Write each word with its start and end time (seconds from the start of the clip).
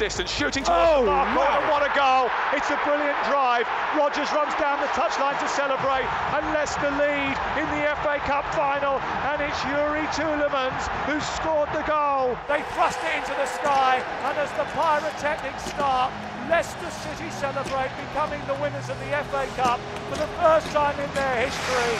Distance, 0.00 0.32
shooting 0.32 0.64
towards 0.64 0.80
oh, 0.80 1.04
the 1.04 1.12
mark. 1.36 1.60
Oh, 1.60 1.68
what 1.68 1.84
a 1.84 1.92
goal! 1.92 2.32
It's 2.56 2.72
a 2.72 2.80
brilliant 2.88 3.20
drive. 3.28 3.68
Rogers 3.92 4.32
runs 4.32 4.56
down 4.56 4.80
the 4.80 4.88
touchline 4.96 5.36
to 5.44 5.48
celebrate, 5.52 6.08
and 6.32 6.42
Leicester 6.56 6.88
lead 6.96 7.36
in 7.60 7.68
the 7.76 7.84
FA 8.00 8.16
Cup 8.24 8.48
final. 8.56 8.96
And 9.28 9.44
it's 9.44 9.60
Yuri 9.68 10.08
Tielemans 10.16 10.88
who 11.04 11.20
scored 11.36 11.68
the 11.76 11.84
goal. 11.84 12.32
They 12.48 12.64
thrust 12.72 12.96
it 13.04 13.12
into 13.20 13.36
the 13.36 13.44
sky, 13.44 14.00
and 14.24 14.34
as 14.40 14.48
the 14.56 14.64
pyrotechnics 14.72 15.68
start, 15.68 16.08
Leicester 16.48 16.90
City 17.04 17.28
celebrate 17.36 17.92
becoming 18.08 18.40
the 18.48 18.56
winners 18.56 18.88
of 18.88 18.96
the 19.04 19.12
FA 19.28 19.44
Cup 19.60 19.78
for 20.08 20.16
the 20.16 20.30
first 20.40 20.72
time 20.72 20.96
in 20.96 21.12
their 21.12 21.44
history. 21.44 21.94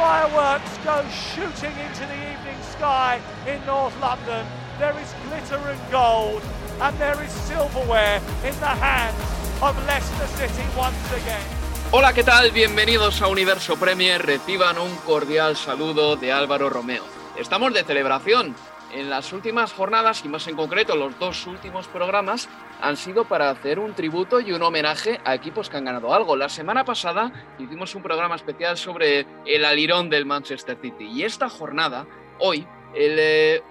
Fireworks 0.00 0.72
go 0.88 1.04
shooting 1.12 1.76
into 1.84 2.08
the 2.08 2.20
evening 2.32 2.56
sky 2.72 3.20
in 3.46 3.60
North 3.66 3.92
London. 4.00 4.46
There 4.78 4.96
is 4.98 5.12
glitter 5.28 5.60
and 5.68 5.80
gold, 5.92 6.42
and 6.82 6.98
there 6.98 7.22
is 7.24 7.30
silverware 7.46 8.20
in 8.44 8.54
the 8.60 8.66
hands 8.66 9.14
of 9.60 9.76
Leicester 9.86 10.26
City 10.38 10.66
once 10.76 10.96
again. 11.12 11.44
Hola, 11.92 12.12
¿qué 12.12 12.22
tal? 12.22 12.52
Bienvenidos 12.52 13.20
a 13.20 13.28
Universo 13.28 13.76
Premier. 13.76 14.24
Reciban 14.24 14.78
un 14.78 14.94
cordial 15.04 15.56
saludo 15.56 16.16
de 16.16 16.32
Álvaro 16.32 16.70
Romeo. 16.70 17.04
Estamos 17.38 17.74
de 17.74 17.84
celebración. 17.84 18.54
En 18.92 19.08
las 19.08 19.32
últimas 19.32 19.72
jornadas, 19.72 20.24
y 20.24 20.28
más 20.28 20.48
en 20.48 20.56
concreto 20.56 20.96
los 20.96 21.16
dos 21.18 21.46
últimos 21.46 21.86
programas, 21.86 22.48
han 22.80 22.96
sido 22.96 23.24
para 23.24 23.50
hacer 23.50 23.78
un 23.78 23.94
tributo 23.94 24.40
y 24.40 24.52
un 24.52 24.62
homenaje 24.62 25.20
a 25.24 25.34
equipos 25.34 25.68
que 25.68 25.76
han 25.76 25.84
ganado 25.84 26.12
algo. 26.12 26.34
La 26.34 26.48
semana 26.48 26.84
pasada 26.84 27.30
hicimos 27.58 27.94
un 27.94 28.02
programa 28.02 28.36
especial 28.36 28.76
sobre 28.76 29.26
el 29.46 29.64
alirón 29.64 30.10
del 30.10 30.26
Manchester 30.26 30.78
City. 30.80 31.04
Y 31.04 31.22
esta 31.22 31.48
jornada, 31.48 32.06
hoy, 32.38 32.66
el 32.94 33.16
eh, 33.18 33.62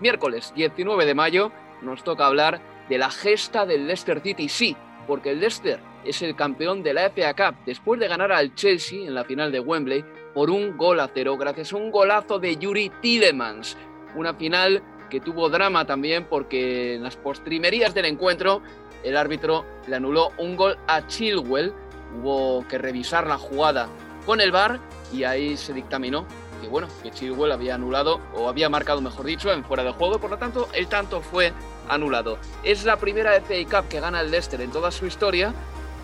miércoles 0.00 0.52
19 0.54 1.06
de 1.06 1.14
mayo, 1.14 1.52
nos 1.86 2.04
toca 2.04 2.26
hablar 2.26 2.60
de 2.88 2.98
la 2.98 3.10
gesta 3.10 3.64
del 3.64 3.86
Leicester 3.86 4.20
City. 4.20 4.48
Sí, 4.48 4.76
porque 5.06 5.30
el 5.30 5.40
Leicester 5.40 5.80
es 6.04 6.22
el 6.22 6.36
campeón 6.36 6.82
de 6.82 6.94
la 6.94 7.10
FA 7.10 7.34
Cup 7.34 7.56
después 7.64 7.98
de 7.98 8.08
ganar 8.08 8.32
al 8.32 8.54
Chelsea 8.54 9.06
en 9.06 9.14
la 9.14 9.24
final 9.24 9.50
de 9.50 9.60
Wembley 9.60 10.04
por 10.34 10.50
un 10.50 10.76
gol 10.76 11.00
a 11.00 11.10
cero, 11.12 11.36
gracias 11.36 11.72
a 11.72 11.76
un 11.76 11.90
golazo 11.90 12.38
de 12.38 12.56
Yuri 12.56 12.90
Tielemans. 13.00 13.76
Una 14.14 14.34
final 14.34 14.82
que 15.10 15.20
tuvo 15.20 15.48
drama 15.48 15.86
también 15.86 16.26
porque 16.28 16.94
en 16.94 17.02
las 17.02 17.16
postrimerías 17.16 17.94
del 17.94 18.06
encuentro 18.06 18.62
el 19.02 19.16
árbitro 19.16 19.64
le 19.86 19.96
anuló 19.96 20.32
un 20.38 20.56
gol 20.56 20.76
a 20.86 21.06
Chilwell. 21.06 21.72
Hubo 22.18 22.66
que 22.68 22.78
revisar 22.78 23.26
la 23.26 23.38
jugada 23.38 23.88
con 24.24 24.40
el 24.40 24.52
VAR 24.52 24.80
y 25.12 25.24
ahí 25.24 25.56
se 25.56 25.72
dictaminó 25.72 26.26
que 26.66 26.70
bueno, 26.70 26.88
que 27.00 27.12
Chilwell 27.12 27.52
había 27.52 27.76
anulado 27.76 28.20
o 28.34 28.48
había 28.48 28.68
marcado, 28.68 29.00
mejor 29.00 29.24
dicho, 29.24 29.52
en 29.52 29.64
fuera 29.64 29.84
de 29.84 29.92
juego, 29.92 30.18
por 30.18 30.30
lo 30.30 30.36
tanto 30.36 30.68
el 30.72 30.88
tanto 30.88 31.20
fue 31.20 31.52
anulado. 31.88 32.38
Es 32.64 32.84
la 32.84 32.96
primera 32.96 33.40
FA 33.40 33.54
Cup 33.70 33.88
que 33.88 34.00
gana 34.00 34.20
el 34.20 34.32
Leicester 34.32 34.60
en 34.60 34.72
toda 34.72 34.90
su 34.90 35.06
historia 35.06 35.54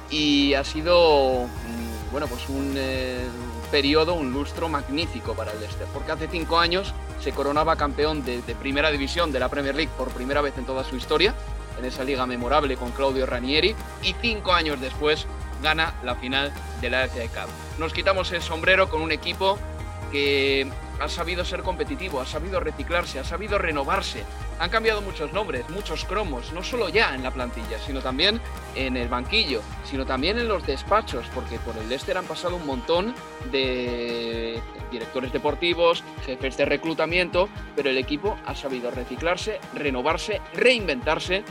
y 0.08 0.54
ha 0.54 0.62
sido 0.62 1.46
mm, 1.46 2.12
bueno, 2.12 2.28
pues 2.28 2.48
un 2.48 2.74
eh, 2.76 3.26
periodo, 3.72 4.14
un 4.14 4.32
lustro 4.32 4.68
magnífico 4.68 5.34
para 5.34 5.50
el 5.50 5.58
Leicester, 5.58 5.88
porque 5.92 6.12
hace 6.12 6.28
cinco 6.28 6.60
años 6.60 6.94
se 7.20 7.32
coronaba 7.32 7.74
campeón 7.74 8.24
de, 8.24 8.40
de, 8.42 8.54
primera 8.54 8.92
división 8.92 9.32
de 9.32 9.40
la 9.40 9.48
Premier 9.48 9.74
League 9.74 9.90
por 9.98 10.10
primera 10.10 10.42
vez 10.42 10.56
en 10.58 10.64
toda 10.64 10.84
su 10.84 10.94
historia, 10.94 11.34
en 11.76 11.84
esa 11.84 12.04
liga 12.04 12.24
memorable 12.24 12.76
con 12.76 12.92
Claudio 12.92 13.26
Ranieri, 13.26 13.74
y 14.02 14.14
cinco 14.20 14.52
años 14.52 14.80
después 14.80 15.26
gana 15.60 15.94
la 16.04 16.14
final 16.16 16.52
de 16.80 16.90
la 16.90 17.08
FA 17.08 17.26
Cup. 17.28 17.50
Nos 17.78 17.92
quitamos 17.92 18.30
el 18.32 18.42
sombrero 18.42 18.88
con 18.88 19.00
un 19.00 19.12
equipo 19.12 19.58
que 20.12 20.68
ha 21.00 21.08
sabido 21.08 21.44
ser 21.44 21.62
competitivo, 21.62 22.20
ha 22.20 22.26
sabido 22.26 22.60
reciclarse, 22.60 23.18
ha 23.18 23.24
sabido 23.24 23.58
renovarse. 23.58 24.24
Han 24.60 24.70
cambiado 24.70 25.00
muchos 25.00 25.32
nombres, 25.32 25.68
muchos 25.70 26.04
cromos, 26.04 26.52
no 26.52 26.62
solo 26.62 26.88
ya 26.90 27.14
en 27.14 27.24
la 27.24 27.32
plantilla, 27.32 27.78
sino 27.84 28.00
también 28.00 28.40
en 28.76 28.96
el 28.96 29.08
banquillo, 29.08 29.62
sino 29.84 30.06
también 30.06 30.38
en 30.38 30.46
los 30.46 30.64
despachos, 30.64 31.26
porque 31.34 31.58
por 31.58 31.76
el 31.78 31.88
Leicester 31.88 32.16
han 32.16 32.26
pasado 32.26 32.56
un 32.56 32.66
montón 32.66 33.14
de 33.50 34.60
directores 34.92 35.32
deportivos, 35.32 36.04
jefes 36.24 36.56
de 36.56 36.66
reclutamiento, 36.66 37.48
pero 37.74 37.90
el 37.90 37.98
equipo 37.98 38.38
ha 38.46 38.54
sabido 38.54 38.90
reciclarse, 38.90 39.58
renovarse, 39.74 40.40
reinventarse 40.54 41.42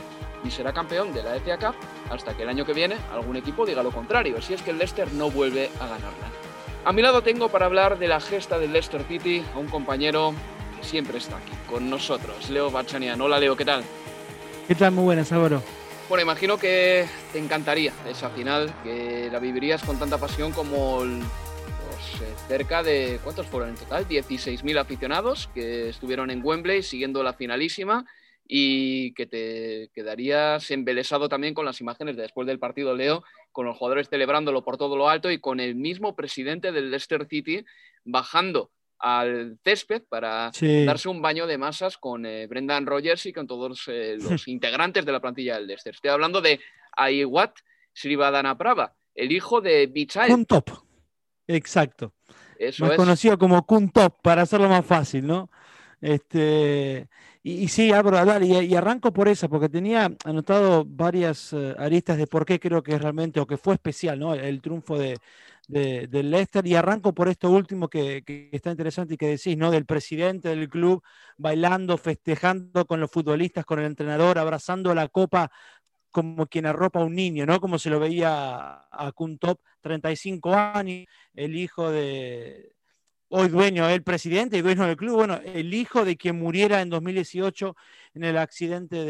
y 0.44 0.50
será 0.50 0.72
campeón 0.72 1.12
de 1.12 1.22
la 1.22 1.34
FA 1.34 1.58
Cup 1.58 1.74
hasta 2.10 2.34
que 2.36 2.44
el 2.44 2.48
año 2.48 2.64
que 2.64 2.72
viene 2.72 2.96
algún 3.12 3.36
equipo 3.36 3.66
diga 3.66 3.82
lo 3.82 3.90
contrario, 3.90 4.40
si 4.40 4.54
es 4.54 4.62
que 4.62 4.70
el 4.70 4.78
Leicester 4.78 5.12
no 5.12 5.30
vuelve 5.30 5.70
a 5.80 5.86
ganarla. 5.86 6.51
A 6.84 6.92
mi 6.92 7.00
lado 7.00 7.22
tengo 7.22 7.48
para 7.48 7.66
hablar 7.66 7.96
de 8.00 8.08
la 8.08 8.20
gesta 8.20 8.58
del 8.58 8.72
Leicester 8.72 9.04
City 9.04 9.40
a 9.54 9.58
un 9.58 9.68
compañero 9.68 10.34
que 10.76 10.84
siempre 10.84 11.18
está 11.18 11.36
aquí 11.36 11.52
con 11.68 11.88
nosotros, 11.88 12.50
Leo 12.50 12.72
Bachanian. 12.72 13.20
Hola 13.20 13.38
Leo, 13.38 13.56
¿qué 13.56 13.64
tal? 13.64 13.84
¿Qué 14.66 14.74
tal? 14.74 14.90
Muy 14.90 15.04
buenas, 15.04 15.30
Álvaro. 15.30 15.62
Bueno, 16.08 16.22
imagino 16.22 16.58
que 16.58 17.06
te 17.32 17.38
encantaría 17.38 17.92
esa 18.08 18.30
final, 18.30 18.74
que 18.82 19.28
la 19.30 19.38
vivirías 19.38 19.84
con 19.84 19.96
tanta 19.96 20.18
pasión 20.18 20.50
como 20.50 21.04
los 21.04 22.20
eh, 22.20 22.34
cerca 22.48 22.82
de, 22.82 23.20
¿cuántos 23.22 23.46
fueron 23.46 23.68
en 23.68 23.76
total? 23.76 24.08
16.000 24.08 24.80
aficionados 24.80 25.48
que 25.54 25.88
estuvieron 25.88 26.32
en 26.32 26.44
Wembley 26.44 26.82
siguiendo 26.82 27.22
la 27.22 27.32
finalísima 27.32 28.06
y 28.44 29.14
que 29.14 29.26
te 29.26 29.90
quedarías 29.94 30.68
embelesado 30.72 31.28
también 31.28 31.54
con 31.54 31.64
las 31.64 31.80
imágenes 31.80 32.16
de 32.16 32.22
después 32.22 32.46
del 32.48 32.58
partido, 32.58 32.96
Leo, 32.96 33.22
con 33.52 33.66
los 33.66 33.76
jugadores 33.76 34.08
celebrándolo 34.08 34.64
por 34.64 34.76
todo 34.76 34.96
lo 34.96 35.08
alto 35.08 35.30
y 35.30 35.38
con 35.38 35.60
el 35.60 35.74
mismo 35.74 36.16
presidente 36.16 36.72
del 36.72 36.90
Leicester 36.90 37.26
City 37.28 37.64
bajando 38.04 38.70
al 38.98 39.58
césped 39.64 40.02
para 40.08 40.52
sí. 40.52 40.84
darse 40.84 41.08
un 41.08 41.20
baño 41.20 41.46
de 41.46 41.58
masas 41.58 41.98
con 41.98 42.24
eh, 42.24 42.46
Brendan 42.46 42.86
Rogers 42.86 43.26
y 43.26 43.32
con 43.32 43.46
todos 43.46 43.84
eh, 43.88 44.16
los 44.20 44.48
integrantes 44.48 45.04
de 45.04 45.12
la 45.12 45.20
plantilla 45.20 45.56
del 45.56 45.66
Leicester. 45.66 45.94
Estoy 45.94 46.10
hablando 46.10 46.40
de 46.40 46.60
Aiwat 46.96 47.58
Srivadanaprava, 47.92 48.94
el 49.14 49.32
hijo 49.32 49.60
de 49.60 49.86
Bichai. 49.86 50.30
Kun 50.30 50.46
Top, 50.46 50.70
exacto. 51.46 52.14
Eso 52.58 52.84
más 52.84 52.92
es. 52.92 52.96
conocido 52.96 53.36
como 53.38 53.66
Kun 53.66 53.90
Top, 53.90 54.22
para 54.22 54.42
hacerlo 54.42 54.68
más 54.68 54.86
fácil, 54.86 55.26
¿no? 55.26 55.50
Este, 56.02 57.08
y, 57.44 57.68
sí, 57.68 57.92
abro 57.92 58.16
a 58.18 58.22
hablar, 58.22 58.42
y, 58.42 58.74
arranco 58.74 59.12
por 59.12 59.28
esa, 59.28 59.48
porque 59.48 59.68
tenía 59.68 60.12
anotado 60.24 60.84
varias 60.84 61.52
uh, 61.52 61.74
aristas 61.78 62.18
de 62.18 62.26
por 62.26 62.44
qué 62.44 62.58
creo 62.58 62.82
que 62.82 62.94
es 62.96 63.00
realmente, 63.00 63.38
o 63.38 63.46
que 63.46 63.56
fue 63.56 63.74
especial, 63.74 64.18
¿no? 64.18 64.34
El 64.34 64.60
triunfo 64.60 64.98
de, 64.98 65.16
Leicester. 65.68 66.66
Y 66.66 66.74
arranco 66.74 67.14
por 67.14 67.28
esto 67.28 67.50
último 67.50 67.88
que, 67.88 68.22
que, 68.24 68.50
está 68.52 68.70
interesante 68.72 69.14
y 69.14 69.16
que 69.16 69.28
decís, 69.28 69.56
¿no? 69.56 69.70
Del 69.70 69.86
presidente 69.86 70.48
del 70.48 70.68
club 70.68 71.02
bailando, 71.38 71.96
festejando 71.96 72.84
con 72.84 73.00
los 73.00 73.10
futbolistas, 73.10 73.64
con 73.64 73.78
el 73.78 73.86
entrenador, 73.86 74.38
abrazando 74.38 74.94
la 74.94 75.08
copa 75.08 75.50
como 76.10 76.46
quien 76.46 76.66
arropa 76.66 77.00
a 77.00 77.04
un 77.04 77.14
niño, 77.14 77.46
¿no? 77.46 77.60
Como 77.60 77.78
se 77.78 77.90
lo 77.90 78.00
veía 78.00 78.86
a 78.90 79.12
Kuntop, 79.14 79.60
35 79.80 80.54
años, 80.54 81.06
el 81.34 81.56
hijo 81.56 81.90
de, 81.90 82.71
hoy 83.34 83.48
dueño, 83.48 83.88
el 83.88 84.02
presidente 84.02 84.58
y 84.58 84.60
dueño 84.60 84.86
del 84.86 84.96
club, 84.96 85.16
bueno, 85.16 85.40
el 85.42 85.72
hijo 85.72 86.04
de 86.04 86.16
quien 86.18 86.38
muriera 86.38 86.82
en 86.82 86.90
2018 86.90 87.74
en 88.14 88.24
el 88.24 88.36
accidente 88.36 89.06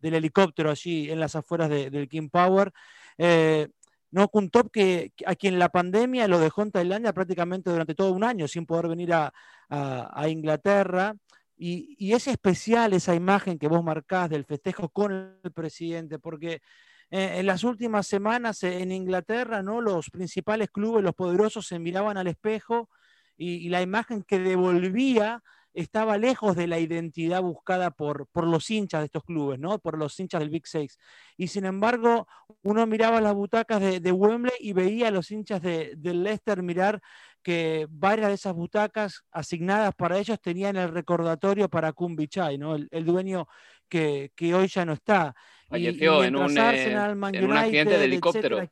del 0.00 0.14
helicóptero 0.14 0.70
allí 0.70 1.10
en 1.10 1.18
las 1.18 1.34
afueras 1.34 1.68
del 1.68 2.08
King 2.08 2.28
Power. 2.28 2.72
Eh, 3.18 3.68
no, 4.12 4.28
Kuntop 4.28 4.70
que 4.70 5.12
a 5.26 5.34
quien 5.34 5.58
la 5.58 5.70
pandemia 5.70 6.28
lo 6.28 6.38
dejó 6.38 6.62
en 6.62 6.70
Tailandia 6.70 7.12
prácticamente 7.12 7.68
durante 7.68 7.96
todo 7.96 8.12
un 8.12 8.22
año 8.22 8.46
sin 8.46 8.64
poder 8.64 8.88
venir 8.88 9.12
a, 9.12 9.32
Inglaterra. 10.28 11.16
Y, 11.58 12.12
es 12.12 12.28
especial 12.28 12.92
esa 12.92 13.16
imagen 13.16 13.58
que 13.58 13.66
vos 13.66 13.82
marcás 13.82 14.30
del 14.30 14.44
festejo 14.44 14.88
con 14.88 15.40
el 15.42 15.52
presidente, 15.52 16.20
porque 16.20 16.62
eh, 17.10 17.38
en 17.38 17.46
las 17.46 17.64
últimas 17.64 18.06
semanas 18.06 18.62
en 18.62 18.92
Inglaterra, 18.92 19.64
¿no? 19.64 19.80
Los 19.80 20.10
principales 20.10 20.70
clubes, 20.70 21.02
los 21.02 21.14
poderosos, 21.14 21.66
se 21.66 21.80
miraban 21.80 22.16
al 22.16 22.28
espejo 22.28 22.88
y, 23.36 23.68
la 23.68 23.82
imagen 23.82 24.22
que 24.22 24.38
devolvía 24.38 25.42
estaba 25.74 26.16
lejos 26.16 26.56
de 26.56 26.66
la 26.66 26.78
identidad 26.78 27.42
buscada 27.42 27.90
por, 27.90 28.26
por 28.28 28.46
los 28.46 28.70
hinchas 28.70 29.02
de 29.02 29.06
estos 29.06 29.24
clubes, 29.24 29.58
¿no? 29.58 29.78
por 29.78 29.98
los 29.98 30.18
hinchas 30.18 30.40
del 30.40 30.48
Big 30.48 30.66
Six. 30.66 30.98
Y 31.36 31.48
sin 31.48 31.66
embargo, 31.66 32.26
uno 32.62 32.86
miraba 32.86 33.20
las 33.20 33.34
butacas 33.34 33.80
de, 33.80 34.12
Wembley 34.12 34.54
y 34.58 34.72
veía 34.72 35.08
a 35.08 35.10
los 35.10 35.30
hinchas 35.30 35.60
de, 35.60 35.92
del 35.96 36.22
Leicester 36.22 36.62
mirar 36.62 37.02
que 37.42 37.86
varias 37.90 38.28
de 38.28 38.34
esas 38.34 38.54
butacas 38.54 39.22
asignadas 39.30 39.94
para 39.94 40.18
ellos 40.18 40.40
tenían 40.40 40.76
el 40.76 40.88
recordatorio 40.88 41.68
para 41.68 41.92
Kumbichai, 41.92 42.56
¿no? 42.56 42.74
el, 42.74 43.04
dueño 43.04 43.46
que, 43.88 44.32
hoy 44.54 44.68
ya 44.68 44.86
no 44.86 44.94
está. 44.94 45.34
Falleció 45.68 46.24
en, 46.24 46.36
un, 46.36 46.56
eh, 46.56 46.90
en 46.90 47.44
un 47.44 47.56
accidente 47.56 47.98
de 47.98 48.04
helicóptero. 48.06 48.62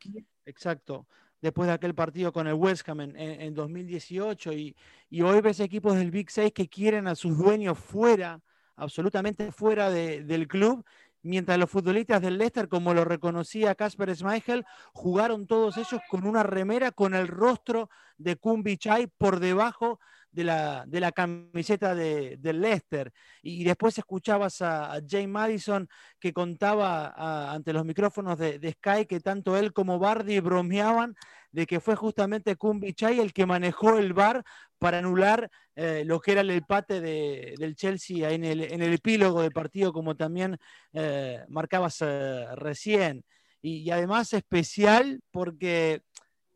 exacto 0.47 1.07
después 1.45 1.67
de 1.67 1.75
aquel 1.75 1.95
partido 1.95 2.33
con 2.33 2.47
el 2.47 2.55
West 2.55 2.89
Ham 2.89 3.01
en, 3.01 3.55
2018 3.55 4.55
y, 4.55 4.75
hoy 5.23 5.43
ves 5.43 5.61
equipos 5.61 5.95
del 5.95 6.11
Big 6.11 6.31
6 6.31 6.53
que 6.55 6.71
quieren 6.71 7.07
a 7.07 7.15
sus 7.15 7.37
dueños 7.37 7.79
fuera, 7.79 8.41
absolutamente 8.77 9.53
fuera 9.53 9.91
del 9.91 10.49
club, 10.49 10.87
mientras 11.21 11.59
los 11.59 11.69
futbolistas 11.69 12.23
del 12.23 12.39
Leicester, 12.39 12.67
como 12.67 12.95
lo 12.95 13.05
reconocía 13.05 13.75
Casper 13.75 14.17
Schmeichel, 14.17 14.65
jugaron 14.95 15.47
todos 15.47 15.77
ellos 15.77 16.01
con 16.09 16.27
una 16.27 16.45
remera 16.45 16.93
con 16.93 17.15
el 17.15 17.29
rostro 17.29 17.91
de 18.17 18.37
Kumbichai 18.37 19.09
por 19.09 19.39
debajo 19.39 20.01
de 20.35 20.45
la, 20.45 20.85
de 20.87 21.01
la 21.01 21.13
camiseta 21.13 21.95
de, 21.95 22.37
del 22.39 22.61
Leicester. 22.61 23.13
Y, 23.43 23.65
después 23.65 23.97
escuchabas 23.97 24.61
a, 24.63 25.01
Jay 25.09 25.27
Madison 25.27 25.89
que 26.19 26.33
contaba 26.33 27.53
ante 27.53 27.73
los 27.73 27.85
micrófonos 27.85 28.39
de, 28.39 28.77
Sky 28.79 29.07
que 29.07 29.21
tanto 29.21 29.57
él 29.57 29.73
como 29.73 29.99
Bardi 29.99 30.41
bromeaban 30.41 31.15
de 31.53 31.67
que 31.67 31.79
fue 31.79 31.95
justamente 31.95 32.57
Kumbichai 32.57 33.21
el 33.21 33.33
que 33.33 33.47
manejó 33.47 33.97
el 33.97 34.13
bar 34.13 34.43
para 34.79 34.99
anular 34.99 35.49
eh, 35.77 36.03
lo 36.05 36.21
que 36.21 36.33
era 36.33 36.41
el 36.41 36.51
empate 36.51 37.01
del 37.01 37.77
Chelsea 37.77 38.29
en 38.31 38.45
el, 38.45 38.61
en 38.61 38.83
el, 38.83 38.93
epílogo 38.93 39.43
del 39.43 39.53
partido, 39.53 39.93
como 39.93 40.17
también 40.17 40.59
eh, 40.93 41.45
marcabas 41.49 41.99
eh, 42.01 42.47
recién. 42.57 43.25
Y, 43.63 43.83
y 43.83 43.91
además 43.93 44.33
especial 44.33 45.21
porque, 45.31 46.03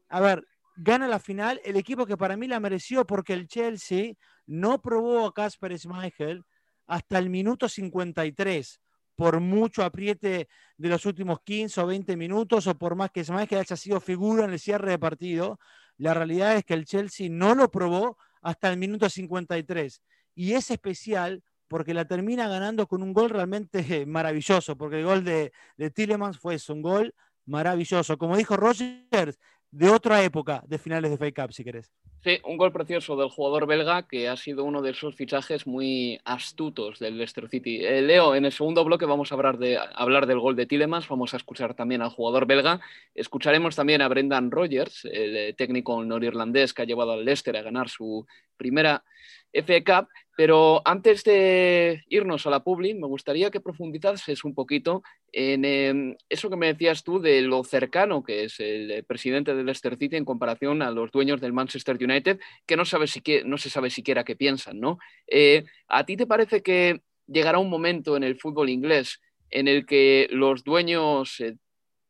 a 0.08 0.20
ver, 0.20 0.44
gana 0.78 1.08
la 1.08 1.18
final 1.18 1.60
el 1.64 1.76
equipo 1.76 2.06
que 2.06 2.16
para 2.16 2.36
mí 2.36 2.46
la 2.46 2.60
mereció 2.60 3.04
porque 3.04 3.32
el 3.32 3.48
Chelsea 3.48 4.14
no 4.46 4.80
probó 4.80 5.26
a 5.26 5.34
Casper 5.34 5.76
Schmeichel 5.76 6.44
hasta 6.86 7.18
el 7.18 7.28
minuto 7.30 7.68
53 7.68 8.80
por 9.16 9.40
mucho 9.40 9.82
apriete 9.82 10.48
de 10.76 10.88
los 10.88 11.04
últimos 11.04 11.40
15 11.42 11.80
o 11.80 11.86
20 11.86 12.16
minutos 12.16 12.68
o 12.68 12.78
por 12.78 12.94
más 12.94 13.10
que 13.10 13.24
Schmeichel 13.24 13.58
haya 13.58 13.76
sido 13.76 14.00
figura 14.00 14.44
en 14.44 14.52
el 14.52 14.60
cierre 14.60 14.92
de 14.92 14.98
partido, 14.98 15.58
la 15.96 16.14
realidad 16.14 16.54
es 16.54 16.64
que 16.64 16.74
el 16.74 16.84
Chelsea 16.84 17.28
no 17.28 17.56
lo 17.56 17.70
probó 17.70 18.16
hasta 18.40 18.70
el 18.70 18.78
minuto 18.78 19.08
53 19.08 20.00
y 20.36 20.52
es 20.52 20.70
especial 20.70 21.42
porque 21.66 21.92
la 21.92 22.06
termina 22.06 22.46
ganando 22.46 22.86
con 22.86 23.02
un 23.02 23.12
gol 23.12 23.30
realmente 23.30 23.82
maravilloso, 24.06 24.78
porque 24.78 25.00
el 25.00 25.04
gol 25.04 25.24
de, 25.24 25.52
de 25.76 25.90
Tillemans 25.90 26.38
fue 26.38 26.56
un 26.68 26.82
gol 26.82 27.14
maravilloso. 27.48 28.16
Como 28.16 28.36
dijo 28.36 28.56
Rogers, 28.56 29.38
de 29.70 29.90
otra 29.90 30.22
época 30.22 30.62
de 30.66 30.78
finales 30.78 31.10
de 31.10 31.18
Fake 31.18 31.40
Cup, 31.40 31.52
si 31.52 31.64
querés. 31.64 31.92
Sí, 32.24 32.40
un 32.44 32.56
gol 32.56 32.72
precioso 32.72 33.16
del 33.16 33.28
jugador 33.28 33.66
belga 33.66 34.08
que 34.08 34.28
ha 34.28 34.36
sido 34.36 34.64
uno 34.64 34.82
de 34.82 34.90
esos 34.90 35.14
fichajes 35.14 35.68
muy 35.68 36.20
astutos 36.24 36.98
del 36.98 37.16
Leicester 37.16 37.48
City. 37.48 37.84
Eh, 37.84 38.02
Leo, 38.02 38.34
en 38.34 38.44
el 38.44 38.50
segundo 38.50 38.84
bloque 38.84 39.06
vamos 39.06 39.30
a 39.30 39.36
hablar, 39.36 39.56
de, 39.56 39.78
hablar 39.94 40.26
del 40.26 40.40
gol 40.40 40.56
de 40.56 40.66
Tilemans, 40.66 41.08
vamos 41.08 41.32
a 41.32 41.36
escuchar 41.36 41.74
también 41.74 42.02
al 42.02 42.10
jugador 42.10 42.46
belga, 42.46 42.80
escucharemos 43.14 43.76
también 43.76 44.02
a 44.02 44.08
Brendan 44.08 44.50
Rogers, 44.50 45.04
el 45.04 45.36
eh, 45.36 45.54
técnico 45.54 46.02
norirlandés 46.04 46.74
que 46.74 46.82
ha 46.82 46.86
llevado 46.86 47.12
al 47.12 47.24
Leicester 47.24 47.56
a 47.56 47.62
ganar 47.62 47.88
su 47.88 48.26
primera 48.56 49.04
FA 49.52 49.84
Cup, 49.84 50.08
pero 50.36 50.82
antes 50.84 51.24
de 51.24 52.04
irnos 52.08 52.46
a 52.46 52.50
la 52.50 52.62
Publi, 52.62 52.94
me 52.94 53.06
gustaría 53.06 53.50
que 53.50 53.60
profundizases 53.60 54.44
un 54.44 54.54
poquito 54.54 55.02
en 55.32 55.64
em, 55.64 56.16
eso 56.28 56.48
que 56.48 56.56
me 56.56 56.68
decías 56.68 57.02
tú 57.02 57.20
de 57.20 57.42
lo 57.42 57.64
cercano 57.64 58.22
que 58.22 58.44
es 58.44 58.60
el 58.60 59.04
presidente 59.04 59.54
del 59.54 59.66
Leicester 59.66 59.96
City 59.96 60.16
en 60.16 60.24
comparación 60.24 60.82
a 60.82 60.90
los 60.90 61.10
dueños 61.10 61.40
del 61.40 61.52
Manchester 61.52 61.96
United, 62.00 62.38
que 62.66 62.76
no, 62.76 62.84
sabe 62.84 63.06
no 63.44 63.58
se 63.58 63.70
sabe 63.70 63.90
siquiera 63.90 64.24
qué 64.24 64.36
piensan, 64.36 64.78
¿no? 64.78 64.98
Eh, 65.26 65.64
¿A 65.88 66.04
ti 66.04 66.16
te 66.16 66.26
parece 66.26 66.62
que 66.62 67.00
llegará 67.26 67.58
un 67.58 67.70
momento 67.70 68.16
en 68.16 68.24
el 68.24 68.38
fútbol 68.38 68.68
inglés 68.68 69.20
en 69.50 69.68
el 69.68 69.86
que 69.86 70.28
los 70.30 70.64
dueños 70.64 71.40
eh, 71.40 71.56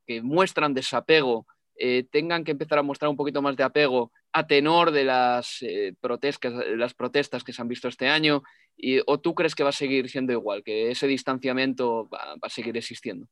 que 0.07 0.23
muestran 0.23 0.75
desapego 0.75 1.47
eh, 1.81 2.07
tengan 2.11 2.43
que 2.43 2.51
empezar 2.51 2.79
a 2.79 2.83
mostrar 2.83 3.09
un 3.09 3.17
poquito 3.17 3.41
más 3.41 3.57
de 3.57 3.63
apego 3.63 4.11
a 4.33 4.47
tenor 4.47 4.91
de 4.91 5.05
las, 5.05 5.59
eh, 5.63 5.95
protestas, 6.01 6.53
las 6.77 6.93
protestas 6.93 7.45
que 7.45 7.53
se 7.53 7.63
han 7.63 7.69
visto 7.69 7.87
este 7.87 8.09
año? 8.09 8.43
Y, 8.77 9.01
¿O 9.07 9.21
tú 9.21 9.35
crees 9.35 9.55
que 9.55 9.63
va 9.63 9.69
a 9.69 9.73
seguir 9.73 10.11
siendo 10.11 10.33
igual, 10.33 10.65
que 10.65 10.91
ese 10.91 11.07
distanciamiento 11.07 12.09
va, 12.09 12.37
a 12.41 12.49
seguir 12.49 12.77
existiendo? 12.77 13.29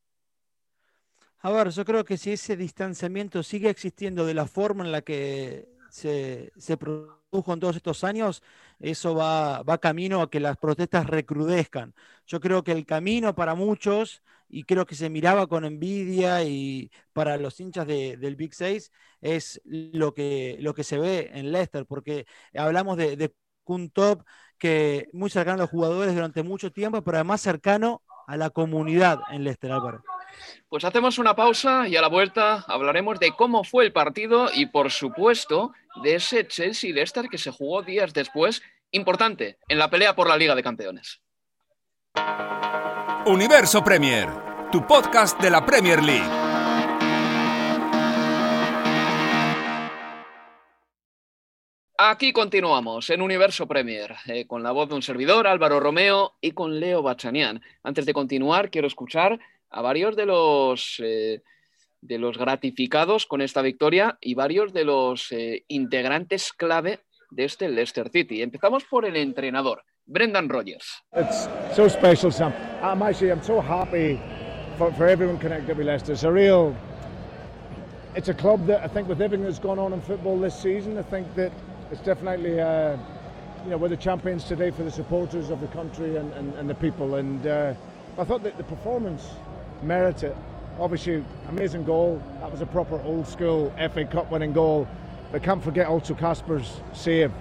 A 1.40 1.50
ver, 1.50 1.70
yo 1.70 1.84
creo 1.84 2.04
que 2.04 2.16
si 2.16 2.32
ese 2.32 2.56
distanciamiento 2.56 3.43
sigue 3.43 3.69
existiendo 3.69 4.25
de 4.25 4.34
la 4.34 4.46
forma 4.46 4.84
en 4.84 4.92
la 4.92 5.02
que 5.02 5.66
se, 5.90 6.52
produjo 6.78 7.52
en 7.52 7.60
todos 7.60 7.76
estos 7.76 8.04
años, 8.04 8.42
eso 8.78 9.14
va, 9.14 9.62
va 9.62 9.78
camino 9.78 10.22
a 10.22 10.31
que 10.31 10.40
las 10.40 10.56
protestas 10.56 11.06
recrudezcan. 11.06 11.94
Yo 12.26 12.40
creo 12.40 12.62
que 12.62 12.73
el 12.73 12.87
camino 12.87 13.35
para 13.35 13.54
muchos 13.54 14.23
y 14.49 14.65
creo 14.65 14.87
que 14.87 14.95
se 14.95 15.11
miraba 15.11 15.47
con 15.47 15.65
envidia 15.65 16.43
y 16.45 16.91
para 17.12 17.37
los 17.37 17.59
hinchas 17.61 17.87
del 17.87 18.37
Big 18.37 18.55
Six 18.55 18.91
es 19.21 19.61
lo 19.65 20.15
que, 20.15 20.57
lo 20.61 20.75
que 20.75 20.85
se 20.85 20.99
ve 20.99 21.31
en 21.33 21.53
Leicester, 21.53 21.87
porque 21.87 22.26
hablamos 22.55 22.97
de, 22.97 23.17
de 23.17 23.35
un 23.65 23.91
top 23.91 24.23
que 24.59 25.09
muy 25.12 25.31
cercano 25.31 25.55
a 25.55 25.62
los 25.62 25.71
jugadores 25.71 26.15
durante 26.15 26.43
mucho 26.43 26.73
tiempo, 26.73 27.03
pero 27.03 27.19
además 27.19 27.41
cercano 27.41 28.03
a 28.26 28.37
la 28.37 28.50
comunidad 28.50 29.21
en 29.31 29.45
Leicester, 29.45 29.73
Álvaro. 29.73 30.03
Pues 30.69 30.85
hacemos 30.85 31.19
una 31.19 31.35
pausa 31.35 31.88
y 31.88 31.97
a 31.97 32.03
la 32.03 32.09
vuelta 32.09 32.65
hablaremos 32.67 33.19
de 33.19 33.33
cómo 33.33 33.65
fue 33.65 33.85
el 33.85 33.93
partido 33.93 34.49
y, 34.53 34.67
por 34.67 34.91
supuesto, 34.91 35.73
de 36.03 36.17
ese 36.17 36.47
Chelsea-Leicester 36.47 37.29
que 37.29 37.38
se 37.38 37.50
jugó 37.50 37.83
días 37.83 38.12
después, 38.12 38.62
importante, 38.91 39.59
en 39.69 39.79
la 39.79 39.88
pelea 39.91 40.15
por 40.15 40.29
la 40.29 40.37
Liga 40.37 40.55
de 40.55 40.62
Campeones. 40.62 41.23
Universo 43.26 43.82
Premier, 43.82 44.28
tu 44.70 44.87
podcast 44.87 45.40
de 45.40 45.50
la 45.50 45.66
Premier 45.66 46.02
League. 46.02 46.46
Aquí 51.99 52.32
continuamos 52.32 53.11
en 53.11 53.23
Universo 53.23 53.66
Premier, 53.66 54.14
eh, 54.26 54.46
con 54.46 54.62
la 54.62 54.70
voz 54.70 54.90
de 54.90 54.94
un 54.94 55.02
servidor, 55.02 55.46
Álvaro 55.46 55.80
Romeo, 55.80 56.35
y 56.40 56.52
con 56.52 56.78
Leo 56.78 57.02
Bachanian. 57.02 57.61
Antes 57.82 58.06
de 58.06 58.12
continuar, 58.12 58.70
quiero 58.70 58.87
escuchar 58.87 59.40
a 59.70 59.82
varios 59.82 60.14
de 60.14 60.26
los, 60.26 61.00
eh, 61.02 61.42
de 62.00 62.18
los 62.18 62.38
gratificados 62.38 63.26
con 63.26 63.40
esta 63.40 63.61
victoria 63.61 64.18
y 64.20 64.35
varios 64.35 64.73
de 64.73 64.85
los 64.85 65.32
eh, 65.32 65.64
integrantes 65.68 66.52
clave 66.52 67.00
de 67.30 67.44
este 67.44 67.68
Leicester 67.68 68.08
City. 68.11 68.42
Empezamos 68.42 68.85
por 68.85 69.04
el 69.04 69.16
entrenador. 69.16 69.82
Brendan 70.08 70.48
Rodgers. 70.48 71.02
It's 71.12 71.76
so 71.76 71.88
special, 71.88 72.30
Sam. 72.30 72.52
I'm 72.82 73.02
actually 73.02 73.30
I'm 73.30 73.42
so 73.42 73.60
happy 73.60 74.20
for, 74.78 74.92
for 74.92 75.06
everyone 75.06 75.38
connected 75.38 75.76
with 75.76 75.86
Leicester. 75.86 76.12
It's 76.12 76.22
a 76.22 76.32
real, 76.32 76.76
it's 78.14 78.28
a 78.28 78.34
club 78.34 78.66
that 78.66 78.82
I 78.82 78.88
think 78.88 79.08
with 79.08 79.20
everything 79.20 79.44
that's 79.44 79.58
gone 79.58 79.78
on 79.78 79.92
in 79.92 80.00
football 80.00 80.38
this 80.38 80.58
season, 80.58 80.96
I 80.98 81.02
think 81.02 81.34
that 81.34 81.52
it's 81.90 82.00
definitely, 82.02 82.60
uh, 82.60 82.96
you 83.64 83.70
know, 83.70 83.76
we're 83.76 83.88
the 83.88 83.96
champions 83.96 84.44
today 84.44 84.70
for 84.70 84.82
the 84.82 84.90
supporters 84.90 85.50
of 85.50 85.60
the 85.60 85.68
country 85.68 86.16
and, 86.16 86.32
and, 86.34 86.54
and 86.54 86.70
the 86.70 86.75
people. 86.75 87.16
And 87.16 87.46
uh, 87.46 87.75
I 88.18 88.25
thought 88.25 88.42
that 88.44 88.56
the 88.56 88.64
performance 88.64 89.26
merited 89.82 90.36
Obviously, 90.78 91.25
amazing 91.48 91.84
goal. 91.84 92.22
That 92.40 92.52
was 92.52 92.60
a 92.60 92.66
proper 92.66 93.00
old 93.00 93.26
school 93.26 93.72
FA 93.94 94.04
Cup 94.04 94.30
winning 94.30 94.52
goal. 94.52 94.86
But 95.32 95.42
can't 95.42 95.64
forget 95.64 95.86
also 95.86 96.14
Casper's 96.14 96.80
save 96.92 97.32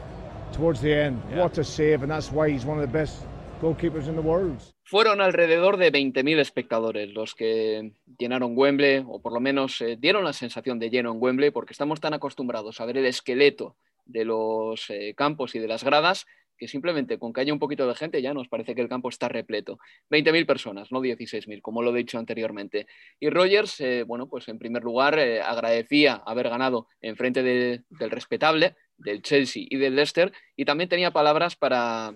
towards 0.54 0.82
the 0.82 0.94
end. 0.94 1.22
Yeah. 1.30 1.44
What 1.44 1.58
a 1.58 1.64
save, 1.64 2.04
and 2.04 2.10
that's 2.10 2.32
why 2.32 2.52
he's 2.52 2.66
one 2.66 2.80
of 2.80 2.86
the 2.86 2.98
best 2.98 3.26
goalkeepers 3.62 4.08
in 4.08 4.16
the 4.16 4.22
world. 4.22 4.62
Fueron 4.84 5.20
alrededor 5.20 5.78
de 5.78 5.92
20.000 5.92 6.40
espectadores 6.40 7.12
los 7.14 7.34
que 7.34 7.94
llenaron 8.20 8.54
Wembley, 8.56 9.04
o 9.08 9.20
por 9.22 9.34
lo 9.34 9.40
menos 9.40 9.82
eh, 9.82 9.98
dieron 10.00 10.24
la 10.24 10.34
sensación 10.34 10.78
de 10.78 10.90
lleno 10.90 11.12
en 11.12 11.18
Wembley, 11.20 11.52
porque 11.52 11.74
estamos 11.74 12.00
tan 12.00 12.14
acostumbrados 12.14 12.80
a 12.80 12.86
ver 12.86 12.98
el 12.98 13.06
esqueleto 13.06 13.76
de 14.06 14.26
los 14.26 14.90
eh, 14.90 15.14
campos 15.16 15.56
y 15.56 15.60
de 15.60 15.68
las 15.68 15.84
gradas 15.84 16.28
que 16.58 16.68
simplemente 16.68 17.20
con 17.20 17.34
que 17.34 17.42
haya 17.42 17.54
un 17.54 17.60
poquito 17.60 17.88
de 17.88 17.96
gente 17.96 18.22
ya 18.22 18.34
nos 18.34 18.48
parece 18.48 18.76
que 18.76 18.82
el 18.82 18.90
campo 18.90 19.10
está 19.10 19.28
repleto. 19.28 19.80
20.000 20.10 20.46
personas, 20.46 20.92
no 20.92 21.02
16.000, 21.02 21.62
como 21.62 21.82
lo 21.82 21.92
he 21.92 21.98
dicho 21.98 22.18
anteriormente. 22.18 22.88
Y 23.20 23.30
Rogers, 23.30 23.80
eh, 23.82 24.04
bueno, 24.04 24.28
pues 24.28 24.48
en 24.48 24.58
primer 24.58 24.84
lugar 24.84 25.18
eh, 25.20 25.42
agradecía 25.42 26.22
haber 26.26 26.50
ganado 26.50 26.88
en 27.02 27.16
frente 27.16 27.44
de, 27.44 27.84
del 27.90 28.12
respetable, 28.12 28.76
del 28.98 29.22
Chelsea 29.22 29.64
y 29.70 29.78
del 29.78 29.96
Leicester, 29.96 30.32
y 30.56 30.66
también 30.66 30.90
tenía 30.90 31.12
palabras 31.12 31.56
para 31.56 32.16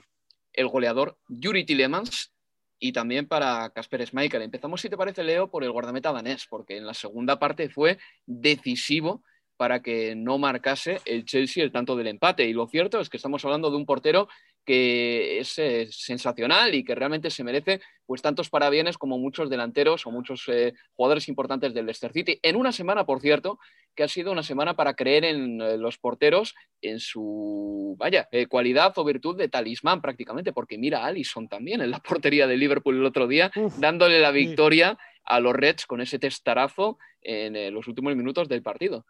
el 0.54 0.68
goleador 0.68 1.18
Yuri 1.28 1.66
Tillemans 1.66 2.32
y 2.80 2.94
también 2.94 3.28
para 3.28 3.70
Casper 3.72 4.06
Schmeichel. 4.06 4.42
Empezamos, 4.42 4.82
si 4.82 4.90
te 4.90 4.98
parece, 4.98 5.24
Leo, 5.24 5.50
por 5.50 5.64
el 5.64 5.72
guardameta 5.72 6.12
danés, 6.12 6.46
porque 6.50 6.78
en 6.78 6.86
la 6.86 6.94
segunda 6.94 7.38
parte 7.38 7.70
fue 7.70 7.98
decisivo 8.26 9.24
para 9.58 9.82
que 9.82 10.16
no 10.16 10.38
marcase 10.38 11.02
el 11.04 11.26
Chelsea 11.26 11.62
el 11.62 11.74
tanto 11.74 11.98
del 11.98 12.08
empate. 12.08 12.46
Y 12.46 12.54
lo 12.54 12.68
cierto 12.68 13.02
es 13.02 13.10
que 13.10 13.18
estamos 13.18 13.44
hablando 13.44 13.70
de 13.70 13.76
un 13.76 13.86
portero 13.86 14.30
que 14.66 15.40
es 15.40 15.60
eh, 15.60 15.88
sensacional 15.92 16.74
y 16.76 16.86
que 16.86 16.96
realmente 16.96 17.30
se 17.30 17.44
merece 17.44 17.82
pues 18.06 18.22
tantos 18.22 18.50
parabienes 18.50 18.98
como 18.98 19.18
muchos 19.18 19.50
delanteros 19.50 20.06
o 20.06 20.12
muchos 20.12 20.44
eh, 20.48 20.74
jugadores 20.94 21.28
importantes 21.28 21.74
del 21.74 21.88
Leicester 21.88 22.14
City. 22.14 22.40
En 22.42 22.56
una 22.56 22.72
semana, 22.72 23.06
por 23.06 23.20
cierto, 23.20 23.60
que 24.00 24.04
ha 24.04 24.08
sido 24.08 24.32
una 24.32 24.44
semana 24.44 24.78
para 24.78 24.94
creer 24.94 25.26
en 25.26 25.60
eh, 25.60 25.78
los 25.78 25.98
porteros 25.98 26.56
en 26.82 27.02
su, 27.02 27.98
vaya, 28.00 28.30
eh, 28.32 28.48
cualidad 28.48 28.94
o 28.96 29.04
virtud 29.04 29.36
de 29.36 29.50
talismán 29.50 30.02
prácticamente, 30.02 30.54
porque 30.54 30.78
mira 30.78 31.04
a 31.04 31.08
Allison 31.08 31.50
también 31.50 31.82
en 31.82 31.92
la 31.92 32.00
portería 32.24 32.48
de 32.48 32.56
Liverpool 32.56 32.96
el 32.96 33.06
otro 33.06 33.28
día, 33.28 33.52
Uf, 33.58 33.78
dándole 33.78 34.22
la 34.22 34.32
sí. 34.32 34.36
victoria 34.38 34.98
a 35.26 35.42
los 35.42 35.54
Reds 35.54 35.86
con 35.86 36.00
ese 36.00 36.18
testarazo 36.18 36.98
en 37.22 37.58
eh, 37.58 37.72
los 37.72 37.90
últimos 37.90 38.16
minutos 38.16 38.48
del 38.48 38.64
partido. 38.64 39.06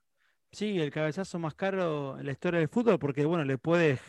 Sí, 0.51 0.79
el 0.79 0.89
cabezazo 0.89 1.37
más 1.37 1.53
caro 1.53 2.17
en 2.19 2.25
la 2.25 2.31
historia 2.31 2.59
del 2.59 2.69
fútbol, 2.69 2.97
porque 2.97 3.23
bueno, 3.23 3.43
le 3.45 3.59
puede 3.59 3.99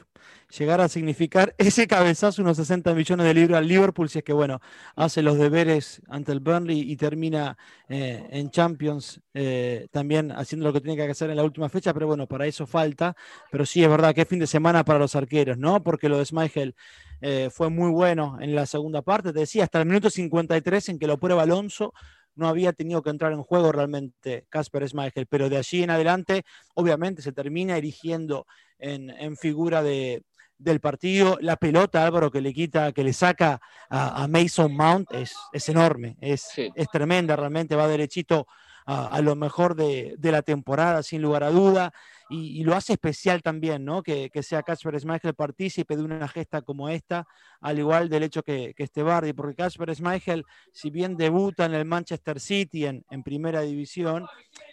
llegar 0.56 0.80
a 0.80 0.88
significar 0.88 1.54
ese 1.59 1.87
cabezazo 1.87 2.40
unos 2.40 2.56
60 2.56 2.94
millones 2.94 3.26
de 3.26 3.35
libras 3.35 3.59
al 3.59 3.68
Liverpool, 3.68 4.09
si 4.09 4.18
es 4.18 4.25
que 4.25 4.32
bueno, 4.32 4.59
hace 4.97 5.20
los 5.20 5.37
deberes 5.37 6.00
ante 6.09 6.32
el 6.32 6.40
Burnley 6.40 6.80
y 6.90 6.97
termina 6.97 7.59
eh, 7.90 8.26
en 8.30 8.50
Champions, 8.50 9.20
eh, 9.35 9.88
también 9.90 10.32
haciendo 10.32 10.66
lo 10.66 10.73
que 10.73 10.80
tiene 10.80 10.97
que 10.97 11.11
hacer 11.11 11.28
en 11.28 11.37
la 11.37 11.44
última 11.44 11.68
fecha, 11.68 11.92
pero 11.92 12.06
bueno, 12.06 12.26
para 12.26 12.47
eso 12.47 12.66
falta. 12.66 13.14
Pero 13.50 13.66
sí, 13.66 13.85
es 13.85 13.90
verdad 13.90 14.14
que 14.14 14.25
fin 14.25 14.38
de 14.38 14.47
semana 14.47 14.82
para 14.82 14.99
los 14.99 15.14
arqueros, 15.14 15.59
¿no? 15.59 15.82
Porque 15.82 16.09
lo 16.09 16.16
de 16.18 16.25
Schmeichel 16.25 16.75
eh, 17.20 17.50
fue 17.52 17.68
muy 17.68 17.90
bueno 17.90 18.38
en 18.40 18.54
la 18.54 18.64
segunda 18.64 19.02
parte, 19.02 19.32
te 19.35 19.40
decía, 19.40 19.64
hasta 19.64 19.80
el 19.80 19.87
minuto 19.87 20.09
53 20.09 20.88
en 20.88 20.99
que 20.99 21.06
lo 21.06 21.18
prueba 21.18 21.42
Alonso, 21.42 21.92
no 22.40 22.49
había 22.49 22.73
tenido 22.73 23.02
que 23.02 23.11
entrar 23.11 23.32
en 23.32 23.42
juego 23.42 23.70
realmente 23.70 24.47
Casper 24.49 24.88
Schmeichel, 24.88 25.26
pero 25.26 25.49
de 25.49 25.59
allí 25.59 25.85
en 25.85 25.90
adelante, 25.90 26.42
obviamente, 26.75 27.23
se 27.23 27.30
termina 27.32 27.76
erigiendo 27.76 28.47
en, 28.78 29.11
en 29.11 29.37
figura 29.37 29.82
de, 29.82 30.25
del 30.59 30.80
partido. 30.80 31.38
La 31.40 31.56
pelota, 31.56 32.04
Álvaro, 32.04 32.30
que 32.30 32.40
le 32.40 32.52
quita, 32.52 32.90
que 32.92 33.04
le 33.04 33.12
saca 33.12 33.61
a, 33.88 34.25
a 34.25 34.26
Mason 34.26 34.75
Mount 34.75 35.12
es, 35.12 35.35
es 35.52 35.68
enorme, 35.68 36.16
es, 36.20 36.40
Sí. 36.54 36.70
es 36.75 36.88
tremenda, 36.88 37.37
realmente 37.37 37.76
va 37.76 37.87
derechito 37.87 38.47
a, 38.87 39.06
a 39.06 39.20
lo 39.20 39.37
mejor 39.37 39.76
de, 39.76 40.14
de 40.18 40.32
la 40.32 40.42
temporada, 40.42 41.02
sin 41.02 41.23
lugar 41.23 41.44
a 41.44 41.50
duda. 41.50 41.92
Y, 42.30 42.62
lo 42.62 42.75
hace 42.76 42.92
especial 42.92 43.42
también, 43.42 43.84
¿no? 43.84 44.02
Que, 44.02 44.30
que 44.30 44.42
sea 44.42 44.62
Casper 44.62 44.99
Schmeichel 45.00 45.34
partícipe 45.34 45.96
de 45.96 46.02
una 46.02 46.28
gesta 46.28 46.62
como 46.62 46.88
esta, 46.88 47.26
al 47.60 47.78
igual 47.78 48.08
del 48.08 48.22
hecho 48.22 48.42
que, 48.42 48.72
que 48.75 48.84
este 48.84 49.02
Bardi, 49.02 49.32
porque 49.32 49.56
Casper 49.56 49.94
Schmeichel, 49.94 50.44
si 50.72 50.90
bien 50.90 51.16
debuta 51.16 51.64
en 51.64 51.75
el 51.75 51.84
Manchester 51.84 52.38
City 52.38 52.87
en, 52.87 53.04
en 53.10 53.22
primera 53.22 53.62
división, 53.62 54.26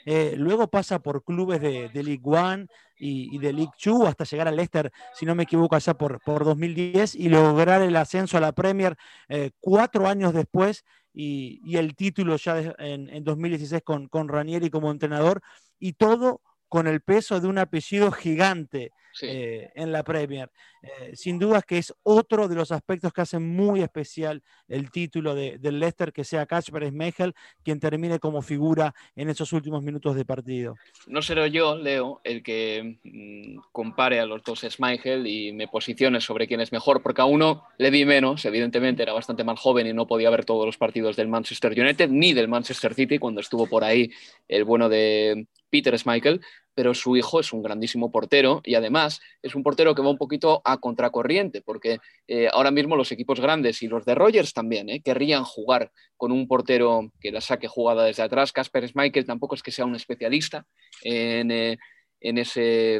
eh, 0.05 0.35
luego 0.37 0.67
pasa 0.67 0.99
por 0.99 1.23
clubes 1.23 1.59
de, 1.59 1.89
de 1.89 2.03
League 2.03 2.21
One 2.23 2.67
y, 2.99 3.37
de 3.37 3.53
League 3.53 3.71
Two 3.81 4.07
hasta 4.07 4.23
llegar 4.23 4.47
al 4.47 4.55
Leicester, 4.55 4.91
si 5.13 5.25
no 5.25 5.35
me 5.35 5.43
equivoco, 5.43 5.75
allá 5.75 5.93
por, 5.93 6.21
por 6.21 6.45
2010 6.45 7.15
y 7.15 7.29
lograr 7.29 7.81
el 7.81 7.95
ascenso 7.95 8.37
a 8.37 8.41
la 8.41 8.51
Premier 8.51 8.97
eh, 9.29 9.51
cuatro 9.59 10.07
años 10.07 10.33
después 10.33 10.83
y, 11.13 11.61
y 11.65 11.77
el 11.77 11.95
título 11.95 12.37
ya 12.37 12.59
en, 12.77 13.09
en 13.09 13.23
2016 13.23 13.81
con, 13.83 14.07
con 14.07 14.27
Ranieri 14.27 14.69
como 14.69 14.91
entrenador 14.91 15.41
y 15.79 15.93
todo 15.93 16.41
con 16.67 16.88
el 16.88 17.01
peso 17.01 17.39
de 17.39 17.47
un 17.47 17.57
apellido 17.57 18.12
gigante 18.12 18.91
Sí. 19.13 19.25
eh, 19.27 19.71
en 19.74 19.91
la 19.91 20.03
Premier. 20.03 20.51
Eh, 20.83 21.15
sin 21.15 21.39
dudas 21.39 21.63
que 21.65 21.79
es 21.79 21.91
otro 22.03 22.47
de 22.47 22.53
los 22.53 22.71
aspectos 22.71 23.12
que 23.12 23.21
hacen 23.21 23.47
muy 23.55 23.81
especial 23.81 24.43
el 24.67 24.91
título 24.91 25.33
de- 25.33 25.57
del 25.57 25.79
Leicester, 25.79 26.13
que 26.13 26.24
sea 26.24 26.45
Kasper 26.45 26.88
Schmeichel 26.89 27.33
quien 27.63 27.79
termine 27.79 28.19
como 28.19 28.43
figura 28.43 28.93
en 29.15 29.29
esos 29.29 29.51
últimos 29.53 29.81
minutos 29.81 30.15
de 30.15 30.24
partido. 30.24 30.75
No 31.07 31.24
seré 31.24 31.50
yo, 31.50 31.75
Leo, 31.75 32.21
el 32.24 32.43
que 32.43 33.00
mm, 33.03 33.57
compare 33.71 34.19
a 34.19 34.27
los 34.27 34.43
dos 34.43 34.59
Schmeichel 34.62 35.25
y 35.25 35.51
me 35.51 35.67
posicione 35.67 36.21
sobre 36.21 36.45
quién 36.47 36.62
es 36.62 36.71
mejor, 36.71 37.01
porque 37.01 37.21
a 37.21 37.25
uno 37.25 37.63
le 37.79 37.89
vi 37.89 38.05
menos, 38.05 38.45
evidentemente 38.45 39.01
era 39.01 39.13
bastante 39.13 39.43
más 39.43 39.59
joven 39.59 39.88
y 39.88 39.93
no 39.93 40.05
podía 40.05 40.29
ver 40.29 40.45
todos 40.45 40.67
los 40.67 40.77
partidos 40.77 41.15
del 41.15 41.27
Manchester 41.27 41.71
United 41.71 42.09
ni 42.09 42.33
del 42.33 42.47
Manchester 42.50 42.93
City 42.93 43.17
cuando 43.17 43.41
estuvo 43.41 43.65
por 43.65 43.83
ahí 43.83 44.12
el 44.47 44.63
bueno 44.63 44.89
de 44.89 45.47
Peter 45.69 45.97
Schmeichel, 45.97 46.41
pero 46.74 46.93
su 46.93 47.15
hijo 47.17 47.39
es 47.39 47.53
un 47.53 47.63
grandísimo 47.63 48.12
portero 48.12 48.62
y 48.63 48.75
además 48.75 49.19
es 49.41 49.55
un 49.55 49.63
portero 49.63 49.95
que 49.95 50.01
va 50.01 50.09
un 50.09 50.17
poquito 50.17 50.62
a 50.63 50.77
contracorriente, 50.77 51.62
porque 51.62 51.97
eh, 52.27 52.50
ahora 52.51 52.71
mismo 52.71 52.95
los 52.95 53.12
equipos 53.12 53.39
grandes 53.39 53.81
y 53.81 53.88
los 53.88 54.05
de 54.05 54.15
Rogers 54.15 54.53
también 54.53 54.89
eh, 54.89 55.01
querrían 55.01 55.43
jugar 55.43 55.91
con 56.15 56.31
un 56.31 56.47
portero 56.47 57.12
que 57.19 57.31
la 57.31 57.41
saque 57.41 57.67
jugada 57.67 58.05
desde 58.05 58.24
atrás. 58.24 58.51
Casper 58.51 58.88
Schmeichel 58.88 59.25
tampoco 59.25 59.55
es 59.55 59.63
que 59.63 59.71
sea 59.71 59.86
un 59.86 59.95
especialista 59.95 60.65
en, 61.01 61.51
eh, 61.51 61.77
en 62.21 62.38
ese 62.38 63.00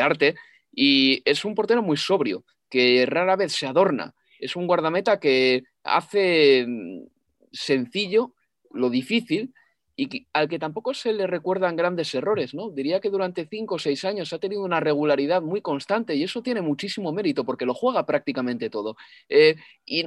arte 0.00 0.34
y 0.72 1.22
es 1.24 1.44
un 1.44 1.54
portero 1.54 1.82
muy 1.82 1.96
sobrio, 1.96 2.44
que 2.68 3.06
rara 3.06 3.36
vez 3.36 3.52
se 3.52 3.66
adorna. 3.66 4.14
Es 4.38 4.54
un 4.54 4.66
guardameta 4.66 5.18
que 5.18 5.62
hace 5.82 6.64
mm, 6.66 7.06
sencillo 7.52 8.34
lo 8.70 8.90
difícil 8.90 9.52
y 10.00 10.28
al 10.32 10.48
que 10.48 10.60
tampoco 10.60 10.94
se 10.94 11.12
le 11.12 11.26
recuerdan 11.26 11.74
grandes 11.74 12.14
errores, 12.14 12.54
¿no? 12.54 12.70
Diría 12.70 13.00
que 13.00 13.10
durante 13.10 13.48
cinco 13.50 13.74
o 13.74 13.78
seis 13.80 14.04
años 14.04 14.32
ha 14.32 14.38
tenido 14.38 14.62
una 14.62 14.78
regularidad 14.78 15.42
muy 15.42 15.60
constante 15.60 16.14
y 16.14 16.22
eso 16.22 16.40
tiene 16.40 16.60
muchísimo 16.60 17.12
mérito 17.12 17.44
porque 17.44 17.66
lo 17.66 17.74
juega 17.74 18.06
prácticamente 18.06 18.70
todo. 18.70 18.96
Eh, 19.28 19.56
y 19.84 20.06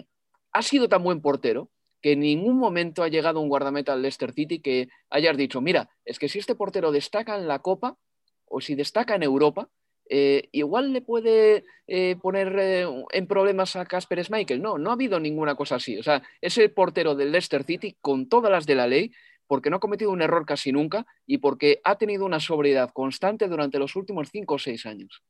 ha 0.53 0.61
sido 0.61 0.87
tan 0.87 1.03
buen 1.03 1.21
portero 1.21 1.69
que 2.01 2.13
en 2.13 2.21
ningún 2.21 2.57
momento 2.57 3.03
ha 3.03 3.09
llegado 3.09 3.41
un 3.41 3.49
guardameta 3.49 3.91
al 3.91 4.01
Leicester 4.01 4.31
City 4.31 4.61
que 4.61 4.87
hayas 5.09 5.35
dicho, 5.35 5.59
mira, 5.59 5.89
es 6.05 6.19
que 6.19 6.29
si 6.29 6.39
este 6.39 6.55
portero 6.55 6.93
destaca 6.93 7.35
en 7.35 7.49
la 7.49 7.59
Copa 7.59 7.97
o 8.45 8.61
si 8.61 8.75
destaca 8.75 9.15
en 9.15 9.23
Europa, 9.23 9.67
eh, 10.09 10.47
igual 10.53 10.93
le 10.93 11.01
puede 11.01 11.63
eh, 11.87 12.15
poner 12.21 12.55
eh, 12.59 12.85
en 13.11 13.27
problemas 13.27 13.75
a 13.75 13.85
Casper 13.85 14.23
Schmeichel. 14.23 14.61
No, 14.61 14.77
no 14.77 14.89
ha 14.89 14.93
habido 14.93 15.19
ninguna 15.19 15.55
cosa 15.55 15.75
así. 15.75 15.97
O 15.97 16.03
sea, 16.03 16.23
es 16.41 16.57
el 16.57 16.71
portero 16.71 17.15
del 17.15 17.31
Leicester 17.31 17.63
City 17.63 17.97
con 18.01 18.27
todas 18.27 18.51
las 18.51 18.65
de 18.65 18.75
la 18.75 18.87
ley 18.87 19.11
porque 19.51 19.69
no 19.69 19.75
ha 19.75 19.79
cometido 19.81 20.11
un 20.11 20.21
error 20.21 20.45
casi 20.45 20.71
nunca 20.71 21.05
y 21.25 21.39
porque 21.39 21.81
ha 21.83 21.97
tenido 21.97 22.23
una 22.25 22.39
sobriedad 22.39 22.89
constante 22.93 23.49
durante 23.49 23.79
los 23.79 23.97
últimos 23.97 24.29
cinco 24.31 24.53
o 24.53 24.57
seis 24.57 24.85
años. 24.85 25.21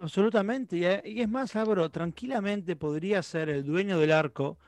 Absolutamente. 0.00 1.02
Y, 1.04 1.20
es 1.20 1.28
más, 1.28 1.54
Álvaro, 1.54 1.88
tranquilamente 1.88 2.74
podría 2.74 3.22
ser 3.22 3.48
el 3.48 3.62
dueño 3.64 4.00
del 4.00 4.10
arco 4.10 4.58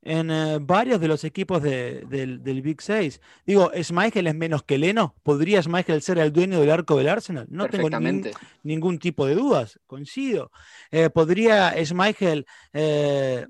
en 0.00 0.30
eh, 0.30 0.58
varios 0.60 1.00
de 1.00 1.08
los 1.08 1.24
equipos 1.24 1.60
de- 1.60 2.02
del, 2.08 2.44
del 2.44 2.62
Big 2.62 2.80
Six. 2.80 3.20
Digo, 3.44 3.72
¿Schmeichel 3.74 4.28
es 4.28 4.34
menos 4.36 4.62
que 4.62 4.78
Leno? 4.78 5.16
¿Podría 5.24 5.60
Schmeichel 5.60 6.02
ser 6.02 6.18
el 6.18 6.32
dueño 6.32 6.60
del 6.60 6.70
arco 6.70 6.96
del 6.96 7.08
Arsenal? 7.08 7.46
No 7.50 7.66
tengo 7.66 7.90
ningún 8.62 8.98
tipo 9.00 9.26
de 9.26 9.34
dudas, 9.34 9.80
coincido. 9.88 10.52
Eh, 10.92 11.10
¿Podría 11.10 11.74
Schmeichel 11.84 12.46
eh, 12.72 13.44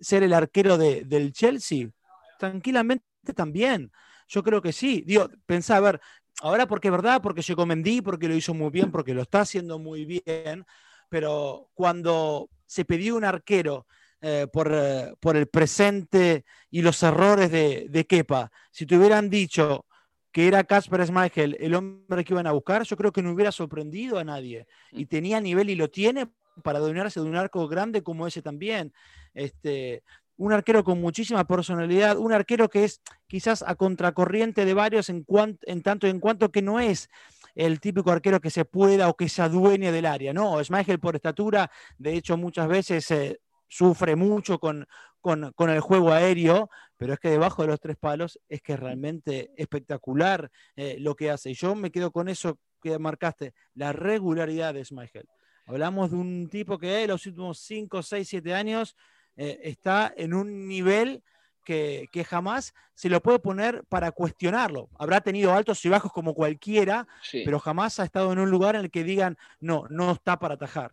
ser 0.00 0.22
el 0.22 0.32
arquero 0.32 0.78
de- 0.78 1.04
del 1.04 1.34
Chelsea? 1.34 1.90
Tranquilamente 2.38 3.04
también. 3.32 3.90
Yo 4.28 4.42
creo 4.42 4.60
que 4.60 4.72
sí. 4.72 5.02
Digo, 5.06 5.28
pensá, 5.46 5.76
a 5.76 5.80
ver, 5.80 6.00
ahora 6.40 6.66
porque 6.66 6.88
es 6.88 6.92
verdad, 6.92 7.20
porque 7.22 7.42
llegó 7.42 7.66
Mendy, 7.66 8.00
porque 8.02 8.28
lo 8.28 8.34
hizo 8.34 8.54
muy 8.54 8.70
bien, 8.70 8.90
porque 8.90 9.14
lo 9.14 9.22
está 9.22 9.40
haciendo 9.40 9.78
muy 9.78 10.04
bien, 10.04 10.64
pero 11.08 11.70
cuando 11.74 12.50
se 12.66 12.84
pidió 12.84 13.16
un 13.16 13.24
arquero 13.24 13.86
eh, 14.20 14.46
por, 14.52 14.70
eh, 14.72 15.14
por 15.20 15.36
el 15.36 15.46
presente 15.46 16.44
y 16.70 16.82
los 16.82 17.02
errores 17.02 17.50
de, 17.50 17.86
de 17.88 18.06
Kepa, 18.06 18.50
si 18.70 18.86
te 18.86 18.96
hubieran 18.96 19.30
dicho 19.30 19.86
que 20.32 20.48
era 20.48 20.64
Casper 20.64 21.06
Schmeichel 21.06 21.56
el 21.60 21.74
hombre 21.74 22.24
que 22.24 22.32
iban 22.32 22.48
a 22.48 22.52
buscar, 22.52 22.82
yo 22.82 22.96
creo 22.96 23.12
que 23.12 23.22
no 23.22 23.32
hubiera 23.32 23.52
sorprendido 23.52 24.18
a 24.18 24.24
nadie. 24.24 24.66
Y 24.90 25.06
tenía 25.06 25.40
nivel 25.40 25.70
y 25.70 25.76
lo 25.76 25.88
tiene 25.90 26.28
para 26.64 26.78
adornarse 26.78 27.20
de 27.20 27.26
un 27.26 27.36
arco 27.36 27.68
grande 27.68 28.02
como 28.02 28.26
ese 28.26 28.42
también. 28.42 28.92
Este, 29.32 30.02
un 30.36 30.52
arquero 30.52 30.84
con 30.84 31.00
muchísima 31.00 31.44
personalidad, 31.44 32.18
un 32.18 32.32
arquero 32.32 32.68
que 32.68 32.84
es 32.84 33.00
quizás 33.26 33.62
a 33.62 33.74
contracorriente 33.76 34.64
de 34.64 34.74
varios 34.74 35.08
en, 35.08 35.24
en 35.62 35.82
tanto 35.82 36.06
en 36.06 36.20
cuanto 36.20 36.50
que 36.50 36.62
no 36.62 36.80
es 36.80 37.08
el 37.54 37.80
típico 37.80 38.10
arquero 38.10 38.40
que 38.40 38.50
se 38.50 38.64
pueda 38.64 39.08
o 39.08 39.16
que 39.16 39.28
se 39.28 39.42
adueñe 39.42 39.92
del 39.92 40.06
área. 40.06 40.32
No, 40.32 40.62
Schmeichel 40.62 40.98
por 40.98 41.14
estatura, 41.14 41.70
de 41.98 42.14
hecho 42.14 42.36
muchas 42.36 42.68
veces 42.68 43.10
eh, 43.10 43.40
sufre 43.68 44.16
mucho 44.16 44.58
con, 44.58 44.86
con, 45.20 45.70
el 45.70 45.80
juego 45.80 46.12
aéreo, 46.12 46.68
pero 46.96 47.14
es 47.14 47.18
que 47.18 47.30
debajo 47.30 47.62
de 47.62 47.68
los 47.68 47.80
tres 47.80 47.96
palos 47.96 48.38
es 48.48 48.60
que 48.60 48.74
es 48.74 48.80
realmente 48.80 49.52
espectacular 49.56 50.50
eh, 50.76 50.96
lo 50.98 51.14
que 51.14 51.30
hace. 51.30 51.50
Y 51.50 51.54
yo 51.54 51.74
me 51.74 51.90
quedo 51.90 52.10
con 52.10 52.28
eso 52.28 52.58
que 52.82 52.98
marcaste, 52.98 53.54
la 53.74 53.92
regularidad 53.92 54.74
de 54.74 54.84
Schmeichel. 54.84 55.26
Hablamos 55.66 56.10
de 56.10 56.16
un 56.18 56.48
tipo 56.50 56.78
que 56.78 57.04
en 57.04 57.08
los 57.08 57.24
últimos 57.26 57.58
5, 57.60 58.02
6, 58.02 58.28
7 58.28 58.54
años 58.54 58.96
eh, 59.36 59.60
está 59.62 60.12
en 60.16 60.34
un 60.34 60.68
nivel 60.68 61.22
que, 61.64 62.26
jamás 62.28 62.74
se 62.94 63.08
lo 63.08 63.20
puede 63.20 63.38
poner 63.38 63.84
para 63.88 64.12
cuestionarlo. 64.12 64.88
Habrá 64.98 65.20
tenido 65.20 65.52
altos 65.52 65.84
y 65.84 65.88
bajos 65.88 66.12
como 66.12 66.34
cualquiera, 66.34 67.06
pero 67.44 67.58
jamás 67.58 67.98
ha 67.98 68.04
estado 68.04 68.32
en 68.32 68.38
un 68.38 68.50
lugar 68.50 68.76
en 68.76 68.82
el 68.82 68.90
que 68.90 69.02
digan, 69.02 69.36
no, 69.60 69.86
no 69.90 70.12
está 70.12 70.38
para 70.38 70.54
atajar. 70.54 70.92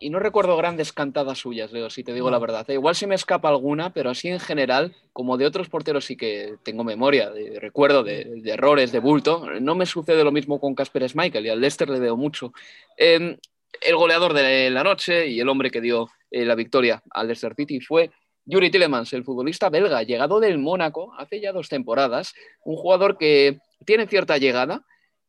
Y 0.00 0.10
no 0.10 0.20
recuerdo 0.20 0.56
grandes 0.56 0.92
cantadas 0.92 1.38
suyas, 1.38 1.72
Leo, 1.72 1.90
si 1.90 2.04
te 2.04 2.14
digo 2.14 2.30
la 2.30 2.38
verdad. 2.38 2.68
Igual 2.68 2.94
se 2.94 3.08
me 3.08 3.16
escapa 3.16 3.48
alguna, 3.48 3.92
pero 3.92 4.10
así 4.10 4.28
en 4.28 4.38
general, 4.38 4.94
como 5.12 5.36
de 5.36 5.46
otros 5.46 5.68
porteros 5.68 6.04
sí 6.04 6.16
que 6.16 6.54
tengo 6.62 6.84
memoria, 6.84 7.30
de, 7.30 7.58
recuerdo 7.58 8.04
de, 8.04 8.40
errores, 8.44 8.92
de 8.92 9.00
bulto. 9.00 9.46
No 9.60 9.74
me 9.74 9.86
sucede 9.86 10.22
lo 10.22 10.30
mismo 10.30 10.60
con 10.60 10.76
Casper 10.76 11.08
Schmeichel 11.08 11.46
y 11.46 11.48
al 11.48 11.60
Leicester 11.60 11.88
le 11.88 11.98
veo 11.98 12.16
mucho. 12.16 12.52
Em, 12.96 13.38
el 13.80 13.96
goleador 13.96 14.34
de 14.34 14.70
la 14.70 14.84
noche 14.84 15.26
y 15.26 15.40
el 15.40 15.48
hombre 15.48 15.70
que 15.70 15.80
dio 15.80 16.08
eh, 16.30 16.44
la 16.44 16.54
victoria 16.54 17.02
al 17.10 17.26
Leicester 17.26 17.54
City 17.54 17.80
fue 17.80 18.10
Yuri 18.44 18.70
Tillemans, 18.70 19.12
el 19.12 19.24
futbolista 19.24 19.68
belga, 19.68 20.02
llegado 20.02 20.40
del 20.40 20.58
Mónaco 20.58 21.12
hace 21.18 21.40
ya 21.40 21.52
dos 21.52 21.68
temporadas, 21.68 22.32
un 22.64 22.76
jugador 22.76 23.18
que 23.18 23.58
tiene 23.84 24.06
cierta 24.06 24.38
llegada, 24.38 24.86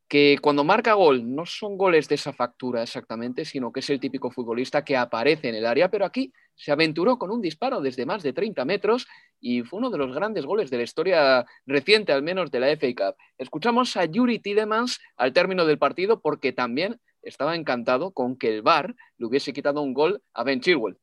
que 0.08 0.38
cuando 0.42 0.64
marca 0.64 0.94
gol 0.94 1.36
no 1.36 1.46
son 1.46 1.78
goles 1.78 2.08
de 2.10 2.16
esa 2.16 2.34
factura 2.34 2.82
exactamente, 2.82 3.46
sino 3.46 3.72
que 3.72 3.82
es 3.82 3.90
el 3.90 4.00
típico 4.00 4.32
futbolista 4.32 4.84
que 4.84 4.98
aparece 4.98 5.50
en 5.50 5.56
el 5.56 5.66
área, 5.66 5.92
pero 5.92 6.04
aquí 6.04 6.34
se 6.56 6.72
aventuró 6.72 7.18
con 7.18 7.30
un 7.30 7.42
disparo 7.42 7.80
desde 7.80 8.06
más 8.06 8.24
de 8.24 8.34
30 8.34 8.66
metros 8.66 9.06
y 9.40 9.62
fue 9.62 9.80
uno 9.80 9.90
de 9.90 9.98
los 9.98 10.14
grandes 10.16 10.46
goles 10.46 10.70
de 10.72 10.78
la 10.78 10.84
historia 10.84 11.46
reciente, 11.66 12.12
al 12.12 12.24
menos 12.24 12.50
de 12.52 12.60
la 12.60 12.68
FA 12.76 12.88
Cup. 12.96 13.16
Escuchamos 13.38 13.96
a 13.98 14.06
Yuri 14.06 14.40
Tillemans 14.40 15.00
al 15.16 15.32
término 15.32 15.66
del 15.66 15.78
partido 15.78 16.22
porque 16.22 16.54
también 16.54 17.00
estaba 17.22 17.56
encantado 17.56 18.12
con 18.12 18.38
que 18.38 18.56
el 18.56 18.62
VAR 18.62 18.96
le 19.18 19.26
hubiese 19.26 19.54
quitado 19.54 19.82
un 19.82 19.94
gol 19.94 20.22
a 20.34 20.44
Ben 20.44 20.62
Chilwell. 20.62 20.98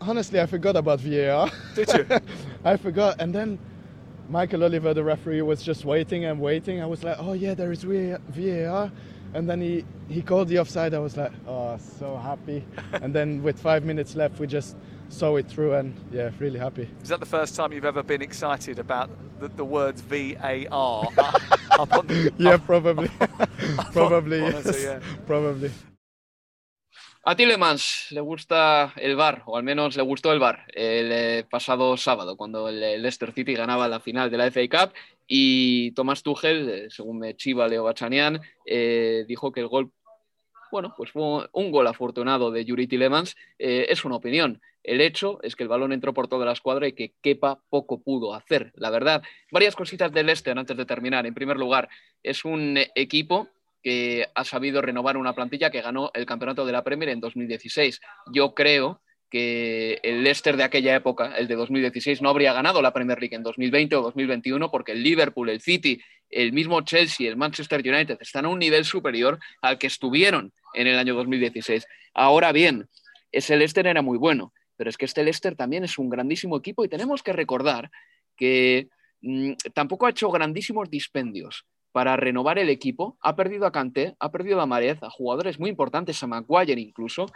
honestly, 0.00 0.40
I 0.40 0.46
forgot 0.46 0.76
about 0.76 1.00
VAR. 1.00 1.50
Did 1.74 1.92
you? 1.92 2.06
I 2.64 2.76
forgot. 2.76 3.20
And 3.20 3.34
then 3.34 3.58
Michael 4.28 4.64
Oliver, 4.64 4.94
the 4.94 5.04
referee, 5.04 5.42
was 5.42 5.62
just 5.62 5.84
waiting 5.84 6.24
and 6.24 6.40
waiting. 6.40 6.82
I 6.82 6.86
was 6.86 7.04
like, 7.04 7.16
oh, 7.18 7.32
yeah, 7.32 7.54
there 7.54 7.72
is 7.72 7.82
VAR. 7.84 8.90
And 9.34 9.48
then 9.48 9.60
he, 9.60 9.84
he 10.08 10.22
called 10.22 10.48
the 10.48 10.58
offside. 10.58 10.94
I 10.94 10.98
was 10.98 11.16
like, 11.16 11.32
oh, 11.46 11.78
so 11.98 12.16
happy. 12.16 12.64
and 12.92 13.14
then 13.14 13.42
with 13.42 13.58
five 13.60 13.84
minutes 13.84 14.14
left, 14.14 14.38
we 14.38 14.46
just 14.46 14.76
saw 15.08 15.36
it 15.36 15.48
through 15.48 15.74
and, 15.74 15.94
yeah, 16.12 16.30
really 16.38 16.58
happy. 16.58 16.88
Is 17.02 17.08
that 17.08 17.20
the 17.20 17.26
first 17.26 17.56
time 17.56 17.72
you've 17.72 17.84
ever 17.84 18.02
been 18.02 18.22
excited 18.22 18.78
about 18.78 19.10
the, 19.40 19.48
the 19.48 19.64
words 19.64 20.00
VAR? 20.02 21.08
yeah, 22.38 22.56
probably. 22.56 23.10
probably, 23.92 24.38
yes. 24.38 24.82
yeah. 24.82 25.00
Probably. 25.26 25.70
A 27.28 27.34
Tillemans 27.34 28.06
le 28.12 28.20
gusta 28.20 28.92
el 28.94 29.16
bar, 29.16 29.42
o 29.46 29.56
al 29.56 29.64
menos 29.64 29.96
le 29.96 30.02
gustó 30.04 30.32
el 30.32 30.38
bar, 30.38 30.64
el 30.68 31.10
eh, 31.10 31.44
pasado 31.50 31.96
sábado, 31.96 32.36
cuando 32.36 32.68
el 32.68 33.02
Leicester 33.02 33.32
City 33.32 33.54
ganaba 33.54 33.88
la 33.88 33.98
final 33.98 34.30
de 34.30 34.38
la 34.38 34.48
FA 34.48 34.68
Cup 34.68 34.94
y 35.26 35.90
Tomás 35.90 36.22
Tuchel, 36.22 36.68
eh, 36.68 36.86
según 36.88 37.18
me 37.18 37.34
chiva 37.34 37.66
Leo 37.66 37.82
Bachanian, 37.82 38.40
eh, 38.64 39.24
dijo 39.26 39.50
que 39.50 39.58
el 39.58 39.66
gol, 39.66 39.90
bueno, 40.76 40.92
pues 40.94 41.10
fue 41.10 41.48
un 41.54 41.70
gol 41.70 41.86
afortunado 41.86 42.50
de 42.50 42.62
Yuri 42.66 42.86
Tillemans. 42.86 43.34
es 43.56 44.04
una 44.04 44.16
opinión. 44.16 44.60
El 44.82 45.00
hecho 45.00 45.38
es 45.42 45.56
que 45.56 45.62
el 45.62 45.70
balón 45.70 45.94
entró 45.94 46.12
por 46.12 46.28
toda 46.28 46.44
la 46.44 46.52
escuadra 46.52 46.86
y 46.86 46.92
que 46.92 47.14
Kepa 47.22 47.62
poco 47.70 48.02
pudo 48.02 48.34
hacer, 48.34 48.72
la 48.74 48.90
verdad. 48.90 49.22
Varias 49.50 49.74
cositas 49.74 50.12
del 50.12 50.26
Leicester 50.26 50.58
antes 50.58 50.76
de 50.76 50.84
terminar. 50.84 51.24
En 51.24 51.32
primer 51.32 51.56
lugar, 51.56 51.88
es 52.22 52.44
un 52.44 52.78
equipo 52.94 53.48
que 53.82 54.26
ha 54.34 54.44
sabido 54.44 54.82
renovar 54.82 55.16
una 55.16 55.34
plantilla 55.34 55.70
que 55.70 55.80
ganó 55.80 56.10
el 56.12 56.26
campeonato 56.26 56.66
de 56.66 56.72
la 56.72 56.84
Premier 56.84 57.08
en 57.08 57.20
2016. 57.20 57.98
Yo 58.34 58.52
creo 58.52 59.00
que 59.30 59.98
el 60.02 60.22
Leicester 60.22 60.58
de 60.58 60.64
aquella 60.64 60.94
época, 60.94 61.38
el 61.38 61.48
de 61.48 61.54
2016, 61.54 62.20
no 62.20 62.28
habría 62.28 62.52
ganado 62.52 62.82
la 62.82 62.92
Premier 62.92 63.18
League 63.18 63.34
en 63.34 63.42
2020 63.42 63.96
o 63.96 64.02
2021 64.02 64.70
porque 64.70 64.92
el 64.92 65.02
Liverpool, 65.02 65.48
el 65.48 65.62
City, 65.62 66.02
el 66.30 66.52
mismo 66.52 66.80
Chelsea, 66.82 67.28
el 67.28 67.36
Manchester 67.36 67.80
United 67.80 68.18
están 68.20 68.44
a 68.44 68.48
un 68.48 68.58
nivel 68.58 68.84
superior 68.84 69.38
al 69.62 69.78
que 69.78 69.86
estuvieron 69.86 70.52
en 70.74 70.86
el 70.86 70.98
año 70.98 71.14
2016. 71.14 71.86
Ahora 72.14 72.52
bien, 72.52 72.88
ese 73.32 73.56
Leicester 73.56 73.86
era 73.86 74.02
muy 74.02 74.18
bueno, 74.18 74.52
pero 74.76 74.90
es 74.90 74.96
que 74.96 75.04
este 75.04 75.24
Leicester 75.24 75.56
también 75.56 75.84
es 75.84 75.98
un 75.98 76.08
grandísimo 76.08 76.56
equipo 76.56 76.84
y 76.84 76.88
tenemos 76.88 77.22
que 77.22 77.32
recordar 77.32 77.90
que 78.36 78.88
mm, 79.22 79.52
tampoco 79.74 80.06
ha 80.06 80.10
hecho 80.10 80.30
grandísimos 80.30 80.90
dispendios 80.90 81.64
para 81.92 82.16
renovar 82.16 82.58
el 82.58 82.68
equipo. 82.68 83.16
Ha 83.22 83.36
perdido 83.36 83.66
a 83.66 83.72
Kanté, 83.72 84.14
ha 84.20 84.30
perdido 84.30 84.60
a 84.60 84.66
Marez, 84.66 85.02
a 85.02 85.10
jugadores 85.10 85.58
muy 85.58 85.70
importantes, 85.70 86.22
a 86.22 86.26
Maguire 86.26 86.80
incluso, 86.80 87.26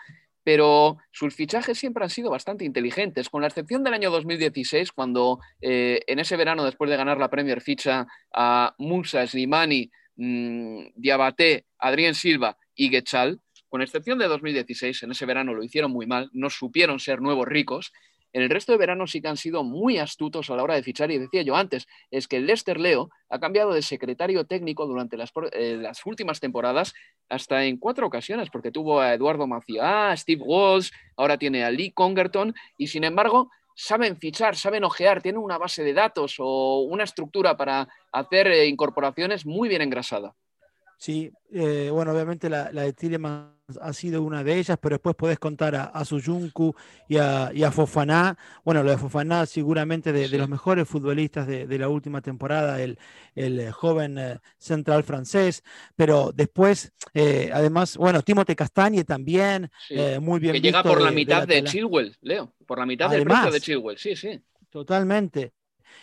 pero 0.44 0.98
sus 1.10 1.34
fichajes 1.34 1.78
siempre 1.78 2.04
han 2.04 2.10
sido 2.10 2.30
bastante 2.30 2.64
inteligentes, 2.64 3.28
con 3.28 3.42
la 3.42 3.48
excepción 3.48 3.84
del 3.84 3.94
año 3.94 4.10
2016, 4.10 4.92
cuando 4.92 5.38
eh, 5.60 6.00
en 6.06 6.18
ese 6.18 6.36
verano, 6.36 6.64
después 6.64 6.90
de 6.90 6.96
ganar 6.96 7.18
la 7.18 7.30
Premier, 7.30 7.60
ficha 7.60 8.06
a 8.32 8.74
Musa, 8.78 9.26
Slimani, 9.26 9.90
mmm, 10.16 10.86
Diabaté, 10.94 11.66
Adrián 11.78 12.14
Silva 12.14 12.56
y 12.74 12.88
Gechal. 12.88 13.40
Con 13.68 13.82
excepción 13.82 14.18
de 14.18 14.26
2016, 14.26 15.04
en 15.04 15.12
ese 15.12 15.26
verano 15.26 15.54
lo 15.54 15.62
hicieron 15.62 15.92
muy 15.92 16.06
mal, 16.06 16.28
no 16.32 16.50
supieron 16.50 16.98
ser 16.98 17.20
nuevos 17.20 17.46
ricos, 17.46 17.92
en 18.32 18.42
el 18.42 18.50
resto 18.50 18.72
de 18.72 18.78
verano 18.78 19.06
sí 19.06 19.20
que 19.20 19.28
han 19.28 19.36
sido 19.36 19.64
muy 19.64 19.98
astutos 19.98 20.50
a 20.50 20.56
la 20.56 20.62
hora 20.62 20.74
de 20.74 20.82
fichar 20.82 21.10
y 21.10 21.18
decía 21.18 21.42
yo 21.42 21.56
antes, 21.56 21.86
es 22.10 22.28
que 22.28 22.40
Lester 22.40 22.78
Leo 22.78 23.10
ha 23.28 23.40
cambiado 23.40 23.72
de 23.72 23.82
secretario 23.82 24.44
técnico 24.44 24.86
durante 24.86 25.16
las, 25.16 25.32
eh, 25.52 25.82
últimas 26.04 26.40
temporadas 26.40 26.94
hasta 27.28 27.64
en 27.64 27.76
cuatro 27.78 28.06
ocasiones, 28.06 28.50
porque 28.50 28.70
tuvo 28.70 29.00
a 29.00 29.14
Eduardo 29.14 29.46
Maciá, 29.46 30.10
a 30.10 30.16
Steve 30.16 30.42
Walsh, 30.44 30.90
ahora 31.16 31.38
tiene 31.38 31.64
a 31.64 31.70
Lee 31.70 31.92
Congerton 31.92 32.54
y 32.76 32.86
sin 32.88 33.04
embargo 33.04 33.50
saben 33.74 34.18
fichar, 34.18 34.56
saben 34.56 34.84
ojear, 34.84 35.22
tienen 35.22 35.40
una 35.40 35.58
base 35.58 35.82
de 35.82 35.94
datos 35.94 36.36
o 36.38 36.80
una 36.80 37.04
estructura 37.04 37.56
para 37.56 37.88
hacer 38.12 38.48
eh, 38.48 38.66
incorporaciones 38.66 39.46
muy 39.46 39.68
bien 39.68 39.82
engrasada. 39.82 40.34
Sí, 41.00 41.32
eh, 41.50 41.88
bueno, 41.90 42.12
obviamente 42.12 42.50
la, 42.50 42.70
de 42.70 42.92
Tillemans 42.92 43.54
ha 43.80 43.90
sido 43.94 44.22
una 44.22 44.44
de 44.44 44.58
ellas, 44.58 44.76
pero 44.78 44.96
después 44.96 45.16
podés 45.16 45.38
contar 45.38 45.74
a, 45.74 45.84
a 45.84 46.04
Suyuncu 46.04 46.74
y 47.08 47.16
a, 47.16 47.50
y 47.54 47.62
a, 47.62 47.70
Fofaná. 47.70 48.36
Bueno, 48.66 48.82
lo 48.82 48.90
de 48.90 48.98
Fofaná 48.98 49.46
seguramente 49.46 50.12
de, 50.12 50.28
los 50.36 50.46
mejores 50.46 50.86
futbolistas 50.86 51.46
de, 51.46 51.78
la 51.78 51.88
última 51.88 52.20
temporada, 52.20 52.82
el, 52.82 52.98
el 53.34 53.72
joven 53.72 54.18
eh, 54.18 54.40
central 54.58 55.02
francés, 55.02 55.64
pero 55.96 56.32
después, 56.34 56.92
eh, 57.14 57.48
además, 57.50 57.96
bueno, 57.96 58.20
Timote 58.20 58.54
Castañe 58.54 59.04
también, 59.04 59.70
muy 60.20 60.38
bien. 60.38 60.52
Que 60.52 60.60
llega 60.60 60.82
por 60.82 61.00
la 61.00 61.10
mitad 61.10 61.48
de, 61.48 61.64
Chilwell, 61.64 62.14
Leo, 62.20 62.52
por 62.66 62.78
la 62.78 62.84
mitad 62.84 63.08
del 63.08 63.24
precio 63.24 63.50
de 63.50 63.60
Chilwell, 63.62 63.96
sí, 63.96 64.16
sí. 64.16 64.38
Totalmente 64.68 65.54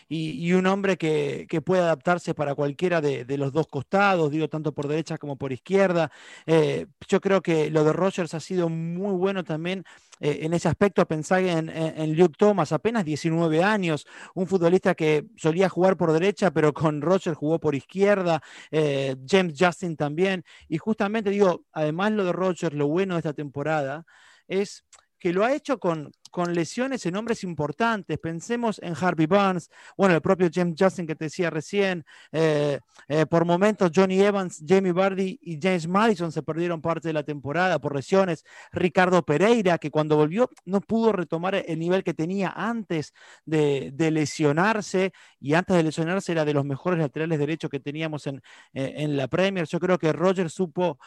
y, 0.10 0.54
un 0.54 0.66
hombre 0.68 0.98
que, 0.98 1.48
puede 1.66 1.82
adaptarse 1.82 2.34
para 2.34 2.56
cualquiera 2.56 3.02
de, 3.02 3.38
los 3.38 3.52
dos 3.52 3.68
costados, 3.68 4.32
digo, 4.32 4.48
tanto 4.48 4.72
por 4.74 4.88
derecha 4.88 5.18
como 5.18 5.38
por 5.38 5.52
izquierda. 5.52 6.12
Eh, 6.46 6.88
yo 7.08 7.22
creo 7.22 7.42
que 7.42 7.70
lo 7.70 7.84
de 7.84 7.94
Rogers 7.94 8.34
ha 8.34 8.40
sido 8.40 8.70
muy 8.70 9.14
bueno 9.14 9.44
también 9.44 9.84
eh, 10.20 10.40
en 10.42 10.54
ese 10.54 10.68
aspecto. 10.70 11.06
Pensar 11.08 11.44
en, 11.44 11.70
en, 11.70 12.16
Luke 12.16 12.36
Thomas, 12.38 12.72
apenas 12.72 13.06
19 13.06 13.64
años, 13.64 14.08
un 14.34 14.48
futbolista 14.48 14.96
que 14.96 15.26
solía 15.36 15.70
jugar 15.70 15.98
por 15.98 16.12
derecha, 16.14 16.52
pero 16.52 16.74
con 16.74 17.02
Rogers 17.02 17.38
jugó 17.38 17.60
por 17.60 17.76
izquierda, 17.76 18.42
eh, 18.72 19.16
James 19.28 19.56
Justin 19.58 19.96
también. 19.96 20.44
Y 20.68 20.78
justamente 20.78 21.30
digo, 21.30 21.66
además 21.72 22.12
lo 22.12 22.26
de 22.26 22.32
Rogers, 22.34 22.76
lo 22.76 22.88
bueno 22.88 23.16
de 23.16 23.20
esta 23.20 23.34
temporada 23.34 24.06
es 24.48 24.86
que 25.20 25.34
lo 25.34 25.44
ha 25.44 25.54
hecho 25.54 25.80
con, 25.80 26.12
con 26.38 26.54
lesiones 26.54 27.06
en 27.06 27.16
hombres 27.16 27.44
importantes. 27.44 28.18
Pensemos 28.20 28.80
en 28.84 28.94
Harvey 29.00 29.26
Barnes, 29.26 29.70
bueno, 29.98 30.16
el 30.16 30.22
propio 30.22 30.50
James 30.54 30.76
Justin 30.78 31.08
que 31.08 31.16
te 31.16 31.26
decía 31.26 31.50
recién, 31.50 32.06
eh, 32.32 32.80
eh, 33.08 33.26
por 33.26 33.46
momentos 33.46 33.92
Johnny 33.94 34.22
Evans, 34.22 34.64
Jamie 34.66 34.92
Vardy 34.92 35.40
y 35.42 35.60
James 35.62 35.88
Madison 35.88 36.32
se 36.32 36.44
perdieron 36.44 36.82
parte 36.82 37.10
de 37.10 37.14
la 37.14 37.24
temporada 37.24 37.80
por 37.80 37.96
lesiones. 37.96 38.44
Ricardo 38.72 39.24
Pereira, 39.24 39.78
que 39.78 39.92
cuando 39.92 40.16
volvió 40.16 40.50
no 40.66 40.82
pudo 40.82 41.12
retomar 41.12 41.56
el 41.56 41.80
nivel 41.80 42.04
que 42.04 42.14
tenía 42.14 42.54
antes 42.56 43.14
de, 43.46 43.92
lesionarse, 44.12 45.12
y 45.40 45.54
antes 45.54 45.76
de 45.76 45.84
lesionarse 45.84 46.32
era 46.32 46.46
de 46.46 46.54
los 46.54 46.66
mejores 46.66 47.00
laterales 47.00 47.40
derechos 47.40 47.70
que 47.70 47.80
teníamos 47.80 48.28
en, 48.28 48.42
eh, 48.74 48.94
en 48.98 49.18
la 49.18 49.28
Premier. 49.28 49.66
Yo 49.68 49.80
creo 49.80 49.98
que 49.98 50.14
Roger 50.14 50.50
supo 50.50 51.00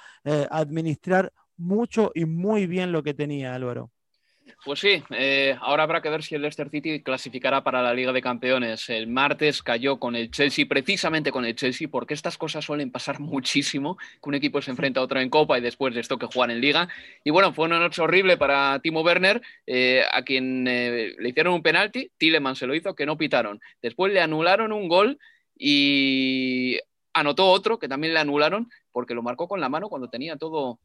administrar 0.51 1.33
mucho 1.57 2.11
y 2.15 2.25
muy 2.25 2.67
bien 2.67 2.93
lo 2.93 3.03
que 3.03 3.15
tenía 3.15 3.55
Álvaro. 3.55 3.91
Pues 4.65 4.81
sí, 4.81 5.03
eh, 5.11 5.57
ahora 5.61 5.85
habrá 5.85 6.03
que 6.03 6.11
ver 6.11 6.23
si 6.23 6.35
el 6.35 6.43
Leicester 6.43 6.69
City 6.69 7.03
clasificará 7.03 7.65
para 7.65 7.83
la 7.83 7.95
Liga 7.95 8.13
de 8.13 8.21
Campeones. 8.21 8.91
El 8.91 9.07
martes 9.07 9.63
cayó 9.63 9.99
con 9.99 10.17
el 10.17 10.31
Chelsea, 10.31 10.67
precisamente 10.69 11.33
con 11.33 11.47
el 11.47 11.55
Chelsea, 11.55 11.89
porque 11.91 12.13
estas 12.13 12.37
cosas 12.37 12.65
suelen 12.65 12.91
pasar 12.91 13.21
muchísimo, 13.21 13.97
que 13.97 14.29
un 14.29 14.35
equipo 14.35 14.61
se 14.61 14.71
enfrenta 14.71 15.01
a 15.01 15.05
otro 15.05 15.21
en 15.21 15.31
Copa 15.31 15.59
y 15.59 15.63
después 15.63 15.95
de 15.95 16.01
esto 16.01 16.19
que 16.19 16.27
juegan 16.27 16.51
en 16.51 16.61
Liga. 16.61 16.89
Y 17.25 17.31
bueno, 17.31 17.55
fue 17.55 17.67
una 17.67 17.79
noche 17.79 18.03
horrible 18.03 18.37
para 18.37 18.79
Timo 18.81 19.01
Werner, 19.01 19.41
eh, 19.67 20.03
a 20.13 20.23
quien 20.23 20.67
eh, 20.69 21.15
le 21.19 21.29
hicieron 21.29 21.55
un 21.55 21.63
penalti, 21.63 22.11
Tilleman 22.19 22.57
se 22.57 22.67
lo 22.67 22.75
hizo, 22.75 22.95
que 22.95 23.07
no 23.07 23.17
pitaron. 23.17 23.61
Después 23.81 24.13
le 24.13 24.21
anularon 24.21 24.73
un 24.73 24.89
gol 24.89 25.19
y 25.57 26.79
anotó 27.15 27.47
otro 27.47 27.79
que 27.79 27.89
también 27.89 28.15
le 28.15 28.21
anularon 28.21 28.69
porque 28.93 29.15
lo 29.15 29.23
marcó 29.23 29.49
con 29.49 29.61
la 29.61 29.69
mano 29.69 29.89
cuando 29.89 30.09
tenía 30.09 30.37
todo 30.37 30.81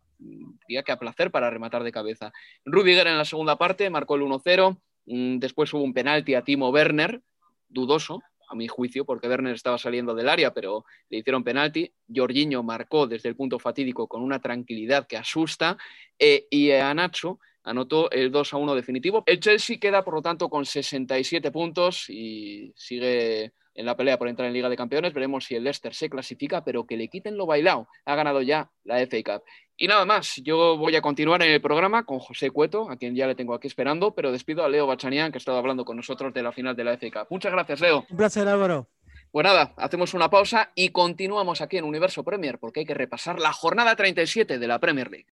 tenía 0.68 0.84
que 0.84 0.92
aplacer 0.92 1.32
para 1.32 1.50
rematar 1.50 1.84
de 1.84 1.92
cabeza. 1.92 2.32
Rudiger 2.66 3.08
en 3.08 3.18
la 3.18 3.26
segunda 3.26 3.58
parte 3.58 3.90
marcó 3.90 4.16
el 4.16 4.22
1-0, 4.24 4.78
mm, 5.06 5.38
después 5.40 5.74
hubo 5.74 5.84
un 5.84 5.94
penalti 5.94 6.36
a 6.36 6.44
Timo 6.44 6.70
Werner, 6.70 7.22
dudoso, 7.68 8.22
a 8.48 8.56
mi 8.56 8.68
juicio, 8.68 9.06
porque 9.06 9.28
Werner 9.28 9.56
estaba 9.56 9.78
saliendo 9.78 10.14
del 10.14 10.30
área, 10.30 10.54
pero 10.54 10.86
le 11.10 11.20
hicieron 11.20 11.44
penalti. 11.44 11.92
Jorginho 12.14 12.64
marcó 12.64 13.08
desde 13.08 13.30
el 13.30 13.36
punto 13.36 13.60
fatídico 13.60 14.08
con 14.08 14.22
una 14.22 14.40
tranquilidad 14.40 15.08
que 15.08 15.18
asusta. 15.18 15.78
Eh, 16.20 16.48
y 16.50 16.72
a 16.72 16.94
Nacho 16.94 17.40
anotó 17.64 18.10
el 18.12 18.32
2 18.32 18.54
1 18.54 18.76
definitivo. 18.76 19.24
El 19.26 19.40
Chelsea 19.40 19.80
queda, 19.80 20.04
por 20.04 20.14
lo 20.14 20.22
tanto, 20.22 20.50
con 20.50 20.66
67 20.66 21.52
puntos 21.52 22.10
y 22.10 22.72
sigue 22.76 23.54
en 23.76 23.86
la 23.86 23.96
pelea 23.96 24.18
por 24.18 24.28
entrar 24.28 24.48
en 24.48 24.54
Liga 24.54 24.70
de 24.70 24.78
Campeones. 24.78 25.14
Veremos 25.14 25.46
si 25.46 25.56
el 25.56 25.64
Leicester 25.64 25.94
se 25.94 26.10
clasifica, 26.10 26.64
pero 26.64 26.86
que 26.86 26.98
le 26.98 27.10
quiten 27.10 27.38
lo 27.38 27.46
bailado. 27.46 27.88
Ha 28.06 28.16
ganado 28.16 28.42
ya 28.42 28.72
la 28.84 29.06
FA 29.06 29.18
Cup. 29.24 29.44
Y 29.78 29.88
nada 29.88 30.06
más, 30.06 30.38
yo 30.38 30.78
voy 30.78 30.96
a 30.96 31.02
continuar 31.02 31.44
en 31.44 31.52
el 31.52 31.62
programa 31.62 32.06
con 32.06 32.20
José 32.20 32.50
Cueto, 32.50 32.90
a 32.90 32.96
quien 32.96 33.14
ya 33.16 33.28
le 33.28 33.36
tengo 33.36 33.54
aquí 33.54 33.68
esperando, 33.68 34.16
pero 34.16 34.32
despido 34.32 34.64
a 34.64 34.70
Leo 34.70 34.88
Bachanian, 34.88 35.32
que 35.32 35.38
ha 35.38 35.40
estado 35.40 35.58
hablando 35.58 35.84
con 35.84 35.98
nosotros 35.98 36.34
de 36.34 36.42
la 36.42 36.54
final 36.54 36.76
de 36.76 36.84
la 36.86 36.98
FA 36.98 37.12
Cup. 37.12 37.28
Muchas 37.30 37.52
gracias, 37.52 37.82
Leo. 37.82 38.06
Un 38.10 38.18
placer, 38.18 38.48
Álvaro. 38.48 38.88
Pues 39.32 39.44
nada, 39.44 39.74
hacemos 39.76 40.14
una 40.14 40.30
pausa 40.30 40.72
y 40.76 40.90
continuamos 40.90 41.60
aquí 41.60 41.78
en 41.78 41.84
Universo 41.84 42.24
Premier, 42.24 42.58
porque 42.58 42.82
hay 42.82 42.86
que 42.86 42.94
repasar 42.94 43.38
la 43.40 43.52
jornada 43.52 43.94
37 43.96 44.58
de 44.58 44.68
la 44.68 44.80
Premier 44.80 45.12
League. 45.12 45.28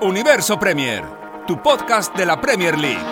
Universo 0.00 0.58
Premier, 0.58 1.04
tu 1.46 1.62
podcast 1.62 2.16
de 2.16 2.26
la 2.26 2.40
Premier 2.40 2.78
League. 2.78 3.11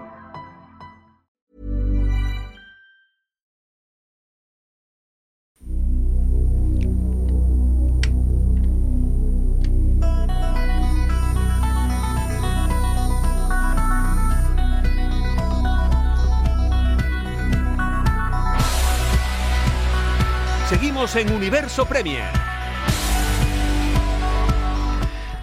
En 21.13 21.29
Universo 21.29 21.85
Premier. 21.85 22.23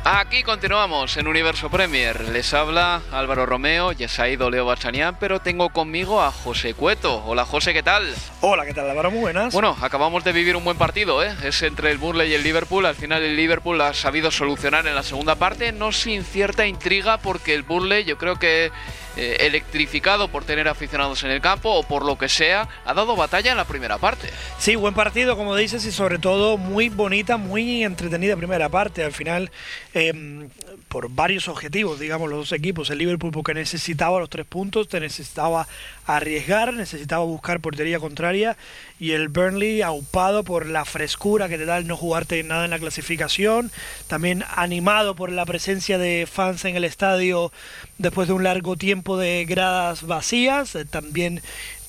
Aquí 0.03 0.43
continuamos 0.43 1.19
en 1.19 1.29
Universo 1.29 1.69
Premier. 1.69 2.31
Les 2.31 2.55
habla 2.55 3.03
Álvaro 3.13 3.45
Romeo, 3.45 3.93
ya 3.93 4.09
se 4.09 4.23
ha 4.23 4.29
ido 4.31 4.49
Leo 4.49 4.65
Bachanian, 4.65 5.19
pero 5.21 5.41
tengo 5.41 5.69
conmigo 5.69 6.23
a 6.23 6.33
José 6.33 6.73
Cueto. 6.73 7.23
Hola 7.27 7.45
José, 7.45 7.75
¿qué 7.75 7.83
tal? 7.83 8.15
Hola, 8.41 8.65
¿qué 8.65 8.73
tal 8.73 8.89
Álvaro? 8.89 9.11
Muy 9.11 9.21
buenas. 9.21 9.53
Bueno, 9.53 9.77
acabamos 9.83 10.25
de 10.25 10.33
vivir 10.33 10.57
un 10.57 10.65
buen 10.65 10.79
partido, 10.79 11.23
¿eh? 11.23 11.37
Es 11.45 11.61
entre 11.61 11.91
el 11.91 11.99
Burnley 11.99 12.31
y 12.31 12.35
el 12.35 12.43
Liverpool. 12.43 12.87
Al 12.87 12.95
final 12.95 13.23
el 13.23 13.37
Liverpool 13.37 13.79
ha 13.83 13.93
sabido 13.93 14.31
solucionar 14.31 14.87
en 14.87 14.95
la 14.95 15.03
segunda 15.03 15.35
parte, 15.35 15.73
no 15.73 15.93
sin 15.93 16.25
cierta 16.25 16.67
intriga, 16.67 17.19
porque 17.19 17.53
el 17.53 17.63
Burnley 17.63 18.05
yo 18.05 18.17
creo 18.17 18.39
que 18.39 18.73
eh, 19.17 19.37
electrificado 19.41 20.29
por 20.29 20.45
tener 20.45 20.69
aficionados 20.69 21.25
en 21.25 21.31
el 21.31 21.41
campo 21.41 21.71
o 21.71 21.83
por 21.83 22.05
lo 22.05 22.17
que 22.19 22.29
sea, 22.29 22.69
ha 22.85 22.95
dado 22.95 23.17
batalla 23.17 23.51
en 23.51 23.57
la 23.57 23.67
primera 23.67 23.99
parte. 23.99 24.29
Sí, 24.59 24.77
buen 24.77 24.95
partido, 24.95 25.37
como 25.37 25.57
dices, 25.57 25.85
y 25.85 25.93
sobre 25.93 26.19
todo 26.19 26.57
muy 26.57 26.89
bonita, 26.89 27.37
muy 27.37 27.85
entretenida 27.85 28.37
primera 28.37 28.69
parte. 28.69 29.05
Al 29.05 29.13
final, 29.13 29.51
em, 29.95 30.49
por 30.89 31.11
varios 31.11 31.49
objetivos, 31.49 31.99
digamos, 31.99 32.29
los 32.31 32.39
dos 32.39 32.53
equipos. 32.53 32.91
El 32.91 32.99
Liverpool 32.99 33.33
porque 33.33 33.55
necesitaba 33.55 34.19
los 34.21 34.31
tres 34.31 34.47
puntos, 34.47 34.89
te 34.89 35.01
necesitaba 35.01 35.67
arriesgar, 36.07 36.73
necesitaba 36.73 37.25
buscar 37.25 37.61
portería 37.61 38.01
contraria 38.01 38.57
y 38.99 39.13
el 39.13 39.29
Burnley 39.29 39.83
aupado 39.83 40.43
por 40.43 40.67
la 40.67 40.85
frescura 40.85 41.49
que 41.49 41.59
te 41.59 41.67
da 41.67 41.77
el 41.77 41.87
no 41.87 41.97
jugarte 41.97 42.43
nada 42.43 42.65
en 42.65 42.71
la 42.71 42.79
clasificación, 42.79 43.71
también 44.07 44.45
animado 44.57 45.15
por 45.15 45.31
la 45.31 45.45
presencia 45.45 45.99
de 45.99 46.27
fans 46.31 46.65
en 46.65 46.77
el 46.77 46.85
estadio 46.85 47.53
después 47.99 48.29
de 48.29 48.35
un 48.35 48.45
largo 48.45 48.77
tiempo 48.77 49.19
de 49.19 49.45
gradas 49.45 50.03
vacías, 50.03 50.75
eh, 50.75 50.85
también 50.85 51.43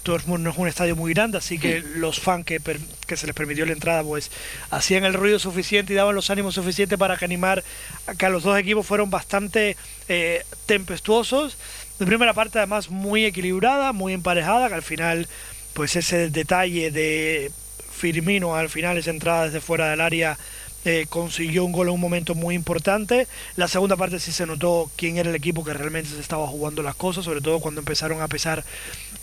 Dortmund 0.04 0.44
no 0.44 0.50
es 0.50 0.58
un 0.58 0.68
estadio 0.68 0.96
muy 0.96 1.14
grande, 1.14 1.38
así 1.38 1.60
que 1.60 1.84
los 1.96 2.20
fans 2.20 2.46
que, 2.46 2.60
que, 3.06 3.18
se 3.18 3.28
les 3.28 3.36
permitió 3.36 3.66
la 3.66 3.74
entrada, 3.74 4.04
pues 4.04 4.32
hacían 4.72 5.04
el 5.06 5.14
ruido 5.14 5.40
suficiente 5.40 5.94
y 5.94 5.96
daban 5.96 6.16
los 6.16 6.30
ánimos 6.30 6.56
suficientes 6.56 6.98
para 6.98 7.18
que 7.18 7.26
animar 7.26 7.64
a 8.08 8.16
que 8.16 8.30
los 8.30 8.44
dos 8.44 8.58
equipos 8.58 8.86
fueron 8.86 9.10
bastante 9.10 9.78
eh, 10.08 10.44
tempestuosos. 10.66 11.58
De 12.00 12.06
primera 12.06 12.34
parte, 12.34 12.58
además, 12.58 12.90
muy 12.90 13.26
equilibrada, 13.26 13.92
muy 13.92 14.14
emparejada, 14.14 14.70
que 14.70 14.76
al 14.76 14.84
final, 14.84 15.28
pues 15.74 15.96
ese 15.96 16.30
detalle 16.30 16.92
de 16.92 17.52
Firmino, 17.92 18.56
al 18.56 18.70
final, 18.70 18.98
esa 18.98 19.12
entrada 19.12 19.46
desde 19.46 19.60
fuera 19.60 19.90
del 19.90 20.02
área 20.02 20.38
eh, 20.86 21.08
consiguió 21.10 21.66
un 21.66 21.72
gol 21.72 21.88
en 21.88 21.94
un 21.94 22.00
momento 22.00 22.36
muy 22.36 22.56
importante. 22.56 23.28
La 23.56 23.68
segunda 23.68 23.96
parte 23.96 24.20
sí 24.20 24.32
se 24.32 24.46
notó 24.46 24.90
quién 24.96 25.18
era 25.18 25.30
el 25.30 25.36
equipo 25.36 25.64
que 25.64 25.74
realmente 25.74 26.10
se 26.10 26.20
estaba 26.20 26.48
jugando 26.48 26.82
las 26.84 26.96
cosas, 26.96 27.26
sobre 27.26 27.42
todo 27.42 27.60
cuando 27.60 27.82
empezaron 27.82 28.22
a 28.22 28.28
pesar 28.28 28.64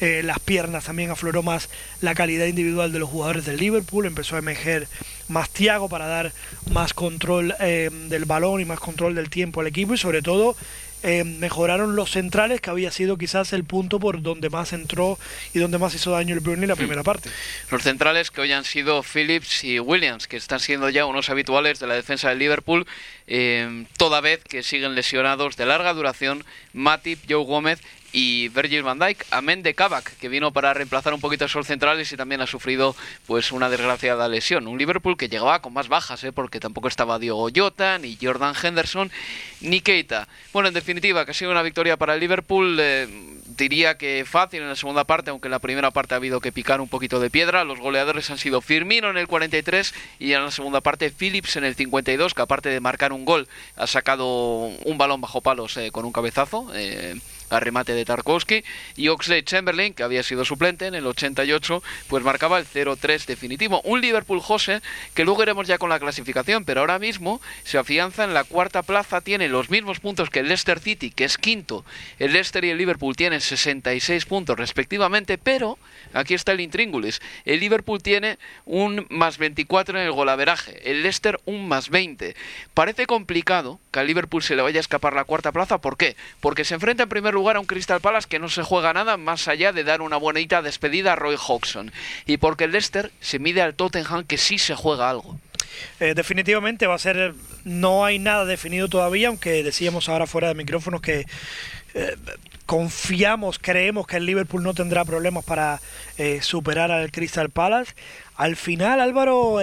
eh, 0.00 0.22
las 0.22 0.38
piernas, 0.38 0.84
también 0.84 1.10
afloró 1.10 1.42
más 1.42 1.70
la 2.02 2.14
calidad 2.14 2.44
individual 2.44 2.92
de 2.92 2.98
los 2.98 3.08
jugadores 3.08 3.46
del 3.46 3.56
Liverpool, 3.56 4.04
empezó 4.04 4.36
a 4.36 4.40
emerger 4.40 4.88
más 5.28 5.48
Tiago 5.48 5.88
para 5.88 6.06
dar 6.06 6.32
más 6.70 6.92
control 6.92 7.54
eh, 7.60 7.90
del 8.08 8.26
balón 8.26 8.60
y 8.60 8.66
más 8.66 8.78
control 8.78 9.14
del 9.14 9.30
tiempo 9.30 9.60
al 9.60 9.66
equipo 9.66 9.94
y 9.94 9.98
sobre 9.98 10.20
todo 10.20 10.54
eh, 11.02 11.24
mejoraron 11.24 11.96
los 11.96 12.10
centrales, 12.10 12.60
que 12.60 12.70
había 12.70 12.90
sido 12.90 13.16
quizás 13.16 13.52
el 13.52 13.64
punto 13.64 14.00
por 14.00 14.22
donde 14.22 14.50
más 14.50 14.72
entró 14.72 15.18
y 15.54 15.58
donde 15.58 15.78
más 15.78 15.94
hizo 15.94 16.10
daño 16.10 16.34
el 16.34 16.40
Burnley 16.40 16.66
la 16.66 16.76
primera 16.76 17.02
parte. 17.02 17.30
Los 17.70 17.82
centrales 17.82 18.30
que 18.30 18.40
hoy 18.40 18.52
han 18.52 18.64
sido 18.64 19.02
Phillips 19.02 19.64
y 19.64 19.78
Williams, 19.78 20.26
que 20.26 20.36
están 20.36 20.60
siendo 20.60 20.88
ya 20.88 21.06
unos 21.06 21.30
habituales 21.30 21.78
de 21.78 21.86
la 21.86 21.94
defensa 21.94 22.28
del 22.30 22.38
Liverpool, 22.38 22.86
eh, 23.26 23.84
toda 23.96 24.20
vez 24.20 24.42
que 24.44 24.62
siguen 24.62 24.94
lesionados 24.94 25.56
de 25.56 25.66
larga 25.66 25.92
duración 25.92 26.44
Matip, 26.72 27.20
Joe 27.28 27.44
Gómez 27.44 27.80
y 28.16 28.48
Virgil 28.48 28.82
van 28.82 28.98
Dijk, 28.98 29.26
amén 29.30 29.62
de 29.62 29.74
Kavak, 29.74 30.16
que 30.16 30.30
vino 30.30 30.50
para 30.50 30.72
reemplazar 30.72 31.12
un 31.12 31.20
poquito 31.20 31.44
a 31.44 31.48
esos 31.48 31.66
centrales 31.66 32.10
y 32.10 32.16
también 32.16 32.40
ha 32.40 32.46
sufrido 32.46 32.96
pues 33.26 33.52
una 33.52 33.68
desgraciada 33.68 34.26
lesión. 34.26 34.68
Un 34.68 34.78
Liverpool 34.78 35.18
que 35.18 35.28
llegaba 35.28 35.60
con 35.60 35.74
más 35.74 35.88
bajas, 35.88 36.24
¿eh? 36.24 36.32
porque 36.32 36.58
tampoco 36.58 36.88
estaba 36.88 37.18
Diogo 37.18 37.50
Jota, 37.54 37.98
ni 37.98 38.16
Jordan 38.18 38.54
Henderson, 38.60 39.12
ni 39.60 39.82
Keita. 39.82 40.28
Bueno, 40.54 40.68
en 40.68 40.74
definitiva, 40.74 41.26
que 41.26 41.32
ha 41.32 41.34
sido 41.34 41.50
una 41.50 41.60
victoria 41.60 41.98
para 41.98 42.14
el 42.14 42.20
Liverpool. 42.20 42.78
Eh, 42.80 43.06
diría 43.48 43.98
que 43.98 44.24
fácil 44.26 44.62
en 44.62 44.68
la 44.68 44.76
segunda 44.76 45.04
parte, 45.04 45.28
aunque 45.28 45.48
en 45.48 45.52
la 45.52 45.58
primera 45.58 45.90
parte 45.90 46.14
ha 46.14 46.16
habido 46.16 46.40
que 46.40 46.52
picar 46.52 46.80
un 46.80 46.88
poquito 46.88 47.20
de 47.20 47.28
piedra. 47.28 47.64
Los 47.64 47.80
goleadores 47.80 48.30
han 48.30 48.38
sido 48.38 48.62
Firmino 48.62 49.10
en 49.10 49.18
el 49.18 49.28
43 49.28 49.92
y 50.20 50.32
en 50.32 50.42
la 50.42 50.50
segunda 50.50 50.80
parte 50.80 51.10
Phillips 51.10 51.56
en 51.56 51.64
el 51.64 51.74
52, 51.74 52.32
que 52.32 52.40
aparte 52.40 52.70
de 52.70 52.80
marcar 52.80 53.12
un 53.12 53.26
gol, 53.26 53.46
ha 53.76 53.86
sacado 53.86 54.26
un 54.26 54.96
balón 54.96 55.20
bajo 55.20 55.42
palos 55.42 55.76
eh, 55.76 55.90
con 55.92 56.06
un 56.06 56.12
cabezazo. 56.12 56.70
Eh, 56.74 57.16
a 57.50 57.60
remate 57.60 57.94
de 57.94 58.04
Tarkovsky 58.04 58.64
y 58.96 59.08
Oxley 59.08 59.42
Chamberlain, 59.42 59.94
que 59.94 60.02
había 60.02 60.22
sido 60.22 60.44
suplente 60.44 60.86
en 60.86 60.94
el 60.94 61.06
88, 61.06 61.82
pues 62.08 62.24
marcaba 62.24 62.58
el 62.58 62.66
0-3 62.66 63.26
definitivo. 63.26 63.80
Un 63.84 64.00
Liverpool 64.00 64.40
José 64.40 64.80
que 65.14 65.24
luego 65.24 65.42
iremos 65.42 65.66
ya 65.66 65.78
con 65.78 65.90
la 65.90 65.98
clasificación, 65.98 66.64
pero 66.64 66.80
ahora 66.80 66.98
mismo 66.98 67.40
se 67.64 67.78
afianza 67.78 68.24
en 68.24 68.34
la 68.34 68.44
cuarta 68.44 68.82
plaza, 68.82 69.20
tiene 69.20 69.48
los 69.48 69.70
mismos 69.70 70.00
puntos 70.00 70.30
que 70.30 70.40
el 70.40 70.48
Leicester 70.48 70.80
City, 70.80 71.10
que 71.10 71.24
es 71.24 71.38
quinto. 71.38 71.84
El 72.18 72.32
Leicester 72.32 72.64
y 72.64 72.70
el 72.70 72.78
Liverpool 72.78 73.16
tienen 73.16 73.40
66 73.40 74.26
puntos 74.26 74.58
respectivamente, 74.58 75.38
pero 75.38 75.78
aquí 76.12 76.34
está 76.34 76.52
el 76.52 76.60
intríngulis. 76.60 77.20
El 77.44 77.60
Liverpool 77.60 78.02
tiene 78.02 78.38
un 78.64 79.06
más 79.10 79.38
24 79.38 79.98
en 79.98 80.06
el 80.06 80.12
golaveraje, 80.12 80.90
el 80.90 81.02
Leicester 81.02 81.40
un 81.44 81.68
más 81.68 81.90
20. 81.90 82.34
Parece 82.74 83.06
complicado 83.06 83.80
que 83.90 84.00
al 84.00 84.06
Liverpool 84.06 84.42
se 84.42 84.56
le 84.56 84.62
vaya 84.62 84.78
a 84.78 84.80
escapar 84.80 85.14
la 85.14 85.24
cuarta 85.24 85.52
plaza, 85.52 85.78
¿por 85.78 85.96
qué? 85.96 86.16
Porque 86.40 86.64
se 86.64 86.74
enfrenta 86.74 87.04
en 87.04 87.08
primer 87.08 87.35
lugar 87.36 87.56
a 87.56 87.60
un 87.60 87.66
Crystal 87.66 88.00
Palace 88.00 88.28
que 88.28 88.40
no 88.40 88.48
se 88.48 88.62
juega 88.62 88.92
nada 88.92 89.16
más 89.16 89.46
allá 89.46 89.72
de 89.72 89.84
dar 89.84 90.00
una 90.00 90.16
bonita 90.16 90.62
despedida 90.62 91.12
a 91.12 91.16
Roy 91.16 91.36
Hodgson. 91.36 91.92
Y 92.26 92.38
porque 92.38 92.64
el 92.64 92.72
Leicester 92.72 93.12
se 93.20 93.38
mide 93.38 93.62
al 93.62 93.74
Tottenham 93.74 94.24
que 94.24 94.38
sí 94.38 94.58
se 94.58 94.74
juega 94.74 95.08
algo. 95.08 95.38
Eh, 96.00 96.14
definitivamente 96.14 96.86
va 96.86 96.94
a 96.94 96.98
ser, 96.98 97.34
no 97.64 98.04
hay 98.04 98.18
nada 98.18 98.44
definido 98.44 98.88
todavía, 98.88 99.28
aunque 99.28 99.62
decíamos 99.62 100.08
ahora 100.08 100.26
fuera 100.26 100.48
de 100.48 100.54
micrófonos 100.54 101.00
que 101.00 101.26
eh, 101.94 102.16
confiamos, 102.66 103.58
creemos 103.58 104.06
que 104.06 104.16
el 104.16 104.26
Liverpool 104.26 104.62
no 104.62 104.74
tendrá 104.74 105.04
problemas 105.04 105.44
para 105.44 105.80
eh, 106.18 106.40
superar 106.42 106.90
al 106.90 107.10
Crystal 107.10 107.50
Palace. 107.50 107.94
Al 108.36 108.56
final, 108.56 109.00
Álvaro, 109.00 109.58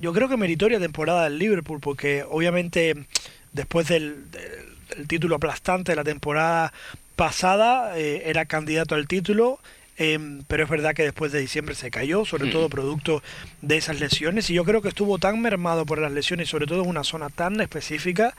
yo 0.00 0.12
creo 0.12 0.28
que 0.28 0.36
meritoria 0.36 0.80
temporada 0.80 1.24
del 1.24 1.38
Liverpool, 1.38 1.80
porque 1.80 2.24
obviamente 2.28 3.06
después 3.52 3.86
del, 3.86 4.30
del 4.30 5.06
título 5.06 5.36
aplastante 5.36 5.92
de 5.92 5.96
la 5.96 6.04
temporada 6.04 6.72
pasada 7.16 7.98
eh, 7.98 8.22
era 8.26 8.44
candidato 8.44 8.94
al 8.94 9.08
título, 9.08 9.58
em, 9.96 10.42
pero 10.46 10.64
es 10.64 10.70
verdad 10.70 10.94
que 10.94 11.02
después 11.02 11.32
de 11.32 11.40
diciembre 11.40 11.74
se 11.74 11.90
cayó, 11.90 12.24
sobre 12.24 12.50
todo 12.50 12.68
producto 12.68 13.22
de 13.62 13.78
esas 13.78 13.98
lesiones, 13.98 14.48
y 14.50 14.54
yo 14.54 14.64
creo 14.64 14.82
que 14.82 14.90
estuvo 14.90 15.18
tan 15.18 15.40
mermado 15.40 15.86
por 15.86 15.98
las 15.98 16.12
lesiones, 16.12 16.50
sobre 16.50 16.66
todo 16.66 16.82
en 16.82 16.90
una 16.90 17.02
zona 17.02 17.30
tan 17.30 17.60
específica, 17.60 18.34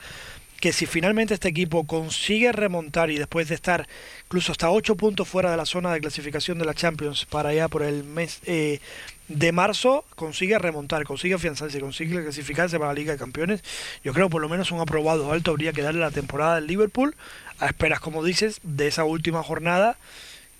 que 0.60 0.72
si 0.72 0.86
finalmente 0.86 1.34
este 1.34 1.48
equipo 1.48 1.86
consigue 1.86 2.52
remontar 2.52 3.10
y 3.10 3.18
después 3.18 3.48
de 3.48 3.54
estar 3.54 3.86
incluso 4.26 4.52
hasta 4.52 4.70
8 4.70 4.96
puntos 4.96 5.28
fuera 5.28 5.50
de 5.50 5.56
la 5.56 5.66
zona 5.66 5.92
de 5.92 6.00
clasificación 6.00 6.58
de 6.58 6.64
la 6.64 6.74
Champions 6.74 7.26
para 7.26 7.50
allá 7.50 7.68
por 7.68 7.82
el 7.82 8.04
mes 8.04 8.40
eh, 8.44 8.80
de 9.28 9.52
marzo, 9.52 10.04
consigue 10.16 10.58
remontar, 10.58 11.04
consigue 11.04 11.34
afianzarse, 11.34 11.80
consigue 11.80 12.22
clasificarse 12.22 12.78
para 12.78 12.92
la 12.92 12.98
Liga 12.98 13.12
de 13.12 13.18
Campeones, 13.18 13.62
yo 14.02 14.12
creo 14.14 14.30
por 14.30 14.40
lo 14.40 14.48
menos 14.48 14.72
un 14.72 14.80
aprobado 14.80 15.30
alto 15.30 15.50
habría 15.50 15.72
que 15.72 15.82
darle 15.82 16.00
la 16.00 16.10
temporada 16.10 16.56
del 16.56 16.66
Liverpool 16.66 17.14
a 17.60 17.66
esperas, 17.66 18.00
como 18.00 18.24
dices, 18.24 18.60
de 18.62 18.88
esa 18.88 19.04
última 19.04 19.42
jornada 19.42 19.96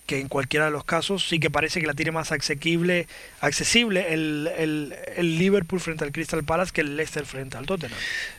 que 0.08 0.18
en 0.20 0.28
cualquiera 0.28 0.64
de 0.64 0.70
los 0.70 0.84
casos 0.84 1.28
sí 1.28 1.38
que 1.38 1.50
parece 1.50 1.82
que 1.82 1.86
la 1.86 1.92
tiene 1.92 2.12
más 2.12 2.32
asequible, 2.32 3.06
accesible 3.42 4.14
el, 4.14 4.50
el, 4.56 4.94
el 5.16 5.38
Liverpool 5.38 5.80
frente 5.80 6.02
al 6.02 6.12
Crystal 6.12 6.42
Palace 6.44 6.72
que 6.72 6.80
el 6.80 6.96
Leicester 6.96 7.26
frente 7.26 7.58
al 7.58 7.66
Tottenham. 7.66 7.98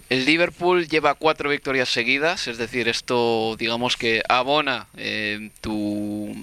El 0.09 0.25
Liverpool 0.25 0.87
lleva 0.87 1.13
cuatro 1.13 1.51
victorias 1.51 1.87
seguidas, 1.87 2.47
es 2.47 2.57
decir, 2.57 2.87
esto 2.87 3.55
digamos 3.59 3.95
que 3.95 4.23
abona 4.27 4.87
eh, 4.97 5.51
tu, 5.61 6.35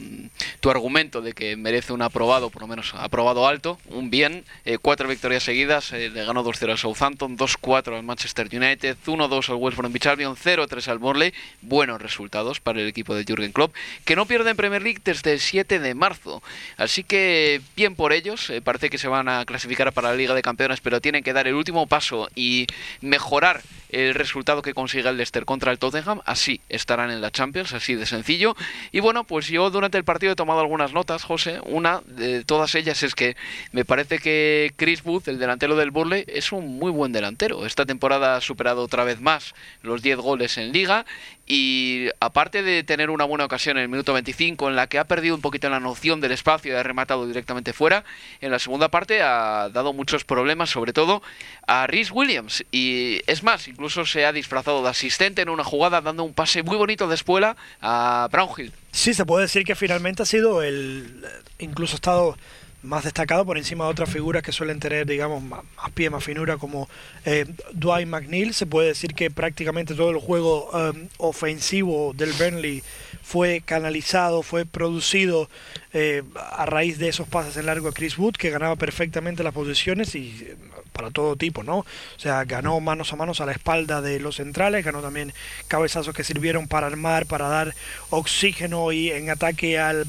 tu, 0.61 0.71
argumento 0.71 1.21
de 1.21 1.33
que 1.33 1.57
merece 1.57 1.93
un 1.93 2.01
aprobado, 2.01 2.51
por 2.51 2.63
lo 2.63 2.69
menos 2.69 2.95
aprobado 2.95 3.49
alto, 3.49 3.81
un 3.87 4.09
bien. 4.09 4.45
Eh, 4.65 4.79
cuatro 4.81 5.09
victorias 5.09 5.43
seguidas, 5.43 5.93
eh, 5.93 6.11
le 6.11 6.25
ganó 6.25 6.45
2-0 6.45 6.71
al 6.71 6.79
Southampton, 6.79 7.37
2-4 7.37 7.97
al 7.97 8.05
Manchester 8.05 8.47
United, 8.53 8.97
1-2 9.05 9.49
al 9.49 9.57
West 9.57 9.77
Bromwich 9.77 10.07
Albion, 10.07 10.37
0-3 10.37 10.87
al 10.87 10.99
Burnley. 10.99 11.35
Buenos 11.61 12.01
resultados 12.01 12.61
para 12.61 12.81
el 12.81 12.87
equipo 12.87 13.17
de 13.17 13.25
Jürgen 13.25 13.51
Klopp, 13.51 13.75
que 14.05 14.15
no 14.15 14.27
pierde 14.27 14.51
en 14.51 14.57
Premier 14.57 14.83
League 14.83 15.01
el 15.25 15.41
7 15.41 15.79
de 15.79 15.95
marzo. 15.95 16.43
Así 16.77 17.05
que 17.05 17.61
bien 17.77 17.95
por 17.95 18.13
ellos, 18.13 18.53
parece 18.65 18.91
que 18.91 18.99
se 18.99 19.09
van 19.09 19.29
a 19.29 19.45
clasificar 19.45 19.93
para 19.93 20.11
la 20.11 20.17
Liga 20.17 20.35
de 20.35 20.43
Campeones, 20.43 20.81
pero 20.81 21.01
tienen 21.01 21.23
que 21.23 21.33
dar 21.33 21.47
el 21.47 21.55
último 21.55 21.87
paso 21.87 22.29
y 22.35 22.67
mejorar 23.01 23.63
el 23.91 24.15
resultado 24.15 24.63
que 24.63 24.75
consiga 24.75 25.11
el 25.11 25.17
Leicester 25.17 25.45
contra 25.45 25.71
el 25.71 25.79
Tottenham, 25.79 26.21
así 26.25 26.61
estarán 26.69 27.11
en 27.11 27.21
la 27.21 27.31
Champions, 27.31 27.73
así 27.73 27.95
de 27.95 28.07
sencillo. 28.07 28.57
Y 28.93 29.01
bueno, 29.01 29.25
pues 29.25 29.47
yo 29.49 29.71
durante 29.71 29.97
el 29.97 30.05
partido 30.05 30.33
he 30.33 30.37
tomado 30.37 30.61
algunas 30.61 30.93
notas, 30.93 31.23
José. 31.23 31.61
Una 31.65 32.03
de 32.07 32.45
todas 32.45 32.75
ellas 32.75 33.03
es 33.03 33.15
que 33.15 33.37
me 33.73 33.85
parece 33.85 34.19
que 34.19 34.73
Chris 34.77 35.03
Booth, 35.03 35.29
el 35.29 35.39
delantero 35.39 35.77
del 35.77 35.91
Burley, 35.91 36.25
es 36.27 36.53
un 36.53 36.79
muy 36.79 36.91
buen 36.91 37.13
delantero. 37.13 37.65
Esta 37.65 37.87
temporada 37.87 38.37
ha 38.37 38.41
superado 38.41 38.83
otra 38.83 39.05
vez 39.05 39.21
más 39.21 39.55
los 39.83 40.03
10 40.03 40.19
goles 40.19 40.59
en 40.59 40.73
liga 40.73 41.07
y 41.47 42.09
aparte 42.19 42.63
de 42.63 42.83
tener 42.83 43.11
una 43.11 43.25
buena 43.25 43.45
ocasión 43.45 43.77
en 43.77 43.85
el 43.85 43.89
minuto 43.89 44.13
25 44.13 44.69
en 44.69 44.77
la 44.77 44.89
que 44.89 44.99
ha 44.99 45.05
perdido 45.05 45.37
un 45.37 45.41
poquito 45.41 45.71
la 45.71 45.79
noción 45.79 46.21
del 46.21 46.33
espacio 46.33 46.73
y 46.73 46.77
ha 46.77 46.83
rematado 46.83 47.27
directamente 47.27 47.73
fuera, 47.73 48.05
en 48.41 48.51
la 48.51 48.59
segunda 48.59 48.89
parte 48.89 49.23
ha 49.23 49.69
dado 49.73 49.93
muchos 49.93 50.25
problemas, 50.25 50.71
sobre 50.71 50.93
todo 50.93 51.23
a 51.67 51.87
Rhys 51.87 52.11
Williams. 52.11 52.65
Y 52.73 53.21
es 53.29 53.45
más, 53.45 53.69
incluso 53.69 54.05
se 54.07 54.27
ha 54.27 54.33
disfrazado 54.33 54.83
de 54.83 54.89
asistente 54.89 55.43
en 55.43 55.49
una 55.49 55.63
jugada 55.63 56.01
dando 56.01 56.25
un 56.25 56.35
pase 56.35 56.65
muy 56.65 56.77
bonito 56.77 57.07
de 57.07 57.15
espuela 57.15 57.57
a 57.81 58.29
Brownhill. 58.33 58.73
Sí, 58.91 59.15
se 59.15 59.25
puede 59.25 59.43
decir 59.43 59.65
que 59.65 59.77
finalmente 59.77 60.23
ha 60.23 60.27
sido 60.27 60.63
el... 60.63 61.25
incluso 61.59 61.95
ha 61.95 61.97
estado 61.97 62.37
más 62.83 63.05
destacado 63.05 63.45
por 63.45 63.59
encima 63.59 63.85
de 63.85 63.91
otras 63.91 64.11
figuras 64.11 64.43
que 64.43 64.53
suelen 64.53 64.81
tener, 64.81 65.07
digamos, 65.07 65.43
más, 65.43 65.63
pie, 65.95 66.11
más 66.11 66.23
finura, 66.23 66.57
como 66.57 66.89
eh, 67.25 67.47
Dwight 67.73 68.07
McNeil. 68.07 68.55
Se 68.55 68.67
puede 68.67 68.89
decir 68.89 69.15
que 69.15 69.31
prácticamente 69.31 69.95
todo 69.95 70.11
el 70.11 70.19
juego 70.19 70.71
um, 70.71 71.09
ofensivo 71.19 72.13
del 72.15 72.33
Burnley 72.33 72.83
fue 73.23 73.61
canalizado, 73.65 74.43
fue 74.43 74.65
producido 74.67 75.51
eh, 75.93 76.23
a 76.37 76.65
raíz 76.67 76.99
de 76.99 77.09
esos 77.09 77.27
pases 77.27 77.57
en 77.57 77.67
largo 77.67 77.89
a 77.89 77.93
Chris 77.93 78.17
Wood, 78.17 78.35
que 78.37 78.51
ganaba 78.51 78.77
perfectamente 78.77 79.43
las 79.43 79.53
posiciones 79.53 80.15
y 80.15 80.47
eh, 80.47 80.57
para 80.93 81.11
todo 81.11 81.37
tipo, 81.37 81.63
¿no? 81.63 81.79
O 81.79 81.87
sea, 82.19 82.45
ganó 82.45 82.79
manos 82.81 83.13
a 83.13 83.17
manos 83.17 83.41
a 83.41 83.47
la 83.47 83.53
espalda 83.53 84.01
de 84.01 84.21
los 84.21 84.37
centrales, 84.37 84.85
ganó 84.85 85.03
también 85.03 85.35
cabezazos 85.69 86.15
que 86.15 86.25
sirvieron 86.25 86.69
para 86.69 86.87
armar, 86.87 87.27
para 87.27 87.49
dar 87.49 87.75
oxígeno 88.11 88.93
y 88.93 89.11
en 89.11 89.29
ataque 89.29 89.79
al 89.79 90.07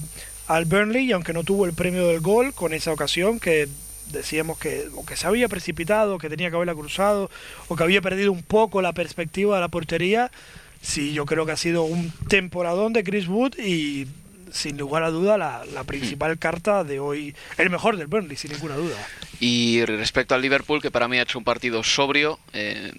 al 0.47 0.65
Burnley 0.65 1.05
y 1.05 1.11
aunque 1.11 1.33
no 1.33 1.43
tuvo 1.43 1.65
el 1.65 1.73
premio 1.73 2.07
del 2.07 2.19
gol 2.19 2.53
con 2.53 2.73
esa 2.73 2.91
ocasión 2.91 3.39
que 3.39 3.67
decíamos 4.11 4.57
que 4.57 4.87
o 4.95 5.05
que 5.05 5.15
se 5.15 5.27
había 5.27 5.49
precipitado, 5.49 6.17
que 6.17 6.29
tenía 6.29 6.49
que 6.49 6.55
haberla 6.55 6.75
cruzado 6.75 7.29
o 7.67 7.75
que 7.75 7.83
había 7.83 8.01
perdido 8.01 8.31
un 8.31 8.43
poco 8.43 8.81
la 8.81 8.93
perspectiva 8.93 9.55
de 9.55 9.61
la 9.61 9.67
portería, 9.67 10.31
sí 10.81 11.13
yo 11.13 11.25
creo 11.25 11.45
que 11.45 11.51
ha 11.51 11.57
sido 11.57 11.83
un 11.83 12.11
temporadón 12.29 12.93
de 12.93 13.03
Chris 13.03 13.27
Wood 13.27 13.57
y 13.59 14.07
sin 14.51 14.77
lugar 14.77 15.03
a 15.03 15.09
duda 15.09 15.37
la, 15.37 15.65
la 15.73 15.83
principal 15.83 16.37
carta 16.37 16.83
de 16.83 16.99
hoy, 16.99 17.35
el 17.57 17.69
mejor 17.69 17.97
del 17.97 18.07
Burnley 18.07 18.37
sin 18.37 18.51
ninguna 18.51 18.75
duda. 18.75 18.95
Y 19.39 19.83
respecto 19.85 20.35
al 20.35 20.41
Liverpool, 20.41 20.81
que 20.81 20.89
para 20.89 21.07
mí 21.07 21.17
ha 21.17 21.23
hecho 21.23 21.37
un 21.37 21.43
partido 21.43 21.83
sobrio, 21.83 22.39
eh, 22.53 22.91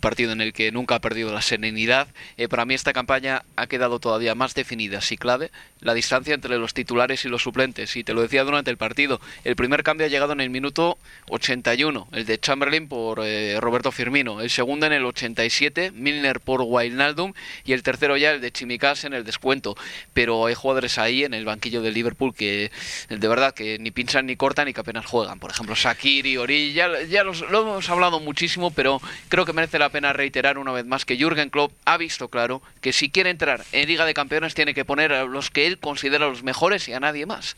un 0.00 0.08
partido 0.10 0.32
en 0.32 0.40
el 0.40 0.54
que 0.54 0.72
nunca 0.72 0.94
ha 0.94 1.00
perdido 1.00 1.30
la 1.30 1.42
serenidad. 1.42 2.08
Eh, 2.38 2.48
para 2.48 2.64
mí 2.64 2.72
esta 2.72 2.94
campaña 2.94 3.44
ha 3.56 3.66
quedado 3.66 4.00
todavía 4.00 4.34
más 4.34 4.54
definida, 4.54 5.02
si 5.02 5.18
clave, 5.18 5.50
la 5.80 5.92
distancia 5.92 6.32
entre 6.32 6.56
los 6.56 6.72
titulares 6.72 7.26
y 7.26 7.28
los 7.28 7.42
suplentes. 7.42 7.94
Y 7.96 8.02
te 8.02 8.14
lo 8.14 8.22
decía 8.22 8.44
durante 8.44 8.70
el 8.70 8.78
partido, 8.78 9.20
el 9.44 9.56
primer 9.56 9.82
cambio 9.82 10.06
ha 10.06 10.08
llegado 10.08 10.32
en 10.32 10.40
el 10.40 10.48
minuto 10.48 10.96
81, 11.28 12.08
el 12.12 12.24
de 12.24 12.40
Chamberlain 12.40 12.88
por 12.88 13.20
eh, 13.22 13.60
Roberto 13.60 13.92
Firmino. 13.92 14.40
El 14.40 14.48
segundo 14.48 14.86
en 14.86 14.94
el 14.94 15.04
87, 15.04 15.90
Milner 15.90 16.40
por 16.40 16.62
Wijnaldum. 16.62 17.34
Y 17.66 17.74
el 17.74 17.82
tercero 17.82 18.16
ya 18.16 18.30
el 18.30 18.40
de 18.40 18.52
Chimicas 18.52 19.04
en 19.04 19.12
el 19.12 19.24
descuento. 19.24 19.76
Pero 20.14 20.46
hay 20.46 20.54
jugadores 20.54 20.96
ahí 20.96 21.24
en 21.24 21.34
el 21.34 21.44
banquillo 21.44 21.82
del 21.82 21.92
Liverpool 21.92 22.34
que 22.34 22.70
de 23.10 23.28
verdad 23.28 23.52
que 23.52 23.78
ni 23.78 23.90
pinchan 23.90 24.24
ni 24.24 24.36
cortan 24.36 24.66
y 24.68 24.72
que 24.72 24.80
apenas 24.80 25.04
juegan. 25.04 25.38
Por 25.38 25.50
ejemplo, 25.50 25.74
Shakiri, 25.74 26.38
Ori, 26.38 26.72
ya, 26.72 27.02
ya 27.02 27.22
lo 27.22 27.32
hemos 27.32 27.90
hablado 27.90 28.18
muchísimo, 28.18 28.70
pero 28.70 28.98
creo 29.28 29.44
que 29.44 29.52
merece 29.52 29.78
la 29.78 29.89
pena 29.90 30.12
reiterar 30.12 30.58
una 30.58 30.72
vez 30.72 30.86
más 30.86 31.04
que 31.04 31.16
Jürgen 31.16 31.50
Klopp 31.50 31.72
ha 31.84 31.96
visto 31.96 32.28
claro 32.28 32.62
que 32.80 32.92
si 32.92 33.10
quiere 33.10 33.30
entrar 33.30 33.64
en 33.72 33.88
Liga 33.88 34.04
de 34.06 34.14
Campeones 34.14 34.54
tiene 34.54 34.74
que 34.74 34.84
poner 34.84 35.12
a 35.12 35.24
los 35.24 35.50
que 35.50 35.66
él 35.66 35.78
considera 35.78 36.28
los 36.28 36.42
mejores 36.42 36.88
y 36.88 36.92
a 36.92 37.00
nadie 37.00 37.26
más. 37.26 37.56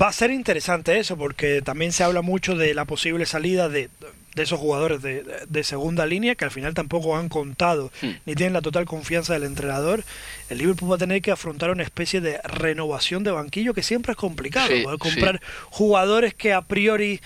Va 0.00 0.08
a 0.08 0.12
ser 0.12 0.30
interesante 0.30 0.98
eso, 0.98 1.16
porque 1.16 1.62
también 1.62 1.92
se 1.92 2.04
habla 2.04 2.22
mucho 2.22 2.56
de 2.56 2.74
la 2.74 2.84
posible 2.84 3.26
salida 3.26 3.68
de 3.68 3.90
de 4.34 4.42
esos 4.44 4.60
jugadores 4.60 5.02
de, 5.02 5.24
de, 5.48 5.64
segunda 5.64 6.06
línea 6.06 6.34
que 6.34 6.44
al 6.44 6.50
final 6.50 6.74
tampoco 6.74 7.16
han 7.16 7.28
contado 7.28 7.90
hmm. 8.00 8.10
ni 8.26 8.34
tienen 8.34 8.52
la 8.52 8.62
total 8.62 8.84
confianza 8.84 9.32
del 9.32 9.42
entrenador, 9.42 10.04
el 10.48 10.58
Liverpool 10.58 10.90
va 10.90 10.96
a 10.96 10.98
tener 10.98 11.20
que 11.20 11.32
afrontar 11.32 11.70
una 11.70 11.82
especie 11.82 12.20
de 12.20 12.38
renovación 12.44 13.24
de 13.24 13.32
banquillo 13.32 13.74
que 13.74 13.82
siempre 13.82 14.12
es 14.12 14.16
complicado. 14.16 14.70
comprar 14.98 15.40
jugadores 15.70 16.34
que 16.34 16.52
a 16.52 16.62
priori 16.62 17.20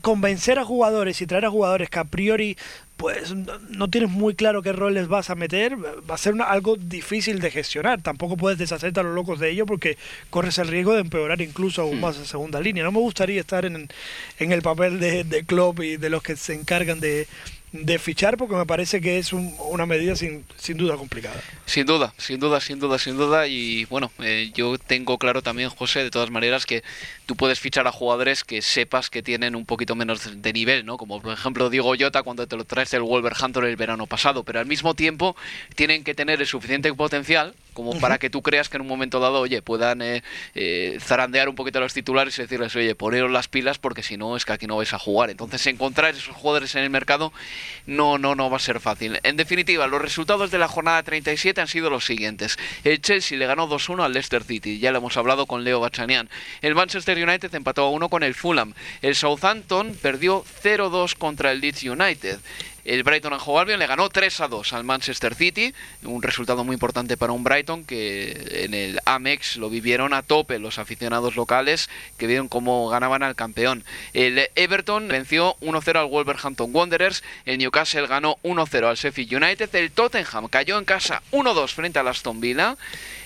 convencer 0.00 0.58
a 0.58 0.64
jugadores 0.64 1.20
y 1.20 1.26
traer 1.26 1.44
a 1.44 1.50
jugadores 1.50 1.90
que 1.90 1.98
a 1.98 2.04
priori 2.04 2.56
pues 2.96 3.34
no 3.34 3.88
tienes 3.90 4.10
muy 4.10 4.34
claro 4.34 4.62
qué 4.62 4.72
roles 4.72 5.06
vas 5.06 5.28
a 5.28 5.34
meter, 5.34 5.76
va 5.76 6.14
a 6.14 6.18
ser 6.18 6.34
algo 6.40 6.76
difícil 6.76 7.40
de 7.40 7.50
gestionar. 7.50 8.00
Tampoco 8.00 8.38
puedes 8.38 8.58
deshacerte 8.58 9.00
a 9.00 9.02
los 9.02 9.14
locos 9.14 9.38
de 9.38 9.50
ello 9.50 9.66
porque 9.66 9.98
corres 10.30 10.56
el 10.56 10.68
riesgo 10.68 10.94
de 10.94 11.02
empeorar 11.02 11.42
incluso 11.42 11.82
aún 11.82 11.98
hmm. 11.98 12.00
más 12.00 12.16
en 12.16 12.24
segunda 12.24 12.58
línea. 12.58 12.84
No 12.84 12.92
me 12.92 13.00
gustaría 13.00 13.40
estar 13.40 13.66
en, 13.66 13.88
en 14.38 14.52
el 14.52 14.62
papel 14.62 14.98
de, 14.98 15.24
de 15.24 15.44
club 15.44 15.82
y 15.82 15.98
de 15.98 16.08
los 16.08 16.22
que 16.22 16.36
se 16.36 16.54
encargan 16.54 16.98
de, 16.98 17.26
de 17.84 17.98
fichar 17.98 18.36
porque 18.36 18.54
me 18.54 18.66
parece 18.66 19.00
que 19.00 19.18
es 19.18 19.32
una 19.32 19.86
medida 19.86 20.16
sin, 20.16 20.44
sin 20.56 20.76
duda 20.76 20.96
complicada. 20.96 21.40
Sin 21.66 21.86
duda, 21.86 22.14
sin 22.16 22.40
duda, 22.40 22.60
sin 22.60 22.78
duda, 22.78 22.98
sin 22.98 23.16
duda. 23.16 23.46
Y 23.46 23.84
bueno, 23.86 24.10
eh, 24.20 24.50
yo 24.54 24.78
tengo 24.78 25.18
claro 25.18 25.42
también, 25.42 25.68
José, 25.70 26.04
de 26.04 26.10
todas 26.10 26.30
maneras, 26.30 26.66
que 26.66 26.82
tú 27.26 27.36
puedes 27.36 27.60
fichar 27.60 27.86
a 27.86 27.92
jugadores 27.92 28.44
que 28.44 28.62
sepas 28.62 29.10
que 29.10 29.22
tienen 29.22 29.56
un 29.56 29.66
poquito 29.66 29.94
menos 29.94 30.42
de 30.42 30.52
nivel, 30.52 30.86
¿no? 30.86 30.96
Como 30.96 31.20
por 31.20 31.32
ejemplo 31.32 31.70
Diego 31.70 31.94
Jota 31.98 32.22
cuando 32.22 32.46
te 32.46 32.56
lo 32.56 32.64
traes 32.64 32.90
del 32.90 33.02
Wolverhampton 33.02 33.64
el 33.64 33.76
verano 33.76 34.06
pasado, 34.06 34.44
pero 34.44 34.60
al 34.60 34.66
mismo 34.66 34.94
tiempo 34.94 35.36
tienen 35.74 36.04
que 36.04 36.14
tener 36.14 36.40
el 36.40 36.46
suficiente 36.46 36.92
potencial 36.94 37.54
como 37.76 37.92
para 38.00 38.16
que 38.16 38.30
tú 38.30 38.40
creas 38.40 38.70
que 38.70 38.78
en 38.78 38.80
un 38.80 38.88
momento 38.88 39.20
dado, 39.20 39.38
oye, 39.38 39.60
puedan 39.60 40.00
eh, 40.00 40.22
eh, 40.54 40.96
zarandear 40.98 41.50
un 41.50 41.54
poquito 41.54 41.78
a 41.78 41.82
los 41.82 41.92
titulares 41.92 42.38
y 42.38 42.42
decirles, 42.42 42.74
oye, 42.74 42.94
poneros 42.94 43.30
las 43.30 43.48
pilas 43.48 43.76
porque 43.76 44.02
si 44.02 44.16
no 44.16 44.34
es 44.34 44.46
que 44.46 44.54
aquí 44.54 44.66
no 44.66 44.78
vais 44.78 44.94
a 44.94 44.98
jugar. 44.98 45.28
Entonces 45.28 45.64
encontrar 45.66 46.14
esos 46.14 46.34
jugadores 46.34 46.74
en 46.74 46.84
el 46.84 46.88
mercado 46.88 47.34
no, 47.84 48.16
no, 48.16 48.34
no 48.34 48.48
va 48.48 48.56
a 48.56 48.60
ser 48.60 48.80
fácil. 48.80 49.20
En 49.22 49.36
definitiva, 49.36 49.86
los 49.88 50.00
resultados 50.00 50.50
de 50.50 50.56
la 50.56 50.68
jornada 50.68 51.02
37 51.02 51.60
han 51.60 51.68
sido 51.68 51.90
los 51.90 52.06
siguientes. 52.06 52.58
El 52.82 53.02
Chelsea 53.02 53.36
le 53.36 53.46
ganó 53.46 53.68
2-1 53.68 54.02
al 54.02 54.14
Leicester 54.14 54.42
City, 54.42 54.78
ya 54.78 54.90
lo 54.90 54.98
hemos 54.98 55.18
hablado 55.18 55.44
con 55.44 55.62
Leo 55.62 55.78
Bachanian. 55.78 56.30
El 56.62 56.74
Manchester 56.74 57.22
United 57.22 57.54
empató 57.54 57.82
a 57.82 57.90
1 57.90 58.08
con 58.08 58.22
el 58.22 58.34
Fulham. 58.34 58.72
El 59.02 59.14
Southampton 59.14 59.94
perdió 60.00 60.46
0-2 60.62 61.14
contra 61.18 61.52
el 61.52 61.60
Leeds 61.60 61.82
United. 61.82 62.38
El 62.86 63.02
Brighton 63.02 63.32
and 63.32 63.42
Hove 63.44 63.62
Albion 63.62 63.80
le 63.80 63.88
ganó 63.88 64.08
3 64.08 64.42
a 64.42 64.48
2 64.48 64.72
al 64.72 64.84
Manchester 64.84 65.34
City, 65.34 65.74
un 66.04 66.22
resultado 66.22 66.62
muy 66.62 66.74
importante 66.74 67.16
para 67.16 67.32
un 67.32 67.42
Brighton 67.42 67.84
que 67.84 68.62
en 68.64 68.74
el 68.74 69.00
Amex 69.04 69.56
lo 69.56 69.68
vivieron 69.68 70.14
a 70.14 70.22
tope 70.22 70.60
los 70.60 70.78
aficionados 70.78 71.34
locales 71.34 71.90
que 72.16 72.28
vieron 72.28 72.46
cómo 72.46 72.88
ganaban 72.88 73.24
al 73.24 73.34
campeón. 73.34 73.84
El 74.12 74.48
Everton 74.54 75.08
venció 75.08 75.56
1-0 75.62 75.98
al 75.98 76.06
Wolverhampton 76.06 76.70
Wanderers, 76.72 77.24
el 77.44 77.58
Newcastle 77.58 78.06
ganó 78.06 78.38
1-0 78.44 78.88
al 78.88 78.96
Sheffield 78.96 79.34
United, 79.34 79.74
el 79.74 79.90
Tottenham 79.90 80.46
cayó 80.46 80.78
en 80.78 80.84
casa 80.84 81.22
1-2 81.32 81.74
frente 81.74 81.98
al 81.98 82.06
Aston 82.06 82.40
Villa. 82.40 82.76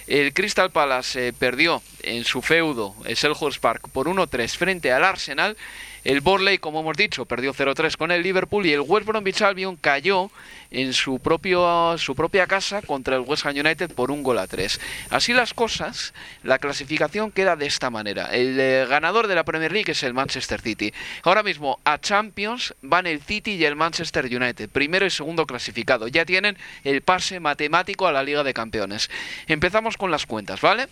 El 0.07 0.33
Crystal 0.33 0.71
Palace 0.71 1.29
eh, 1.29 1.33
perdió 1.33 1.83
en 2.03 2.25
su 2.25 2.43
feudo, 2.43 2.97
el 3.05 3.17
Selhurst 3.17 3.61
Park, 3.61 3.91
por 3.93 4.09
1-3 4.09 4.57
frente 4.57 4.91
al 4.91 5.05
Arsenal 5.05 5.57
el 6.05 6.21
Borley, 6.21 6.59
como 6.59 6.81
hemos 6.81 6.97
dicho, 6.97 7.27
perdió 7.27 7.53
0-3 7.53 7.97
con 7.97 8.11
el 8.11 8.23
Liverpool 8.23 8.65
y 8.67 8.73
el 8.73 8.81
West 8.81 9.07
Bromwich 9.07 9.43
Albion 9.43 9.77
cayó 9.77 10.31
en 10.71 10.93
su, 10.93 11.19
propio, 11.19 11.97
su 11.99 12.15
propia 12.15 12.47
casa 12.47 12.81
contra 12.81 13.17
el 13.17 13.23
West 13.23 13.45
Ham 13.45 13.57
United 13.57 13.93
por 13.93 14.11
un 14.11 14.23
gol 14.23 14.39
a 14.39 14.47
3. 14.47 14.81
Así 15.11 15.33
las 15.33 15.53
cosas, 15.53 16.15
la 16.43 16.59
clasificación 16.59 17.31
queda 17.33 17.57
de 17.57 17.67
esta 17.67 17.91
manera. 17.91 18.27
El 18.27 18.59
eh, 18.59 18.87
ganador 18.89 19.27
de 19.27 19.35
la 19.35 19.45
Premier 19.45 19.73
League 19.73 19.93
es 19.93 20.03
el 20.03 20.15
Manchester 20.15 20.61
City. 20.61 20.93
Ahora 21.23 21.43
mismo 21.43 21.81
a 21.85 21.99
Champions 21.99 22.75
van 22.83 23.07
el 23.07 23.21
City 23.21 23.53
y 23.53 23.65
el 23.65 23.77
Manchester 23.77 24.25
United, 24.25 24.71
primero 24.71 25.05
y 25.05 25.11
segundo 25.11 25.47
clasificado. 25.47 26.09
Ya 26.09 26.25
tienen 26.25 26.57
el 26.85 27.03
pase 27.03 27.41
matemático 27.41 28.07
a 28.07 28.13
la 28.13 28.23
Liga 28.23 28.45
de 28.45 28.55
Campeones. 28.55 29.11
Empezamos 29.47 29.97
con 29.97 30.11
las 30.11 30.27
cuentas, 30.27 30.61
¿vale? 30.61 30.89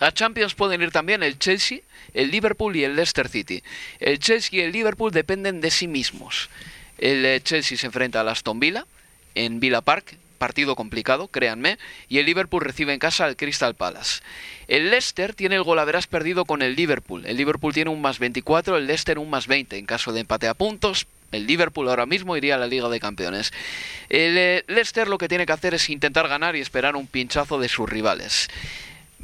A 0.00 0.12
Champions 0.12 0.54
pueden 0.54 0.82
ir 0.82 0.90
también 0.90 1.22
el 1.22 1.38
Chelsea, 1.38 1.80
el 2.12 2.30
Liverpool 2.30 2.76
y 2.76 2.84
el 2.84 2.96
Leicester 2.96 3.28
City. 3.28 3.62
El 4.00 4.18
Chelsea 4.18 4.60
y 4.60 4.62
el 4.62 4.72
Liverpool 4.72 5.12
dependen 5.12 5.60
de 5.60 5.70
sí 5.70 5.86
mismos. 5.88 6.48
El 6.98 7.24
eh, 7.24 7.40
Chelsea 7.42 7.76
se 7.76 7.86
enfrenta 7.86 8.20
al 8.20 8.28
Aston 8.28 8.60
Villa 8.60 8.86
en 9.34 9.60
Villa 9.60 9.80
Park, 9.80 10.16
partido 10.38 10.76
complicado, 10.76 11.28
créanme, 11.28 11.78
y 12.08 12.18
el 12.18 12.26
Liverpool 12.26 12.62
recibe 12.62 12.92
en 12.92 12.98
casa 12.98 13.24
al 13.24 13.36
Crystal 13.36 13.74
Palace. 13.74 14.20
El 14.68 14.90
Leicester 14.90 15.34
tiene 15.34 15.56
el 15.56 15.62
golaveras 15.62 16.06
perdido 16.06 16.44
con 16.44 16.62
el 16.62 16.76
Liverpool. 16.76 17.24
El 17.26 17.36
Liverpool 17.36 17.72
tiene 17.72 17.90
un 17.90 18.00
más 18.00 18.18
24, 18.18 18.76
el 18.76 18.86
Leicester 18.86 19.18
un 19.18 19.30
más 19.30 19.46
20. 19.46 19.76
En 19.76 19.86
caso 19.86 20.12
de 20.12 20.20
empate 20.20 20.46
a 20.46 20.54
puntos, 20.54 21.06
el 21.32 21.46
Liverpool 21.46 21.88
ahora 21.88 22.06
mismo 22.06 22.36
iría 22.36 22.54
a 22.54 22.58
la 22.58 22.66
Liga 22.66 22.88
de 22.88 23.00
Campeones. 23.00 23.52
El 24.08 24.36
eh, 24.38 24.64
Leicester 24.68 25.08
lo 25.08 25.18
que 25.18 25.28
tiene 25.28 25.46
que 25.46 25.52
hacer 25.52 25.74
es 25.74 25.90
intentar 25.90 26.28
ganar 26.28 26.56
y 26.56 26.60
esperar 26.60 26.94
un 26.96 27.06
pinchazo 27.06 27.58
de 27.58 27.68
sus 27.68 27.88
rivales. 27.88 28.48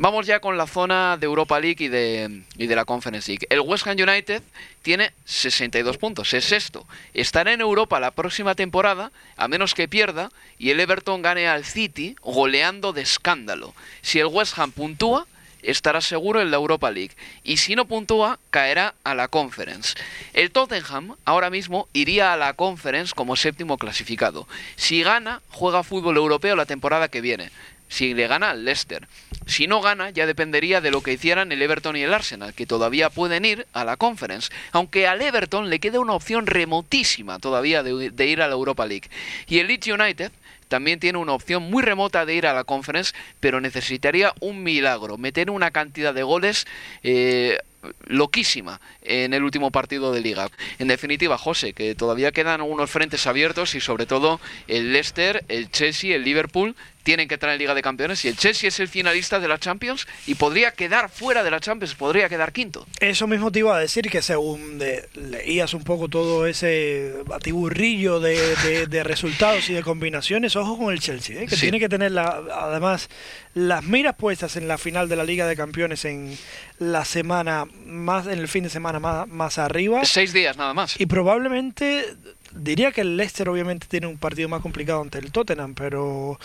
Vamos 0.02 0.26
ya 0.26 0.40
con 0.40 0.56
la 0.56 0.66
zona 0.66 1.18
de 1.18 1.26
Europa 1.26 1.60
League 1.60 1.84
y 1.84 1.88
de, 1.88 2.40
y 2.56 2.68
de 2.68 2.74
la 2.74 2.86
Conference 2.86 3.30
League. 3.30 3.46
El 3.50 3.60
West 3.60 3.86
Ham 3.86 3.98
United 4.00 4.42
tiene 4.80 5.12
62 5.26 5.98
puntos, 5.98 6.32
es 6.32 6.52
esto. 6.52 6.86
Estará 7.12 7.52
en 7.52 7.60
Europa 7.60 8.00
la 8.00 8.10
próxima 8.10 8.54
temporada, 8.54 9.12
a 9.36 9.46
menos 9.46 9.74
que 9.74 9.88
pierda, 9.88 10.30
y 10.58 10.70
el 10.70 10.80
Everton 10.80 11.20
gane 11.20 11.48
al 11.48 11.66
City 11.66 12.16
goleando 12.22 12.94
de 12.94 13.02
escándalo. 13.02 13.74
Si 14.00 14.18
el 14.18 14.28
West 14.28 14.58
Ham 14.58 14.72
puntúa, 14.72 15.26
estará 15.62 16.00
seguro 16.00 16.40
en 16.40 16.50
la 16.50 16.56
Europa 16.56 16.90
League. 16.90 17.14
Y 17.44 17.58
si 17.58 17.76
no 17.76 17.84
puntúa, 17.84 18.38
caerá 18.48 18.94
a 19.04 19.14
la 19.14 19.28
Conference. 19.28 19.96
El 20.32 20.50
Tottenham 20.50 21.16
ahora 21.26 21.50
mismo 21.50 21.88
iría 21.92 22.32
a 22.32 22.38
la 22.38 22.54
Conference 22.54 23.12
como 23.14 23.36
séptimo 23.36 23.76
clasificado. 23.76 24.48
Si 24.76 25.02
gana, 25.02 25.42
juega 25.50 25.82
fútbol 25.82 26.16
europeo 26.16 26.56
la 26.56 26.64
temporada 26.64 27.08
que 27.08 27.20
viene 27.20 27.50
si 27.90 28.14
le 28.14 28.29
gana 28.29 28.50
al 28.50 28.64
Leicester. 28.64 29.07
Si 29.46 29.66
no 29.66 29.83
gana, 29.83 30.11
ya 30.11 30.26
dependería 30.26 30.81
de 30.81 30.92
lo 30.92 31.03
que 31.03 31.12
hicieran 31.12 31.50
el 31.50 31.61
Everton 31.61 31.96
y 31.96 32.03
el 32.03 32.14
Arsenal, 32.14 32.55
que 32.55 32.66
todavía 32.66 33.11
pueden 33.11 33.44
ir 33.44 33.66
a 33.72 33.85
la 33.85 33.96
Conference, 33.96 34.50
aunque 34.70 35.09
al 35.09 35.20
Everton 35.20 35.68
le 35.68 35.81
queda 35.81 35.98
una 35.98 36.12
opción 36.12 36.46
remotísima 36.46 37.40
todavía 37.40 37.83
de, 37.83 38.26
ir 38.26 38.42
a 38.42 38.46
la 38.46 38.55
Europa 38.55 38.87
League. 38.87 39.11
Y 39.48 39.59
el 39.59 39.66
Leeds 39.66 39.88
United 39.88 40.31
también 40.70 41.00
tiene 41.00 41.18
una 41.18 41.33
opción 41.33 41.64
muy 41.64 41.83
remota 41.83 42.24
de 42.24 42.35
ir 42.35 42.46
a 42.46 42.54
la 42.54 42.64
Conference, 42.64 43.12
pero 43.40 43.61
necesitaría 43.61 44.33
un 44.40 44.62
milagro, 44.62 45.18
meter 45.18 45.50
una 45.50 45.72
cantidad 45.72 46.14
de 46.14 46.22
goles 46.22 46.66
eh, 47.02 47.59
loquísima 48.06 48.80
en 49.02 49.35
el 49.35 49.42
último 49.42 49.72
partido 49.72 50.12
de 50.12 50.20
liga. 50.20 50.48
En 50.78 50.87
definitiva, 50.87 51.37
José, 51.38 51.72
que 51.72 51.94
todavía 51.94 52.30
quedan 52.30 52.61
unos 52.61 52.88
frentes 52.88 53.26
abiertos 53.26 53.74
y 53.74 53.80
sobre 53.80 54.06
todo 54.06 54.40
el 54.68 54.92
Leicester, 54.92 55.44
el 55.48 55.70
Chelsea, 55.70 56.14
el 56.14 56.22
Liverpool 56.22 56.76
tienen 57.02 57.28
que 57.28 57.35
entrar 57.35 57.52
en 57.52 57.59
Liga 57.59 57.74
de 57.74 57.83
Campeones 57.83 58.24
y 58.24 58.28
el 58.28 58.37
Chelsea 58.37 58.68
es 58.68 58.78
el 58.80 58.88
finalista 58.88 59.40
de 59.40 59.48
la 59.48 59.59
Champions 59.59 60.06
y 60.26 60.35
podría 60.35 60.72
quedar 60.72 61.09
fuera 61.09 61.42
de 61.42 61.50
la 61.50 61.61
Champions, 61.61 61.94
podría 61.94 62.28
quedar 62.28 62.52
quinto. 62.52 62.87
Eso 63.00 63.26
mismo 63.26 63.50
te 63.50 63.61
iba 63.61 63.74
a 63.74 63.80
decir 63.80 64.11
que 64.11 64.22
según 64.22 64.78
leías 65.14 65.74
un 65.74 65.83
poco 65.83 66.09
todo 66.09 66.46
ese 66.46 67.14
batiburrillo 67.26 68.20
de, 68.20 68.87
de, 68.87 69.04
resultados 69.04 69.68
y 69.70 69.74
de 69.74 69.83
combinaciones, 69.83 70.56
ojo 70.60 70.78
con 70.78 70.92
el 70.92 71.00
Chelsea, 71.00 71.42
¿eh? 71.42 71.46
que 71.46 71.56
tiene 71.56 71.78
que 71.78 71.88
tener 71.88 72.12
la, 72.12 72.42
además 72.54 73.08
las 73.54 73.84
miras 73.84 74.14
puestas 74.16 74.56
en 74.56 74.68
la 74.68 74.78
final 74.78 75.08
de 75.08 75.16
la 75.16 75.24
Liga 75.24 75.46
de 75.46 75.56
Campeones 75.56 76.04
en 76.04 76.36
la 76.78 77.04
semana 77.04 77.66
más, 77.86 78.26
en 78.26 78.38
el 78.38 78.48
fin 78.48 78.64
de 78.64 78.70
semana 78.70 79.00
más, 79.00 79.26
más 79.28 79.58
arriba. 79.58 80.04
Seis 80.04 80.32
días 80.32 80.56
nada 80.56 80.74
más. 80.74 81.00
Y 81.00 81.06
probablemente 81.06 82.04
diría 82.52 82.92
que 82.92 83.02
el 83.02 83.16
Leicester 83.16 83.48
obviamente 83.48 83.86
tiene 83.88 84.06
un 84.06 84.18
partido 84.18 84.48
más 84.48 84.62
complicado 84.62 85.02
ante 85.02 85.18
el 85.18 85.32
Tottenham, 85.32 85.74
pero 85.74 86.38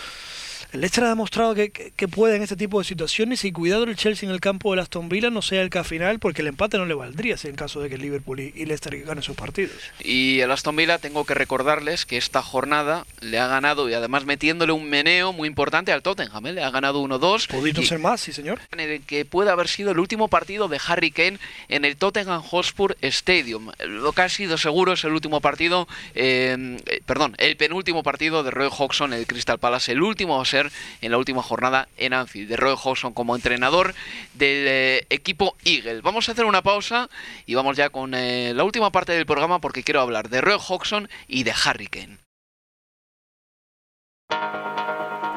el 0.72 0.80
Leicester 0.80 1.04
ha 1.04 1.08
demostrado 1.08 1.54
que, 1.54 1.70
que, 1.70 2.08
puede 2.08 2.36
en 2.36 2.42
este 2.42 2.56
tipo 2.56 2.78
de 2.78 2.84
situaciones 2.84 3.44
y 3.44 3.52
cuidado 3.52 3.84
el 3.84 3.96
Chelsea 3.96 4.28
en 4.28 4.34
el 4.34 4.40
campo 4.40 4.74
de 4.74 4.80
Aston 4.80 5.08
Villa 5.08 5.30
no 5.30 5.42
sea 5.42 5.62
el 5.62 5.70
que 5.70 5.84
final 5.84 6.18
porque 6.18 6.42
el 6.42 6.48
empate 6.48 6.78
no 6.78 6.86
le 6.86 6.94
valdría 6.94 7.36
si 7.36 7.48
en 7.48 7.56
caso 7.56 7.80
de 7.80 7.88
que 7.88 7.98
Liverpool 7.98 8.40
y, 8.40 8.64
Leicester 8.64 8.98
ganen 9.02 9.22
sus 9.22 9.36
partidos. 9.36 9.76
Y 10.00 10.40
el 10.40 10.50
Aston 10.50 10.76
Villa 10.76 10.98
tengo 10.98 11.24
que 11.24 11.34
recordarles 11.34 12.06
que 12.06 12.16
esta 12.16 12.42
jornada 12.42 13.06
le 13.20 13.38
ha 13.38 13.46
ganado 13.46 13.88
y 13.88 13.94
además 13.94 14.24
metiéndole 14.24 14.72
un 14.72 14.88
meneo 14.88 15.32
muy 15.32 15.48
importante 15.48 15.92
al 15.92 16.02
Tottenham, 16.02 16.46
¿eh? 16.46 16.52
le 16.52 16.62
ha 16.62 16.70
ganado 16.70 17.02
1-2. 17.02 17.48
Podría 17.48 17.86
ser 17.86 17.98
más, 17.98 18.20
sí 18.20 18.32
señor. 18.32 18.60
En 18.72 18.80
el 18.80 19.02
que 19.02 19.24
puede 19.24 19.50
haber 19.50 19.68
sido 19.68 19.92
el 19.92 19.98
último 19.98 20.28
partido 20.28 20.68
de 20.68 20.80
Harry 20.86 21.10
Kane 21.10 21.38
en 21.68 21.84
el 21.84 21.96
Tottenham 21.96 22.42
Hotspur 22.42 22.96
Stadium. 23.02 23.70
Lo 23.86 24.12
que 24.12 24.22
ha 24.22 24.28
sido 24.28 24.58
seguro 24.58 24.92
es 24.92 25.04
el 25.04 25.12
último 25.12 25.40
partido, 25.40 25.86
eh, 26.14 26.78
eh, 26.86 27.00
perdón, 27.04 27.34
el 27.38 27.56
penúltimo 27.56 28.02
partido 28.02 28.42
de 28.42 28.50
Roy 28.50 28.68
Hodgson 28.70 29.12
en 29.12 29.20
el 29.20 29.26
Crystal 29.26 29.58
Palace. 29.58 29.92
El 29.92 30.02
último 30.02 30.36
va 30.36 30.42
a 30.42 30.46
ser 30.46 30.55
en 31.00 31.10
la 31.10 31.18
última 31.18 31.42
jornada 31.42 31.88
en 31.96 32.12
Anfield, 32.12 32.48
de 32.48 32.56
Roy 32.56 32.76
Hodgson 32.82 33.12
como 33.12 33.36
entrenador 33.36 33.94
del 34.34 34.66
eh, 34.68 35.06
equipo 35.10 35.56
Eagle. 35.64 36.00
Vamos 36.00 36.28
a 36.28 36.32
hacer 36.32 36.44
una 36.44 36.62
pausa 36.62 37.08
y 37.46 37.54
vamos 37.54 37.76
ya 37.76 37.90
con 37.90 38.12
la 38.12 38.64
última 38.64 38.90
parte 38.90 39.12
del 39.12 39.26
programa 39.26 39.60
porque 39.60 39.82
quiero 39.82 40.00
hablar 40.00 40.28
de 40.28 40.40
Roy 40.40 40.58
Hodgson 40.68 41.08
y 41.28 41.44
de 41.44 41.54
Harry 41.64 41.86
Kane. 41.86 42.18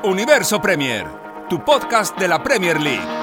Universo 0.03 0.61
Premier, 0.61 1.05
tu 1.49 1.63
podcast 1.63 2.17
de 2.17 2.27
la 2.27 2.41
Premier 2.41 2.79
League. 2.79 3.19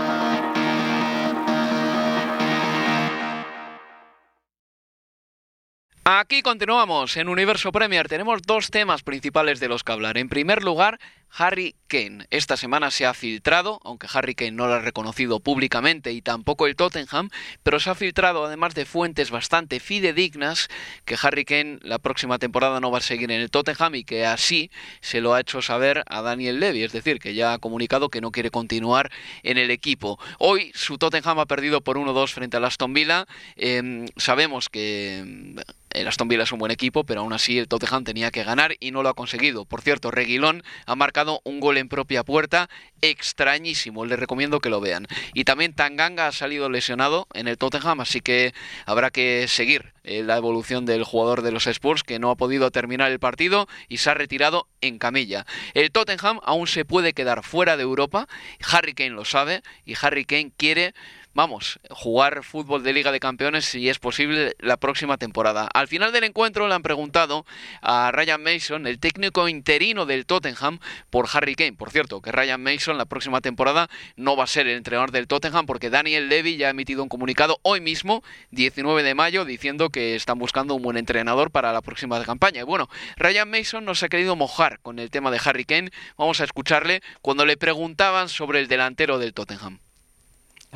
Aquí 6.27 6.43
continuamos 6.43 7.17
en 7.19 7.29
Universo 7.29 7.71
Premier. 7.71 8.09
Tenemos 8.09 8.43
dos 8.43 8.73
temas 8.73 9.05
principales 9.05 9.61
de 9.61 9.69
los 9.69 9.85
que 9.85 9.93
hablar. 9.93 10.19
En 10.19 10.29
primer 10.29 10.65
lugar, 10.65 10.99
Harry 11.31 11.77
Kane. 11.87 12.27
Esta 12.31 12.57
semana 12.57 12.91
se 12.91 13.07
ha 13.07 13.15
filtrado, 13.15 13.81
aunque 13.85 14.09
Harry 14.13 14.35
Kane 14.35 14.53
no 14.53 14.67
lo 14.67 14.75
ha 14.75 14.81
reconocido 14.81 15.41
públicamente 15.41 16.13
y 16.13 16.23
tampoco 16.23 16.67
el 16.67 16.77
Tottenham, 16.77 17.31
pero 17.63 17.79
se 17.79 17.91
ha 17.91 17.95
filtrado 17.95 18.45
además 18.45 18.75
de 18.75 18.87
fuentes 18.87 19.31
bastante 19.31 19.79
fidedignas 19.79 20.69
que 21.05 21.17
Harry 21.21 21.45
Kane 21.45 21.79
la 21.83 21.99
próxima 21.99 22.39
temporada 22.39 22.81
no 22.81 22.91
va 22.91 22.99
a 22.99 23.03
seguir 23.03 23.31
en 23.31 23.41
el 23.41 23.51
Tottenham 23.51 23.95
y 23.95 24.05
que 24.05 24.27
así 24.27 24.71
se 25.01 25.21
lo 25.21 25.35
ha 25.35 25.41
hecho 25.41 25.63
saber 25.63 26.03
a 26.07 26.23
Daniel 26.23 26.59
Levy, 26.59 26.83
es 26.83 26.93
decir, 26.93 27.19
que 27.19 27.35
ya 27.35 27.53
ha 27.53 27.59
comunicado 27.59 28.09
que 28.09 28.21
no 28.21 28.33
quiere 28.33 28.51
continuar 28.51 29.13
en 29.43 29.59
el 29.59 29.71
equipo. 29.71 30.19
Hoy 30.39 30.73
su 30.75 30.99
Tottenham 30.99 31.39
ha 31.39 31.47
perdido 31.47 31.83
por 31.83 31.99
1-2 31.99 32.33
frente 32.33 32.57
al 32.57 32.65
Aston 32.65 32.95
Villa. 32.95 33.27
Em, 33.57 34.07
sabemos 34.17 34.69
que 34.69 35.19
em, 35.19 35.57
el 35.91 36.09
Aston 36.17 36.29
Villa 36.29 36.45
es 36.45 36.53
un 36.53 36.59
buen 36.59 36.73
equipo, 36.73 37.05
pero 37.05 37.21
aún 37.21 37.35
así 37.35 37.59
el 37.59 37.69
Tottenham 37.69 38.03
tenía 38.03 38.31
que 38.31 38.43
ganar 38.43 38.75
y 38.81 38.91
no 38.91 39.03
lo 39.03 39.11
ha 39.11 39.15
conseguido. 39.15 39.67
Por 39.67 39.83
cierto, 39.83 40.11
Reguilón 40.11 40.63
ha 40.87 40.97
marcado 40.97 41.43
un 41.45 41.61
gol 41.61 41.77
en 41.77 41.91
propia 41.91 42.25
puerta 42.25 42.71
extrañísimo. 43.03 44.07
Les 44.07 44.19
recomiendo 44.19 44.61
que 44.61 44.71
lo 44.71 44.81
vean. 44.81 45.09
Y 45.35 45.45
también 45.45 45.75
Tanganga 45.75 46.27
ha 46.27 46.33
salido 46.33 46.71
lesionado 46.71 47.27
en 47.35 47.49
el 47.49 47.59
Tottenham, 47.59 48.01
así 48.01 48.23
que 48.23 48.55
habrá 48.87 49.11
que 49.11 49.45
seguir 49.47 49.93
eh, 50.05 50.23
la 50.23 50.39
evolución 50.39 50.87
del 50.87 51.05
jugador 51.05 51.43
de 51.43 51.53
los 51.53 51.67
Spurs 51.67 52.03
que 52.03 52.19
no 52.19 52.31
ha 52.31 52.37
podido 52.37 52.71
terminar 52.71 53.13
el 53.13 53.19
partido 53.19 53.69
y 53.91 53.99
se 53.99 54.09
ha 54.09 54.15
retirado 54.15 54.69
en 54.81 54.97
camilla. 54.97 55.45
El 55.75 55.91
Tottenham 55.91 56.41
aún 56.45 56.67
se 56.67 56.87
puede 56.87 57.13
quedar 57.13 57.43
fuera 57.43 57.77
de 57.77 57.83
Europa. 57.83 58.27
Harry 58.73 58.95
Kane 58.95 59.11
lo 59.11 59.27
sabe 59.27 59.61
y 59.85 59.97
Harry 60.01 60.25
Kane 60.25 60.53
quiere 60.57 60.95
vamos, 61.37 61.79
jugar 61.91 62.43
fútbol 62.43 62.83
de 62.83 62.95
Liga 62.95 63.13
de 63.13 63.21
Campeones 63.21 63.67
si 63.67 63.91
es 63.91 63.99
posible 63.99 64.57
la 64.59 64.79
próxima 64.79 65.19
temporada. 65.19 65.69
Al 65.75 65.87
final 65.87 66.11
del 66.11 66.25
encuentro 66.25 66.67
le 66.67 66.75
han 66.75 66.83
preguntado 66.83 67.45
a 67.83 68.11
Ryan 68.11 68.43
Mason, 68.43 68.87
el 68.87 68.99
técnico 68.99 69.47
interino 69.47 70.07
del 70.07 70.25
Tottenham, 70.25 70.81
por 71.11 71.29
Harry 71.33 71.55
Kane. 71.55 71.75
Por 71.75 71.91
cierto, 71.91 72.23
que 72.23 72.33
Ryan 72.33 72.63
Mason 72.63 72.97
la 72.97 73.05
próxima 73.05 73.43
temporada 73.43 73.89
no 74.17 74.35
va 74.35 74.45
a 74.45 74.47
ser 74.47 74.67
el 74.67 74.79
entrenador 74.79 75.13
del 75.13 75.29
Tottenham 75.29 75.67
porque 75.67 75.91
Daniel 75.91 76.31
Levy 76.31 76.57
ya 76.57 76.69
ha 76.69 76.71
emitido 76.71 77.03
un 77.03 77.11
comunicado 77.11 77.59
hoy 77.63 77.83
mismo, 77.83 78.25
19 78.53 79.03
de 79.03 79.15
mayo, 79.15 79.45
diciendo 79.45 79.91
que 79.91 80.17
están 80.17 80.39
buscando 80.39 80.75
un 80.75 80.83
buen 80.83 80.97
entrenador 80.97 81.51
para 81.51 81.73
la 81.75 81.83
próxima 81.83 82.23
campaña. 82.25 82.63
Y 82.63 82.65
bueno, 82.65 82.89
Ryan 83.17 83.51
Mason 83.51 83.85
no 83.85 83.95
se 83.95 84.07
ha 84.07 84.09
querido 84.09 84.37
mojar 84.37 84.81
con 84.81 84.99
el 84.99 85.11
tema 85.11 85.31
de 85.31 85.41
Harry 85.45 85.67
Kane. 85.67 85.91
Vamos 86.17 86.41
a 86.41 86.45
escucharle 86.45 87.03
cuando 87.21 87.45
le 87.45 87.59
preguntaban 87.59 88.31
sobre 88.31 88.61
el 88.61 88.69
delantero 88.69 89.19
del 89.19 89.35
Tottenham. 89.35 89.86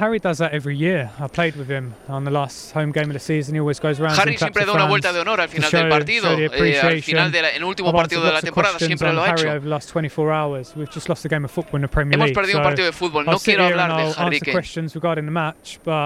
Harry 0.00 0.18
does 0.18 0.38
that 0.38 0.54
every 0.54 0.74
year. 0.78 1.10
I 1.20 1.28
played 1.28 1.56
with 1.56 1.68
him 1.68 1.94
on 2.08 2.24
the 2.24 2.30
last 2.30 2.72
home 2.72 2.90
game 2.90 3.10
of 3.10 3.12
the 3.12 3.20
season. 3.20 3.54
He 3.54 3.60
always 3.60 3.78
goes 3.78 4.00
around 4.00 4.16
Harry 4.16 4.38
siempre 4.38 4.64
da 4.64 4.72
una 4.72 4.86
vuelta 4.86 5.12
de 5.12 5.20
honor 5.20 5.42
al 5.42 5.48
final 5.48 5.70
del 5.70 5.88
partido, 5.90 6.38
eh, 6.38 6.80
al 6.80 7.02
final 7.02 7.30
del 7.30 7.44
de 7.58 7.64
último 7.64 7.92
partido 7.92 8.24
de 8.24 8.32
la 8.32 8.40
temporada 8.40 8.78
siempre 8.78 9.12
lo 9.12 9.22
ha 9.22 9.32
hecho. 9.32 9.46
Over 9.46 9.60
the 9.60 9.68
last 9.68 9.90
24 9.90 10.32
hours. 10.32 10.72
We've 10.74 10.90
just 10.90 11.10
lost 11.10 11.26
a 11.26 11.28
game 11.28 11.44
of 11.44 11.50
football 11.50 11.76
in 11.76 11.82
the 11.82 11.88
Premier 11.88 12.18
Hemos 12.18 12.32
perdido 12.32 12.58
un 12.58 12.64
partido 12.64 12.86
de 12.86 12.92
fútbol. 12.92 13.26
No 13.26 13.38
quiero 13.38 13.66
hablar 13.66 13.94
de 13.94 14.14
Harry 14.16 14.40
Kane. 14.40 14.88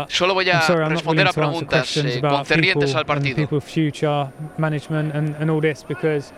Solo 0.09 0.35
voy 0.35 0.51
a 0.51 0.89
responder 0.89 1.29
a 1.29 1.33
preguntas 1.33 1.97
eh, 1.97 2.21
concernientes 2.21 2.97
al 2.97 3.07
partido. 3.07 3.37
People 3.37 3.61
future 3.61 4.27
management 4.59 5.15
and, 5.15 5.37
and 5.37 5.49
all 5.49 5.61
this 5.61 5.85
because 5.85 6.33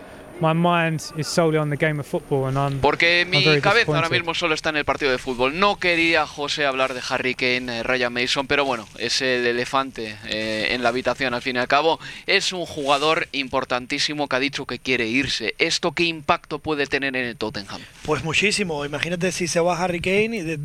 porque 2.81 3.25
mi 3.29 3.43
cabeza 3.61 3.95
ahora 3.95 4.09
mismo 4.09 4.33
solo 4.33 4.53
está 4.53 4.69
en 4.69 4.77
el 4.77 4.85
partido 4.85 5.11
de 5.11 5.17
fútbol. 5.17 5.59
No 5.59 5.77
quería 5.77 6.27
José 6.27 6.65
hablar 6.65 6.93
de 6.93 7.01
Harry 7.09 7.35
Kane, 7.35 7.79
eh, 7.79 7.83
Ryan 7.83 8.13
Mason, 8.13 8.47
pero 8.47 8.65
bueno, 8.65 8.87
es 8.97 9.21
el 9.21 9.45
elefante 9.45 10.15
eh, 10.25 10.69
en 10.71 10.83
la 10.83 10.89
habitación 10.89 11.33
al 11.33 11.41
fin 11.41 11.55
y 11.55 11.59
al 11.59 11.67
cabo. 11.67 11.99
Es 12.25 12.53
un 12.53 12.65
jugador 12.65 13.27
importantísimo 13.31 14.27
que 14.27 14.35
ha 14.35 14.39
dicho 14.39 14.65
que 14.65 14.79
quiere 14.79 15.07
irse. 15.07 15.55
¿Esto 15.57 15.93
qué 15.93 16.03
impacto 16.03 16.59
puede 16.59 16.87
tener 16.87 17.15
en 17.15 17.25
el 17.25 17.37
Tottenham? 17.37 17.81
Pues 18.03 18.23
muchísimo. 18.23 18.85
Imagínate 18.85 19.31
si 19.31 19.47
se 19.47 19.59
va 19.59 19.81
Harry 19.81 20.01
Kane 20.01 20.37
y 20.37 20.41
de, 20.41 20.59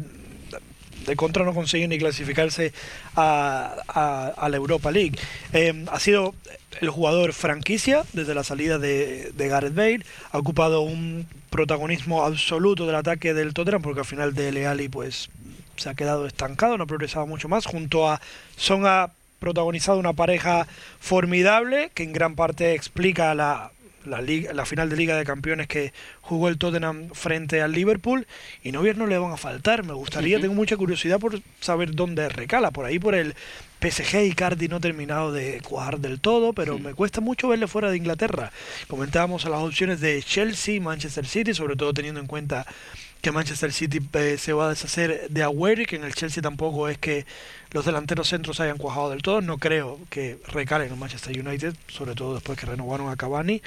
contra 1.17 1.45
no 1.45 1.55
consigue 1.55 1.89
ni 1.89 1.99
clasificarse 1.99 2.73
a, 3.17 4.37
la 4.49 4.57
Europa 4.57 4.91
League. 4.91 5.19
Eh, 5.53 5.85
ha 5.91 6.01
sido 6.01 6.35
el 6.81 6.91
jugador 6.91 7.33
franquicia 7.33 8.05
desde 8.13 8.35
la 8.35 8.45
salida 8.45 8.79
de, 8.79 9.33
Gareth 9.37 9.75
Bale, 9.75 10.05
ha 10.31 10.39
ocupado 10.39 10.83
un 10.83 11.27
protagonismo 11.51 12.25
absoluto 12.25 12.87
del 12.87 12.97
ataque 12.97 13.35
del 13.35 13.53
Tottenham 13.53 13.83
porque 13.83 14.01
al 14.01 14.07
final 14.07 14.35
de 14.35 14.53
Leali 14.53 14.89
pues 14.89 15.29
se 15.77 15.91
ha 15.91 15.95
quedado 15.95 16.27
estancado, 16.27 16.79
no 16.79 16.85
ha 16.85 16.87
progresado 16.87 17.27
mucho 17.27 17.49
más, 17.49 17.67
junto 17.67 18.09
a 18.09 18.21
Son 18.57 18.87
ha 18.87 19.11
protagonizado 19.39 19.99
una 19.99 20.13
pareja 20.13 20.67
formidable 21.01 21.91
que 21.95 22.05
en 22.05 22.13
gran 22.13 22.37
parte 22.37 22.75
explica 22.75 23.35
la, 23.35 23.73
la, 24.05 24.67
final 24.67 24.91
de 24.91 24.97
Liga 24.97 25.17
de 25.17 25.25
Campeones 25.25 25.67
que 25.67 25.93
jugó 26.21 26.49
el 26.49 26.59
Tottenham 26.59 27.11
frente 27.13 27.63
al 27.63 27.73
Liverpool 27.73 28.27
y 28.63 28.73
novios 28.73 28.97
no 28.97 29.07
le 29.07 29.19
van 29.19 29.33
a 29.33 29.37
faltar. 29.37 29.85
Me 29.85 29.93
gustaría, 29.93 30.41
tengo 30.41 30.55
mucha 30.55 30.77
curiosidad 30.77 31.19
por 31.19 31.41
saber 31.61 31.95
dónde 31.95 32.29
recala, 32.29 32.71
por 32.71 32.85
ahí 32.85 32.99
por 32.99 33.15
el 33.15 33.35
PSG 33.81 34.25
y 34.25 34.33
Cardi 34.33 34.69
no 34.69 34.81
terminado 34.81 35.33
de 35.33 35.61
cuajar 35.61 35.99
del 35.99 36.21
todo, 36.21 36.53
pero 36.53 36.79
me 36.79 36.95
cuesta 36.95 37.21
mucho 37.21 37.49
verle 37.49 37.67
fuera 37.67 37.91
de 37.91 37.97
Inglaterra. 37.97 38.53
Comentábamos 38.89 39.45
a 39.45 39.49
las 39.49 39.61
opciones 39.61 40.01
de 40.01 40.23
Chelsea, 40.23 40.81
Manchester 40.81 41.27
City, 41.27 41.55
sobre 41.55 41.77
todo 41.77 41.93
teniendo 41.93 42.21
en 42.21 42.27
cuenta 42.27 42.67
que 43.23 43.31
Manchester 43.31 43.73
City 43.73 44.01
eh, 44.15 44.37
se 44.37 44.53
va 44.53 44.67
a 44.67 44.71
deshacer 44.71 45.29
de 45.31 45.43
Agüero 45.45 45.83
y 45.83 45.87
que 45.87 45.97
en 45.97 46.05
el 46.05 46.15
Chelsea 46.15 46.43
tampoco 46.43 46.89
es 46.89 46.99
que 46.99 47.25
los 47.71 47.87
delanteros 47.87 48.29
centros 48.29 48.59
hayan 48.61 48.79
cuajado 48.79 49.11
del 49.11 49.23
todo. 49.23 49.41
No 49.41 49.59
creo 49.59 50.01
que 50.11 50.39
recalen 50.49 50.93
en 50.93 50.99
Manchester 50.99 51.39
United, 51.39 51.75
sobre 51.87 52.15
todo 52.15 52.35
después 52.35 52.59
que 52.59 52.67
renovaron 52.67 53.09
a 53.09 53.17
Cavani. 53.17 53.63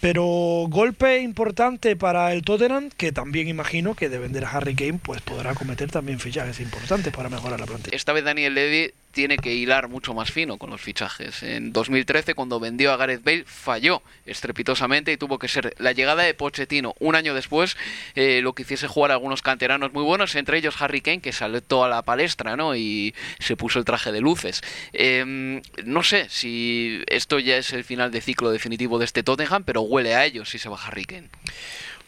Pero 0.00 0.24
golpe 0.68 1.20
importante 1.20 1.94
para 1.94 2.32
el 2.32 2.42
Tottenham, 2.42 2.90
que 2.96 3.12
también 3.12 3.48
imagino 3.48 3.94
que 3.94 4.08
de 4.08 4.18
vender 4.18 4.44
a 4.44 4.50
Harry 4.50 4.74
Kane, 4.74 4.98
pues 5.00 5.20
podrá 5.20 5.54
cometer 5.54 5.90
también 5.90 6.18
fichajes 6.18 6.58
importantes 6.58 7.12
para 7.12 7.28
mejorar 7.28 7.60
la 7.60 7.66
plantilla. 7.66 7.96
Esta 7.96 8.12
vez 8.12 8.24
Daniel 8.24 8.54
Levy 8.54 8.92
tiene 9.12 9.36
que 9.36 9.54
hilar 9.54 9.88
mucho 9.88 10.14
más 10.14 10.30
fino 10.30 10.58
con 10.58 10.70
los 10.70 10.80
fichajes. 10.80 11.42
En 11.42 11.72
2013, 11.72 12.34
cuando 12.34 12.60
vendió 12.60 12.92
a 12.92 12.96
Gareth 12.96 13.24
Bale, 13.24 13.44
falló 13.44 14.02
estrepitosamente 14.26 15.12
y 15.12 15.16
tuvo 15.16 15.38
que 15.38 15.48
ser 15.48 15.74
la 15.78 15.92
llegada 15.92 16.22
de 16.22 16.34
Pochettino 16.34 16.94
un 17.00 17.14
año 17.14 17.34
después 17.34 17.76
eh, 18.14 18.40
lo 18.42 18.54
que 18.54 18.62
hiciese 18.62 18.86
jugar 18.86 19.10
a 19.10 19.14
algunos 19.14 19.42
canteranos 19.42 19.92
muy 19.92 20.02
buenos, 20.02 20.34
entre 20.34 20.58
ellos 20.58 20.80
Harry 20.80 21.00
Kane, 21.00 21.20
que 21.20 21.32
salió 21.32 21.60
a 21.84 21.88
la 21.88 22.02
palestra 22.02 22.56
¿no? 22.56 22.76
y 22.76 23.14
se 23.38 23.56
puso 23.56 23.78
el 23.78 23.84
traje 23.84 24.12
de 24.12 24.20
luces. 24.20 24.62
Em, 24.92 25.62
no 25.84 26.02
sé 26.02 26.28
si 26.28 27.02
esto 27.06 27.38
ya 27.38 27.56
es 27.56 27.72
el 27.72 27.84
final 27.84 28.10
de 28.10 28.20
ciclo 28.20 28.50
definitivo 28.50 28.98
de 28.98 29.04
este 29.04 29.22
Tottenham, 29.22 29.64
pero 29.64 29.82
huele 29.82 30.14
a 30.14 30.24
ello 30.24 30.44
si 30.44 30.58
se 30.58 30.68
va 30.68 30.78
Harry 30.82 31.04
Kane 31.04 31.28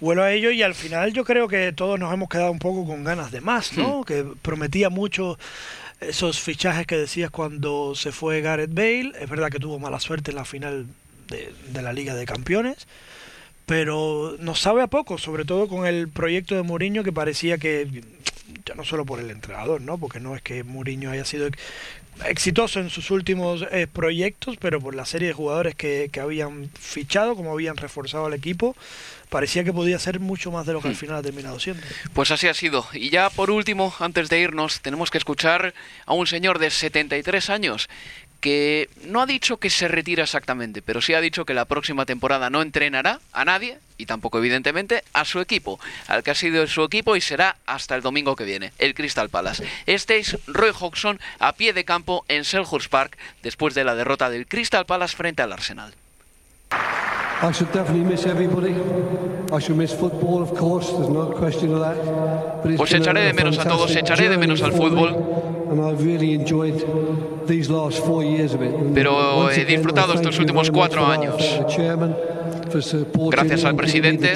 Huele 0.02 0.22
a 0.22 0.32
ello 0.32 0.50
y 0.50 0.62
al 0.62 0.74
final 0.74 1.12
yo 1.12 1.24
creo 1.24 1.46
que 1.46 1.72
todos 1.72 1.96
nos 1.96 2.12
hemos 2.12 2.28
quedado 2.28 2.50
un 2.50 2.58
poco 2.58 2.84
con 2.84 3.04
ganas 3.04 3.30
de 3.30 3.40
más, 3.40 3.72
¿no? 3.78 4.00
Hmm. 4.00 4.04
Que 4.04 4.26
prometía 4.42 4.90
mucho 4.90 5.38
esos 6.08 6.40
fichajes 6.40 6.86
que 6.86 6.96
decías 6.96 7.30
cuando 7.30 7.94
se 7.94 8.12
fue 8.12 8.40
Gareth 8.40 8.74
Bale. 8.74 9.12
Es 9.20 9.28
verdad 9.28 9.50
que 9.50 9.58
tuvo 9.58 9.78
mala 9.78 10.00
suerte 10.00 10.30
en 10.30 10.36
la 10.36 10.44
final 10.44 10.86
de, 11.28 11.82
la 11.82 11.92
Liga 11.92 12.14
de 12.14 12.26
Campeones, 12.26 12.86
pero 13.66 14.36
nos 14.38 14.60
sabe 14.60 14.82
a 14.82 14.86
poco, 14.86 15.18
sobre 15.18 15.44
todo 15.44 15.68
con 15.68 15.86
el 15.86 16.08
proyecto 16.08 16.54
de 16.54 16.62
Mourinho 16.62 17.04
que 17.04 17.12
parecía 17.12 17.58
que, 17.58 18.02
ya 18.66 18.74
no 18.74 18.84
solo 18.84 19.06
por 19.06 19.18
el 19.20 19.30
entrenador, 19.30 19.80
¿no? 19.80 19.98
porque 19.98 20.20
no 20.20 20.36
es 20.36 20.42
que 20.42 20.64
Mourinho 20.64 21.10
haya 21.10 21.24
sido 21.24 21.48
exitoso 22.26 22.80
en 22.80 22.90
sus 22.90 23.10
últimos 23.10 23.64
eh, 23.70 23.86
proyectos, 23.86 24.56
pero 24.60 24.80
por 24.80 24.94
la 24.94 25.06
serie 25.06 25.28
de 25.28 25.34
jugadores 25.34 25.74
que, 25.74 26.10
que, 26.12 26.20
habían 26.20 26.70
fichado, 26.78 27.34
como 27.34 27.52
habían 27.52 27.76
reforzado 27.76 28.28
el 28.28 28.34
equipo, 28.34 28.76
parecía 29.32 29.64
que 29.64 29.72
podía 29.72 29.98
ser 29.98 30.20
mucho 30.20 30.52
más 30.52 30.66
de 30.66 30.74
lo 30.74 30.82
que 30.82 30.88
al 30.88 30.94
final 30.94 31.16
ha 31.16 31.22
terminado 31.22 31.58
siendo. 31.58 31.82
Pues 32.12 32.30
así 32.30 32.46
ha 32.48 32.54
sido. 32.54 32.86
Y 32.92 33.08
ya 33.08 33.30
por 33.30 33.50
último, 33.50 33.92
antes 33.98 34.28
de 34.28 34.38
irnos, 34.38 34.82
tenemos 34.82 35.10
que 35.10 35.16
escuchar 35.18 35.72
a 36.04 36.12
un 36.12 36.26
señor 36.26 36.58
de 36.58 36.70
73 36.70 37.48
años 37.48 37.88
que 38.42 38.90
no 39.04 39.22
ha 39.22 39.26
dicho 39.26 39.56
que 39.56 39.70
se 39.70 39.88
retira 39.88 40.24
exactamente, 40.24 40.82
pero 40.82 41.00
sí 41.00 41.14
ha 41.14 41.20
dicho 41.20 41.44
que 41.44 41.54
la 41.54 41.64
próxima 41.64 42.04
temporada 42.04 42.50
no 42.50 42.60
entrenará 42.60 43.20
a 43.32 43.44
nadie 43.44 43.78
y 43.98 44.06
tampoco 44.06 44.38
evidentemente 44.38 45.04
a 45.12 45.24
su 45.24 45.40
equipo, 45.40 45.78
al 46.08 46.24
que 46.24 46.32
ha 46.32 46.34
sido 46.34 46.66
su 46.66 46.82
equipo 46.82 47.14
y 47.14 47.20
será 47.20 47.56
hasta 47.66 47.94
el 47.94 48.02
domingo 48.02 48.34
que 48.34 48.44
viene, 48.44 48.72
el 48.78 48.94
Crystal 48.94 49.30
Palace. 49.30 49.64
Este 49.86 50.18
es 50.18 50.36
Roy 50.46 50.72
Hodgson 50.78 51.20
a 51.38 51.52
pie 51.52 51.72
de 51.72 51.84
campo 51.84 52.24
en 52.28 52.44
Selhurst 52.44 52.90
Park 52.90 53.16
después 53.44 53.74
de 53.74 53.84
la 53.84 53.94
derrota 53.94 54.28
del 54.28 54.48
Crystal 54.48 54.86
Palace 54.86 55.16
frente 55.16 55.40
al 55.40 55.52
Arsenal. 55.52 55.94
I 57.42 57.50
should 57.50 57.72
definitely 57.72 58.04
miss 58.04 58.24
everybody. 58.24 58.72
I 59.52 59.58
should 59.58 59.76
miss 59.76 59.92
football, 59.92 60.42
of 60.42 60.54
course. 60.56 60.92
There's 60.92 61.08
no 61.08 61.26
question 61.26 61.74
of 61.74 61.80
that. 61.80 62.62
But 62.62 62.76
pues 62.76 62.92
echaré 62.92 63.24
de 63.24 63.32
menos 63.32 63.58
a 63.58 63.64
todos, 63.64 63.96
echaré 63.96 64.28
de 64.28 64.38
menos 64.38 64.62
al 64.62 64.72
fútbol. 64.72 65.16
Pero 68.94 69.50
he 69.50 69.64
disfrutado 69.64 70.14
estos 70.14 70.38
últimos 70.38 70.70
cuatro 70.70 71.04
años. 71.04 71.34
Gracias 73.30 73.64
al 73.64 73.74
presidente 73.74 74.34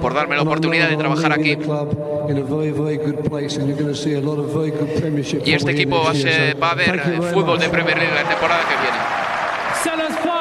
por 0.00 0.14
darme 0.14 0.36
la 0.36 0.42
oportunidad 0.42 0.88
de 0.88 0.96
trabajar 0.96 1.32
aquí. 1.32 1.58
Y 5.44 5.52
este 5.52 5.70
equipo 5.72 6.02
va 6.04 6.10
a, 6.10 6.14
ser, 6.14 6.62
va 6.62 6.70
a 6.70 6.74
ver 6.74 7.22
fútbol 7.34 7.58
de 7.58 7.68
Premier 7.68 7.98
League 7.98 8.14
la 8.14 8.28
temporada 8.28 8.62
que 8.68 8.76
viene. 8.80 10.31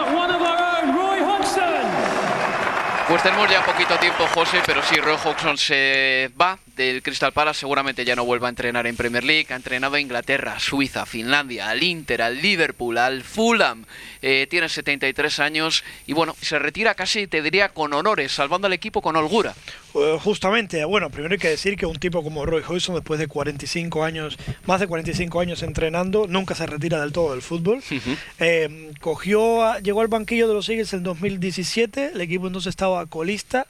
Pues 3.12 3.24
tenemos 3.24 3.50
ya 3.50 3.66
poquito 3.66 4.00
tiempo, 4.00 4.26
José, 4.34 4.62
pero 4.66 4.82
si 4.82 4.96
Roy 4.96 5.18
Hodgson 5.22 5.58
se 5.58 6.32
va 6.40 6.58
del 6.78 7.04
Crystal 7.04 7.34
Palace, 7.34 7.60
seguramente 7.60 8.06
ya 8.06 8.16
no 8.16 8.24
vuelva 8.24 8.48
a 8.48 8.52
entrenar 8.52 8.88
en 8.88 8.96
Premier 8.96 9.26
League. 9.26 9.48
Ha 9.50 9.58
entrenado 9.58 9.96
a 9.96 10.00
Inglaterra, 10.00 10.58
Suiza, 10.62 11.06
Finlandia, 11.06 11.70
al 11.70 11.84
Inter, 11.84 12.22
al 12.22 12.42
Liverpool, 12.42 12.98
al 12.98 13.22
Fulham. 13.22 13.84
Eh, 14.22 14.48
tiene 14.50 14.70
73 14.70 15.42
años 15.42 15.84
y 16.08 16.14
bueno, 16.14 16.38
se 16.40 16.58
retira 16.58 16.96
casi, 16.96 17.28
te 17.28 17.42
diría, 17.42 17.68
con 17.68 17.94
honores, 17.94 18.32
salvando 18.32 18.68
al 18.68 18.74
equipo 18.74 19.02
con 19.02 19.18
holgura. 19.18 19.56
Eh, 19.94 20.18
justamente, 20.24 20.84
bueno, 20.86 21.10
primero 21.10 21.34
hay 21.34 21.40
que 21.40 21.50
decir 21.50 21.76
que 21.76 21.86
un 21.86 21.98
tipo 21.98 22.24
como 22.24 22.46
Roy 22.46 22.64
Hodgson, 22.68 22.96
después 22.96 23.20
de 23.20 23.28
45 23.28 24.04
años, 24.04 24.38
más 24.66 24.80
de 24.80 24.88
45 24.88 25.40
años 25.40 25.64
entrenando, 25.64 26.28
nunca 26.28 26.56
se 26.56 26.66
retira 26.66 27.02
del 27.02 27.12
todo 27.12 27.32
del 27.32 27.42
fútbol. 27.42 27.82
Eh, 28.40 28.92
cogió, 29.00 29.78
llegó 29.80 30.02
al 30.02 30.08
banquillo 30.08 30.48
de 30.48 30.54
los 30.54 30.70
Eagles 30.70 30.94
en 30.94 31.04
2017, 31.04 32.12
el 32.14 32.22
equipo 32.22 32.48
entonces 32.48 32.70
estaba 32.70 33.06
colista 33.06 33.68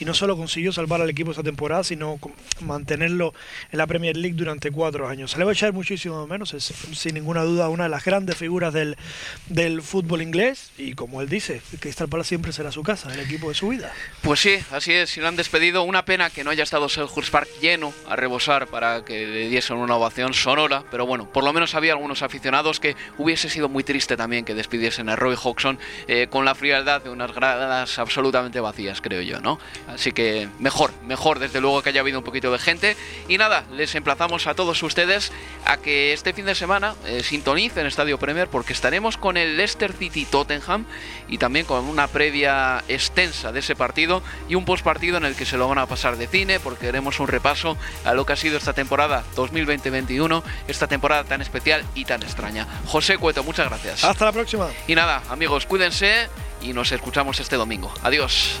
y 0.00 0.04
no 0.06 0.14
solo 0.14 0.36
consiguió 0.36 0.72
salvar 0.72 1.00
al 1.02 1.10
equipo 1.10 1.30
esta 1.30 1.42
temporada, 1.42 1.84
sino 1.84 2.18
mantenerlo 2.60 3.34
en 3.70 3.78
la 3.78 3.86
Premier 3.86 4.16
League 4.16 4.36
durante 4.36 4.70
cuatro 4.70 5.06
años. 5.06 5.30
Se 5.30 5.38
le 5.38 5.44
va 5.44 5.50
a 5.50 5.54
echar 5.54 5.72
muchísimo 5.72 6.26
menos, 6.26 6.54
es 6.54 6.64
sin 6.64 7.14
ninguna 7.14 7.42
duda 7.42 7.68
una 7.68 7.84
de 7.84 7.90
las 7.90 8.04
grandes 8.04 8.36
figuras 8.36 8.72
del, 8.72 8.96
del 9.46 9.82
fútbol 9.82 10.22
inglés 10.22 10.72
y 10.78 10.94
como 10.94 11.20
él 11.20 11.28
dice, 11.28 11.60
Crystal 11.78 12.08
Palace 12.08 12.28
siempre 12.28 12.52
será 12.52 12.72
su 12.72 12.82
casa, 12.82 13.12
el 13.12 13.20
equipo 13.20 13.48
de 13.50 13.54
su 13.54 13.68
vida. 13.68 13.92
Pues 14.22 14.40
sí, 14.40 14.56
así 14.72 14.92
es, 14.92 15.10
si 15.10 15.20
lo 15.20 15.28
han 15.28 15.36
despedido, 15.36 15.82
una 15.82 16.04
pena 16.04 16.30
que 16.30 16.44
no 16.44 16.50
haya 16.50 16.62
estado 16.62 16.88
Selhurst 16.88 17.30
Park 17.30 17.48
lleno 17.60 17.92
a 18.08 18.16
rebosar 18.16 18.68
para 18.68 19.04
que 19.04 19.26
le 19.26 19.48
diesen 19.48 19.76
una 19.76 19.96
ovación 19.96 20.32
sonora, 20.32 20.82
pero 20.90 21.04
bueno, 21.04 21.30
por 21.30 21.44
lo 21.44 21.52
menos 21.52 21.74
había 21.74 21.92
algunos 21.92 22.22
aficionados 22.22 22.80
que 22.80 22.96
hubiese 23.18 23.50
sido 23.50 23.68
muy 23.68 23.84
triste 23.84 24.16
también 24.16 24.46
que 24.46 24.54
despidiesen 24.54 25.10
a 25.10 25.16
Roy 25.16 25.36
Hodgson 25.42 25.78
eh, 26.08 26.28
con 26.30 26.46
la 26.46 26.54
frialdad 26.54 27.02
de 27.02 27.10
unas 27.10 27.34
gradas 27.34 27.98
absolutamente 27.98 28.60
vacías, 28.60 29.00
creo 29.02 29.20
yo, 29.20 29.40
¿no? 29.40 29.58
Así 29.94 30.12
que 30.12 30.48
mejor, 30.58 30.92
mejor 31.06 31.38
desde 31.38 31.60
luego 31.60 31.82
que 31.82 31.90
haya 31.90 32.00
habido 32.00 32.18
un 32.18 32.24
poquito 32.24 32.50
de 32.52 32.58
gente. 32.58 32.96
Y 33.28 33.38
nada, 33.38 33.64
les 33.72 33.94
emplazamos 33.94 34.46
a 34.46 34.54
todos 34.54 34.82
ustedes 34.82 35.32
a 35.64 35.76
que 35.76 36.12
este 36.12 36.32
fin 36.32 36.46
de 36.46 36.54
semana 36.54 36.94
eh, 37.06 37.22
sintonicen 37.22 37.86
Estadio 37.86 38.18
Premier 38.18 38.48
porque 38.48 38.72
estaremos 38.72 39.16
con 39.16 39.36
el 39.36 39.56
Leicester 39.56 39.92
City 39.92 40.24
Tottenham 40.24 40.86
y 41.28 41.38
también 41.38 41.66
con 41.66 41.84
una 41.84 42.08
previa 42.08 42.82
extensa 42.88 43.52
de 43.52 43.60
ese 43.60 43.76
partido 43.76 44.22
y 44.48 44.54
un 44.54 44.64
postpartido 44.64 45.16
en 45.16 45.24
el 45.24 45.34
que 45.34 45.46
se 45.46 45.56
lo 45.56 45.68
van 45.68 45.78
a 45.78 45.86
pasar 45.86 46.16
de 46.16 46.26
cine 46.26 46.60
porque 46.60 46.88
haremos 46.88 47.20
un 47.20 47.28
repaso 47.28 47.76
a 48.04 48.14
lo 48.14 48.26
que 48.26 48.32
ha 48.32 48.36
sido 48.36 48.58
esta 48.58 48.72
temporada 48.72 49.24
2020-21, 49.36 50.42
esta 50.68 50.86
temporada 50.86 51.24
tan 51.24 51.42
especial 51.42 51.84
y 51.94 52.04
tan 52.04 52.22
extraña. 52.22 52.66
José 52.86 53.18
Cueto, 53.18 53.44
muchas 53.44 53.68
gracias. 53.68 54.04
Hasta 54.04 54.24
la 54.24 54.32
próxima. 54.32 54.68
Y 54.86 54.94
nada, 54.94 55.22
amigos, 55.30 55.66
cuídense 55.66 56.28
y 56.62 56.72
nos 56.72 56.92
escuchamos 56.92 57.40
este 57.40 57.56
domingo. 57.56 57.92
Adiós. 58.02 58.60